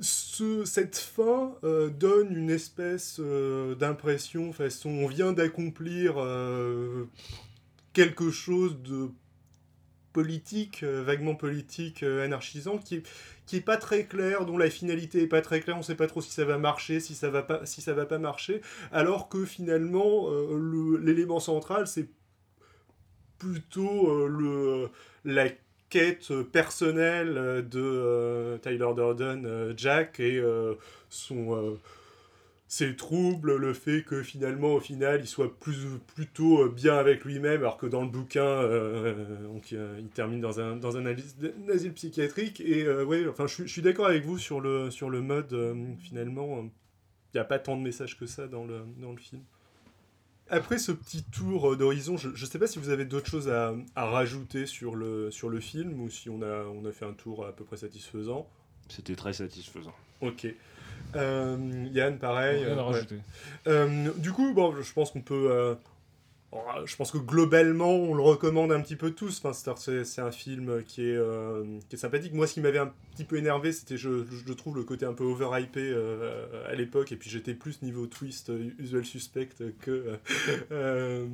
Ce- 0.00 0.64
cette 0.64 0.96
fin 0.96 1.54
euh, 1.64 1.88
donne 1.88 2.36
une 2.36 2.50
espèce 2.50 3.18
euh, 3.20 3.74
d'impression 3.76 4.52
façon 4.52 4.90
on 4.90 5.06
vient 5.06 5.32
d'accomplir 5.32 6.14
euh, 6.18 7.04
quelque 7.92 8.30
chose 8.30 8.76
de 8.82 9.08
politique, 10.14 10.82
euh, 10.84 11.02
vaguement 11.02 11.34
politique, 11.34 12.02
euh, 12.02 12.24
anarchisant, 12.24 12.78
qui 12.78 12.96
est, 12.96 13.02
qui 13.44 13.56
est 13.56 13.60
pas 13.60 13.76
très 13.76 14.04
clair, 14.04 14.46
dont 14.46 14.56
la 14.56 14.70
finalité 14.70 15.22
est 15.22 15.26
pas 15.26 15.42
très 15.42 15.60
claire, 15.60 15.76
on 15.76 15.82
sait 15.82 15.96
pas 15.96 16.06
trop 16.06 16.22
si 16.22 16.30
ça 16.30 16.46
va 16.46 16.56
marcher, 16.56 17.00
si 17.00 17.14
ça 17.14 17.28
va 17.28 17.42
pas, 17.42 17.66
si 17.66 17.82
ça 17.82 17.92
va 17.92 18.06
pas 18.06 18.18
marcher, 18.18 18.62
alors 18.92 19.28
que 19.28 19.44
finalement 19.44 20.30
euh, 20.30 20.98
l'élément 21.02 21.40
central 21.40 21.86
c'est 21.86 22.08
plutôt 23.38 24.08
euh, 24.08 24.28
le 24.28 24.88
la 25.30 25.50
quête 25.90 26.32
personnelle 26.52 27.66
de 27.68 28.58
Tyler 28.62 28.88
Durden, 28.96 29.74
Jack 29.76 30.18
et 30.18 30.42
son 31.08 31.78
ses 32.74 32.96
troubles, 32.96 33.54
le 33.56 33.72
fait 33.72 34.02
que 34.02 34.24
finalement, 34.24 34.74
au 34.74 34.80
final, 34.80 35.20
il 35.20 35.28
soit 35.28 35.58
plus, 35.60 35.76
plutôt 36.16 36.64
euh, 36.64 36.68
bien 36.68 36.96
avec 36.96 37.24
lui-même, 37.24 37.60
alors 37.60 37.76
que 37.76 37.86
dans 37.86 38.02
le 38.02 38.08
bouquin, 38.08 38.42
euh, 38.44 39.44
donc, 39.44 39.72
euh, 39.72 39.96
il 40.00 40.08
termine 40.08 40.40
dans 40.40 40.58
un, 40.58 40.74
dans 40.74 40.96
un 40.96 41.06
asile, 41.06 41.92
psychiatrique. 41.92 42.60
Et 42.60 42.82
euh, 42.84 43.04
ouais, 43.04 43.28
enfin, 43.28 43.46
je, 43.46 43.54
suis- 43.54 43.66
je 43.68 43.72
suis 43.72 43.82
d'accord 43.82 44.06
avec 44.06 44.24
vous 44.24 44.38
sur 44.38 44.60
le, 44.60 44.90
sur 44.90 45.08
le 45.08 45.20
mode, 45.20 45.56
finalement, 46.00 46.62
il 46.64 47.36
n'y 47.36 47.40
a 47.40 47.44
pas 47.44 47.60
tant 47.60 47.76
de 47.76 47.82
messages 47.82 48.18
que 48.18 48.26
ça 48.26 48.48
dans 48.48 48.64
le, 48.64 48.80
dans 49.00 49.12
le 49.12 49.18
film. 49.18 49.42
Après 50.50 50.78
ce 50.78 50.90
petit 50.92 51.22
tour 51.22 51.76
d'horizon, 51.76 52.16
je 52.16 52.28
ne 52.28 52.34
sais 52.36 52.58
pas 52.58 52.66
si 52.66 52.78
vous 52.80 52.90
avez 52.90 53.04
d'autres 53.04 53.30
choses 53.30 53.48
à, 53.48 53.74
à 53.94 54.04
rajouter 54.06 54.66
sur 54.66 54.96
le, 54.96 55.30
sur 55.30 55.48
le 55.48 55.60
film 55.60 56.00
ou 56.00 56.10
si 56.10 56.28
on 56.28 56.42
a, 56.42 56.64
on 56.64 56.84
a 56.84 56.92
fait 56.92 57.06
un 57.06 57.14
tour 57.14 57.46
à 57.46 57.52
peu 57.52 57.64
près 57.64 57.76
satisfaisant. 57.76 58.48
C'était 58.88 59.14
très 59.16 59.32
satisfaisant. 59.32 59.94
Ok. 60.20 60.46
Euh, 61.16 61.86
Yann, 61.92 62.18
pareil. 62.18 62.64
Rien 62.64 62.76
à 62.76 62.80
euh, 62.80 62.82
rajouter. 62.82 63.18
Euh, 63.66 64.10
du 64.16 64.32
coup, 64.32 64.52
bon, 64.54 64.74
je 64.80 64.92
pense 64.92 65.10
qu'on 65.10 65.22
peut. 65.22 65.76
Euh, 66.54 66.86
je 66.86 66.96
pense 66.96 67.10
que 67.10 67.18
globalement, 67.18 67.92
on 67.94 68.14
le 68.14 68.22
recommande 68.22 68.72
un 68.72 68.80
petit 68.80 68.96
peu 68.96 69.10
tous. 69.10 69.42
C'est- 69.76 70.20
un 70.20 70.30
film 70.30 70.82
qui 70.86 71.02
est, 71.02 71.16
euh, 71.16 71.64
qui 71.88 71.96
est 71.96 71.98
sympathique. 71.98 72.32
Moi, 72.32 72.46
ce 72.46 72.54
qui 72.54 72.60
m'avait 72.60 72.78
un 72.78 72.92
petit 73.12 73.24
peu 73.24 73.36
énervé, 73.36 73.72
c'était, 73.72 73.96
je, 73.96 74.24
je 74.46 74.52
trouve, 74.52 74.76
le 74.76 74.84
côté 74.84 75.04
un 75.06 75.12
peu 75.12 75.24
overhypé 75.24 75.80
euh, 75.82 76.44
à 76.68 76.74
l'époque. 76.74 77.12
Et 77.12 77.16
puis, 77.16 77.28
j'étais 77.30 77.54
plus 77.54 77.82
niveau 77.82 78.06
twist 78.06 78.50
euh, 78.50 78.70
usual 78.78 79.04
suspect 79.04 79.48
que, 79.80 80.18
euh, 80.72 81.26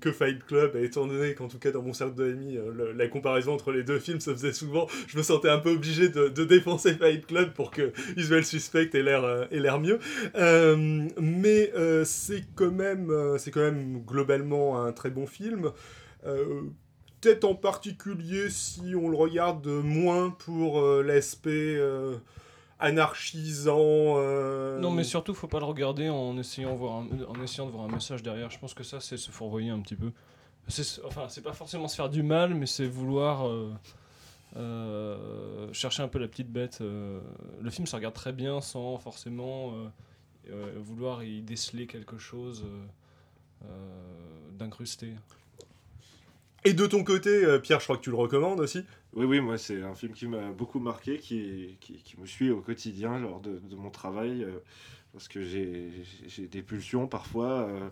que 0.00 0.12
Fight 0.12 0.44
Club. 0.44 0.76
Étant 0.76 1.06
donné 1.06 1.34
qu'en 1.34 1.48
tout 1.48 1.58
cas, 1.58 1.70
dans 1.70 1.82
mon 1.82 1.92
cercle 1.92 2.14
d'amis, 2.14 2.58
la 2.96 3.08
comparaison 3.08 3.52
entre 3.52 3.72
les 3.72 3.82
deux 3.84 3.98
films 3.98 4.20
se 4.20 4.32
faisait 4.32 4.52
souvent, 4.52 4.86
je 5.06 5.16
me 5.18 5.22
sentais 5.22 5.50
un 5.50 5.58
peu 5.58 5.70
obligé 5.70 6.08
de, 6.08 6.28
de 6.28 6.44
défoncer 6.44 6.94
Fight 6.94 7.26
Club 7.26 7.52
pour 7.52 7.70
que 7.70 7.92
Usual 8.16 8.44
Suspect 8.44 8.90
ait 8.94 9.02
l'air 9.02 9.46
l'air 9.50 9.78
mieux. 9.80 9.98
Mais 11.20 11.72
c'est 12.04 12.44
quand 12.54 12.70
c'est 13.38 13.50
quand 13.50 13.60
même 13.60 14.02
globalement 14.06 14.53
un 14.76 14.92
très 14.92 15.10
bon 15.10 15.26
film. 15.26 15.70
Euh, 16.26 16.62
Peut-être 17.20 17.44
en 17.44 17.54
particulier 17.54 18.50
si 18.50 18.94
on 18.94 19.08
le 19.08 19.16
regarde 19.16 19.66
moins 19.66 20.28
pour 20.28 20.78
euh, 20.80 21.02
l'aspect 21.02 21.74
euh, 21.74 22.18
anarchisant. 22.78 23.78
euh, 24.18 24.78
Non, 24.78 24.90
mais 24.90 25.04
surtout, 25.04 25.32
faut 25.32 25.48
pas 25.48 25.58
le 25.58 25.64
regarder 25.64 26.10
en 26.10 26.36
essayant, 26.36 26.72
de 26.74 26.78
voir 26.78 26.96
un, 26.98 27.06
en 27.26 27.42
essayant 27.42 27.64
de 27.66 27.70
voir 27.72 27.84
un 27.84 27.88
message 27.88 28.22
derrière. 28.22 28.50
Je 28.50 28.58
pense 28.58 28.74
que 28.74 28.84
ça, 28.84 29.00
c'est 29.00 29.16
se 29.16 29.30
fourvoyer 29.30 29.70
un 29.70 29.80
petit 29.80 29.96
peu. 29.96 30.12
Enfin, 31.04 31.26
c'est 31.30 31.40
pas 31.40 31.54
forcément 31.54 31.88
se 31.88 31.96
faire 31.96 32.10
du 32.10 32.22
mal, 32.22 32.54
mais 32.54 32.66
c'est 32.66 32.86
vouloir 32.86 33.48
euh, 33.48 33.72
euh, 34.56 35.72
chercher 35.72 36.02
un 36.02 36.08
peu 36.08 36.18
la 36.18 36.28
petite 36.28 36.50
bête. 36.52 36.80
Le 36.80 37.70
film 37.70 37.86
se 37.86 37.96
regarde 37.96 38.14
très 38.14 38.32
bien 38.32 38.60
sans 38.60 38.98
forcément 38.98 39.72
vouloir 40.76 41.24
y 41.24 41.40
déceler 41.40 41.86
quelque 41.86 42.18
chose 42.18 42.66
euh, 44.54 44.64
euh, 44.64 44.66
d'incrusté. 44.66 45.12
Et 46.64 46.72
de 46.72 46.86
ton 46.86 47.04
côté, 47.04 47.44
euh, 47.44 47.58
Pierre, 47.58 47.80
je 47.80 47.84
crois 47.84 47.96
que 47.96 48.02
tu 48.02 48.10
le 48.10 48.16
recommandes 48.16 48.60
aussi. 48.60 48.84
Oui, 49.12 49.26
oui, 49.26 49.40
moi, 49.40 49.58
c'est 49.58 49.82
un 49.82 49.94
film 49.94 50.12
qui 50.12 50.26
m'a 50.26 50.50
beaucoup 50.50 50.80
marqué, 50.80 51.18
qui, 51.18 51.76
qui, 51.80 51.94
qui 52.02 52.20
me 52.20 52.26
suit 52.26 52.50
au 52.50 52.60
quotidien 52.60 53.18
lors 53.18 53.40
de, 53.40 53.58
de 53.58 53.76
mon 53.76 53.90
travail, 53.90 54.44
euh, 54.44 54.58
parce 55.12 55.28
que 55.28 55.44
j'ai 55.44 55.92
j'ai 56.26 56.46
des 56.48 56.62
pulsions 56.62 57.06
parfois. 57.06 57.68
euh, 57.68 57.88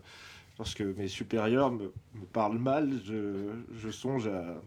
lorsque 0.58 0.80
mes 0.80 1.08
supérieurs 1.08 1.70
me, 1.72 1.92
me 2.14 2.24
parlent 2.32 2.58
mal, 2.58 3.00
je, 3.04 3.50
je 3.74 3.90
songe 3.90 4.26
à, 4.28 4.62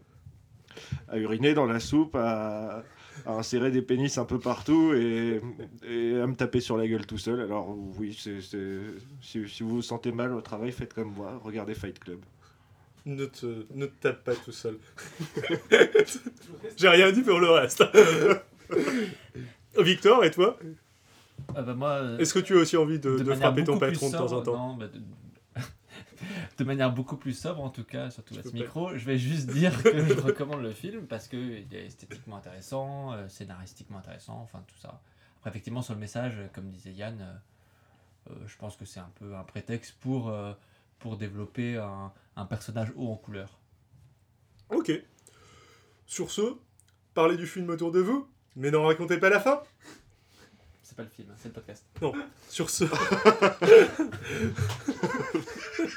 à 1.07 1.17
uriner 1.17 1.53
dans 1.53 1.65
la 1.65 1.79
soupe, 1.79 2.15
à, 2.15 2.83
à 3.25 3.33
insérer 3.33 3.71
des 3.71 3.81
pénis 3.81 4.17
un 4.17 4.25
peu 4.25 4.39
partout 4.39 4.93
et, 4.93 5.41
et 5.87 6.19
à 6.19 6.27
me 6.27 6.35
taper 6.35 6.59
sur 6.59 6.77
la 6.77 6.87
gueule 6.87 7.05
tout 7.05 7.17
seul. 7.17 7.41
Alors, 7.41 7.75
oui, 7.97 8.17
c'est 8.19 8.41
c'est- 8.41 8.79
si, 9.21 9.47
si 9.47 9.63
vous 9.63 9.75
vous 9.75 9.81
sentez 9.81 10.11
mal 10.11 10.33
au 10.33 10.41
travail, 10.41 10.71
faites 10.71 10.93
comme 10.93 11.13
moi, 11.13 11.39
regardez 11.43 11.73
Fight 11.73 11.99
Club. 11.99 12.19
Ne 13.05 13.25
te, 13.25 13.65
ne 13.73 13.85
te 13.85 13.93
tape 14.01 14.23
pas 14.23 14.35
tout 14.35 14.51
seul. 14.51 14.77
J'ai 16.77 16.89
rien 16.89 17.11
dit 17.11 17.21
pour 17.21 17.39
le 17.39 17.51
reste. 17.51 17.83
Victor, 19.77 20.23
et 20.25 20.31
toi? 20.31 20.57
Ah 21.53 21.61
bah 21.61 21.73
moi, 21.73 21.89
euh, 21.91 22.17
Est-ce 22.17 22.33
que 22.33 22.39
tu 22.39 22.57
as 22.57 22.61
aussi 22.61 22.77
envie 22.77 22.99
de, 22.99 23.23
frapper 23.35 23.63
ton 23.63 23.77
patron 23.77 24.09
de 24.09 24.15
temps 24.17 24.33
en 24.33 24.41
temps? 24.41 24.69
non, 24.69 24.73
bah, 24.75 24.87
de... 24.87 24.99
de 26.57 26.63
manière 26.63 26.91
beaucoup 26.91 27.17
plus 27.17 27.33
sobre 27.33 27.61
en 27.61 27.69
tout 27.69 27.83
cas, 27.83 28.09
surtout 28.09 28.35
à 28.37 28.43
ce 28.43 28.49
pas. 28.49 28.57
micro, 28.57 28.95
je 28.95 29.05
vais 29.05 29.17
juste 29.17 29.47
dire 29.49 29.81
que 29.83 30.05
je 30.05 30.13
recommande 30.19 30.61
le 30.61 30.71
film 30.71 31.05
parce 31.07 31.27
que 31.27 31.37
il 31.37 31.73
est 31.73 31.85
esthétiquement 31.85 32.37
intéressant, 32.37 33.13
euh, 33.13 33.27
scénaristiquement 33.27 33.99
intéressant, 33.99 34.39
enfin 34.41 34.63
tout 34.67 34.77
ça. 34.79 35.01
Après 35.39 35.49
effectivement 35.51 35.81
sur 35.81 35.93
le 35.93 35.99
message, 35.99 36.33
euh, 36.37 36.47
comme 36.53 36.69
disait 36.71 36.91
Yann, 36.91 37.39
euh, 38.29 38.33
je 38.47 38.55
pense 38.57 38.75
que 38.75 38.85
c'est 38.85 38.99
un 38.99 39.11
peu 39.19 39.35
un 39.35 39.43
prétexte 39.43 39.95
pour, 39.99 40.29
euh, 40.29 40.53
pour 40.99 41.17
développer 41.17 41.77
un, 41.77 42.11
un 42.35 42.45
personnage 42.45 42.91
haut 42.95 43.11
en 43.11 43.15
couleur. 43.15 43.59
Ok. 44.69 44.91
Sur 46.07 46.31
ce, 46.31 46.55
parlez 47.13 47.37
du 47.37 47.45
film 47.45 47.69
autour 47.69 47.91
de 47.91 47.99
vous, 47.99 48.27
mais 48.55 48.71
n'en 48.71 48.83
racontez 48.85 49.19
pas 49.19 49.29
la 49.29 49.39
fin. 49.39 49.61
C'est 50.81 50.95
pas 50.95 51.03
le 51.03 51.09
film, 51.09 51.29
hein, 51.31 51.35
c'est 51.37 51.49
le 51.49 51.53
podcast. 51.53 51.85
Sur 52.49 52.69
ce. 52.69 52.85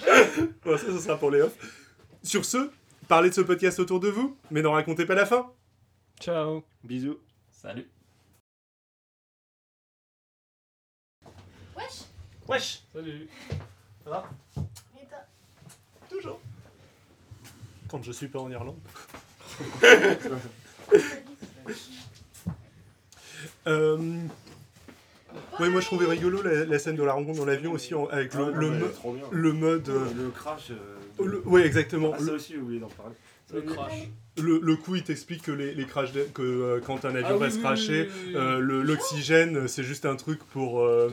bon, 0.64 0.76
ça, 0.76 0.86
ce 0.86 0.98
sera 0.98 1.16
pour 1.18 1.30
les 1.30 1.40
off. 1.42 1.52
Sur 2.22 2.44
ce, 2.44 2.70
parlez 3.08 3.30
de 3.30 3.34
ce 3.34 3.40
podcast 3.40 3.78
autour 3.78 4.00
de 4.00 4.08
vous, 4.08 4.36
mais 4.50 4.62
n'en 4.62 4.72
racontez 4.72 5.06
pas 5.06 5.14
la 5.14 5.26
fin. 5.26 5.52
Ciao 6.20 6.62
Bisous. 6.84 7.18
Salut 7.50 7.88
Wesh 11.76 12.04
Wesh 12.48 12.82
Salut 12.92 13.28
Et 13.50 15.06
toi? 15.06 15.24
Toujours. 16.08 16.40
Quand 17.88 18.02
je 18.02 18.12
suis 18.12 18.28
pas 18.28 18.40
en 18.40 18.50
Irlande. 18.50 18.78
Euh... 23.66 24.26
Ouais, 25.60 25.68
moi 25.68 25.80
je 25.80 25.86
trouvais 25.86 26.06
rigolo 26.06 26.42
la, 26.42 26.64
la 26.64 26.78
scène 26.78 26.96
de 26.96 27.02
la 27.02 27.12
rencontre 27.12 27.38
dans 27.38 27.44
l'avion 27.44 27.72
aussi 27.72 27.94
en- 27.94 28.06
avec 28.06 28.32
le, 28.34 28.50
le, 28.52 28.70
mo- 28.70 28.88
trop 28.88 29.12
bien. 29.12 29.24
le 29.30 29.52
mode. 29.52 29.88
euh, 29.88 30.06
Le 30.16 30.30
crash. 30.30 30.70
euh, 30.70 31.24
le- 31.24 31.46
ouais, 31.46 31.66
exactement. 31.66 32.12
Ah, 32.14 32.18
ça 32.18 32.24
Le, 32.24 32.32
aussi, 32.32 32.52
j'ai 32.54 32.58
oublié 32.60 32.80
d'en 32.80 32.88
parler. 32.88 33.14
Le 33.54 33.62
crash. 33.62 33.92
le, 34.42 34.58
le 34.62 34.76
coup, 34.76 34.94
il 34.96 35.02
t'explique 35.02 35.42
que 35.42 35.50
les, 35.52 35.74
les 35.74 35.84
crashs, 35.84 36.12
de- 36.12 36.26
que 36.32 36.40
euh, 36.42 36.80
quand 36.86 37.04
un 37.04 37.14
avion 37.14 37.28
Ah 37.34 37.36
va 37.36 37.46
oui, 37.46 37.52
se 37.52 37.58
crasher, 37.58 38.02
oui, 38.02 38.08
oui, 38.08 38.22
oui. 38.28 38.32
euh, 38.36 38.58
le- 38.58 38.82
l'oxygène, 38.82 39.66
c'est 39.68 39.82
juste 39.82 40.06
un 40.06 40.16
truc 40.16 40.38
pour. 40.52 40.80
euh, 40.80 41.08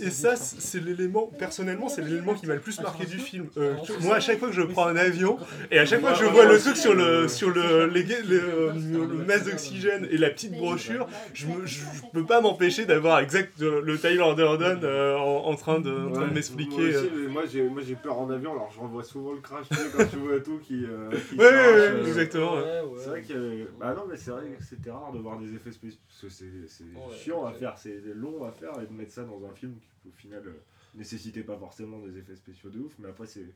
Et- 0.00 0.10
ça, 0.10 0.34
c'est 0.36 0.82
l'élément, 0.82 1.30
personnellement, 1.38 1.88
c'est 1.88 2.02
l'élément 2.02 2.34
qui 2.34 2.46
m'a 2.46 2.54
le 2.54 2.60
plus 2.60 2.80
marqué 2.80 3.04
du 3.06 3.18
film. 3.18 3.46
Euh, 3.58 3.74
moi, 4.00 4.16
à 4.16 4.20
chaque 4.20 4.38
fois 4.38 4.48
que 4.48 4.54
je 4.54 4.62
prends 4.62 4.86
un 4.86 4.96
avion, 4.96 5.38
et 5.70 5.78
à 5.78 5.86
chaque 5.86 6.00
fois 6.00 6.12
que 6.12 6.18
je 6.18 6.24
vois 6.24 6.46
le 6.46 6.58
truc 6.58 6.76
sur 6.76 6.94
le, 6.94 7.28
sur 7.28 7.50
le, 7.50 7.86
les, 7.86 8.02
le 8.02 9.24
masque 9.26 9.44
d'oxygène 9.50 10.08
et 10.10 10.16
la 10.16 10.30
petite 10.30 10.52
brochure, 10.56 11.06
je, 11.34 11.46
me, 11.46 11.66
je, 11.66 11.78
je 11.80 12.02
peux 12.12 12.24
pas 12.24 12.40
m'empêcher 12.40 12.86
d'avoir 12.86 13.20
exact 13.20 13.60
le 13.60 13.98
Tyler 13.98 14.24
Durden 14.36 14.80
euh, 14.82 15.16
en, 15.16 15.46
en 15.46 15.54
train 15.56 15.80
de, 15.80 15.90
en 15.90 16.12
train 16.12 16.28
de 16.28 16.34
m'expliquer. 16.34 16.92
Moi, 17.30 17.42
j'ai, 17.52 17.62
moi 17.68 17.82
j'ai 17.86 17.94
peur 17.94 18.18
en 18.18 18.30
avion, 18.30 18.52
alors 18.52 18.70
je 18.74 18.80
revois 18.80 19.04
souvent 19.04 19.17
le 19.34 19.40
crash 19.40 19.68
quand 19.96 20.06
tu 20.06 20.16
vois 20.16 20.40
tout 20.40 20.58
qui. 20.58 20.84
euh, 20.84 21.10
qui 21.28 21.36
Ouais, 21.36 21.44
ouais, 21.44 21.50
euh, 21.54 22.06
exactement. 22.06 22.54
ouais. 22.54 22.62
Ouais, 22.62 22.80
ouais. 22.82 22.98
C'est 22.98 23.08
vrai 23.08 23.22
que. 23.22 23.68
Bah 23.78 23.94
non, 23.94 24.06
mais 24.08 24.16
c'est 24.16 24.30
vrai 24.30 24.50
que 24.58 24.64
c'était 24.64 24.90
rare 24.90 25.12
de 25.12 25.18
voir 25.18 25.38
des 25.38 25.54
effets 25.54 25.72
spéciaux. 25.72 26.00
Parce 26.08 26.20
que 26.22 26.28
c'est, 26.28 26.66
c'est 26.68 26.84
Ouais, 26.84 27.16
chiant 27.16 27.44
à 27.44 27.52
faire, 27.52 27.76
c'est 27.78 28.00
long 28.14 28.44
à 28.44 28.52
faire, 28.52 28.80
et 28.80 28.86
de 28.86 28.92
mettre 28.92 29.12
ça 29.12 29.24
dans 29.24 29.44
un 29.46 29.52
film 29.52 29.74
qui, 29.80 30.08
au 30.08 30.12
final, 30.12 30.42
euh, 30.46 30.52
nécessitait 30.94 31.42
pas 31.42 31.56
forcément 31.56 31.98
des 32.00 32.18
effets 32.18 32.36
spéciaux 32.36 32.70
de 32.70 32.78
ouf, 32.80 32.92
mais 32.98 33.08
après, 33.08 33.26
c'est. 33.26 33.46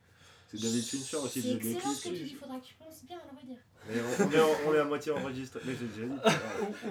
C'est 0.54 0.60
David 0.62 0.84
Fincher 0.84 1.16
aussi, 1.16 1.40
C'est 1.42 1.48
le 1.48 1.54
des 1.58 1.72
excellent 1.72 1.94
ce 1.94 2.02
que 2.04 2.08
tu 2.10 2.24
dis, 2.24 2.34
faudra 2.34 2.58
que 2.58 2.64
tu 2.66 2.74
penses 2.74 3.04
bien 3.06 3.16
à 3.16 3.20
le 3.32 3.40
redire. 3.40 3.56
Mais 3.88 3.94
on, 4.00 4.28
on 4.28 4.32
est, 4.32 4.40
en- 4.40 4.70
on 4.70 4.74
est 4.74 4.78
à 4.78 4.84
moitié 4.84 5.10
enregistré. 5.12 5.60
Mais 5.64 5.72
j'ai 5.78 5.86
déjà 5.86 6.14
dit. 6.14 6.36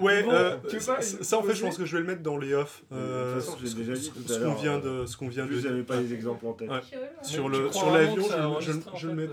Ouais, 0.00 0.22
Bon, 0.24 0.30
euh, 0.32 0.56
tu 0.68 0.76
veux 0.76 0.80
ça, 0.80 0.98
en 1.38 1.42
fait, 1.42 1.54
je 1.54 1.62
pense 1.62 1.78
que 1.78 1.86
je 1.86 1.92
vais 1.96 2.02
le 2.02 2.06
mettre 2.08 2.22
dans 2.22 2.36
les 2.36 2.52
off. 2.54 2.82
De 2.90 2.96
toute 2.96 2.98
euh, 3.06 3.40
façon, 3.40 3.56
je 3.58 3.64
l'ai 3.64 3.70
ce- 3.70 3.76
déjà 3.76 3.92
dit 3.94 4.10
tout 4.10 4.22
ce 4.26 4.32
à 4.32 4.36
qu'on 4.38 4.44
l'heure, 4.44 4.56
vient 4.60 4.74
euh, 4.84 5.02
de, 5.02 5.06
ce 5.06 5.16
qu'on 5.16 5.28
vient 5.28 5.46
de 5.46 5.50
Juste, 5.52 5.62
j'avais 5.68 5.82
pas 5.84 6.00
les 6.00 6.12
exemples 6.12 6.44
en 6.46 6.52
tête. 6.52 6.68
Ouais. 6.70 6.80
Sur 7.22 7.48
l'avion, 7.48 8.16
que 8.16 8.60
je, 8.60 8.72
je, 8.96 9.06
le 9.08 9.14
mets. 9.14 9.28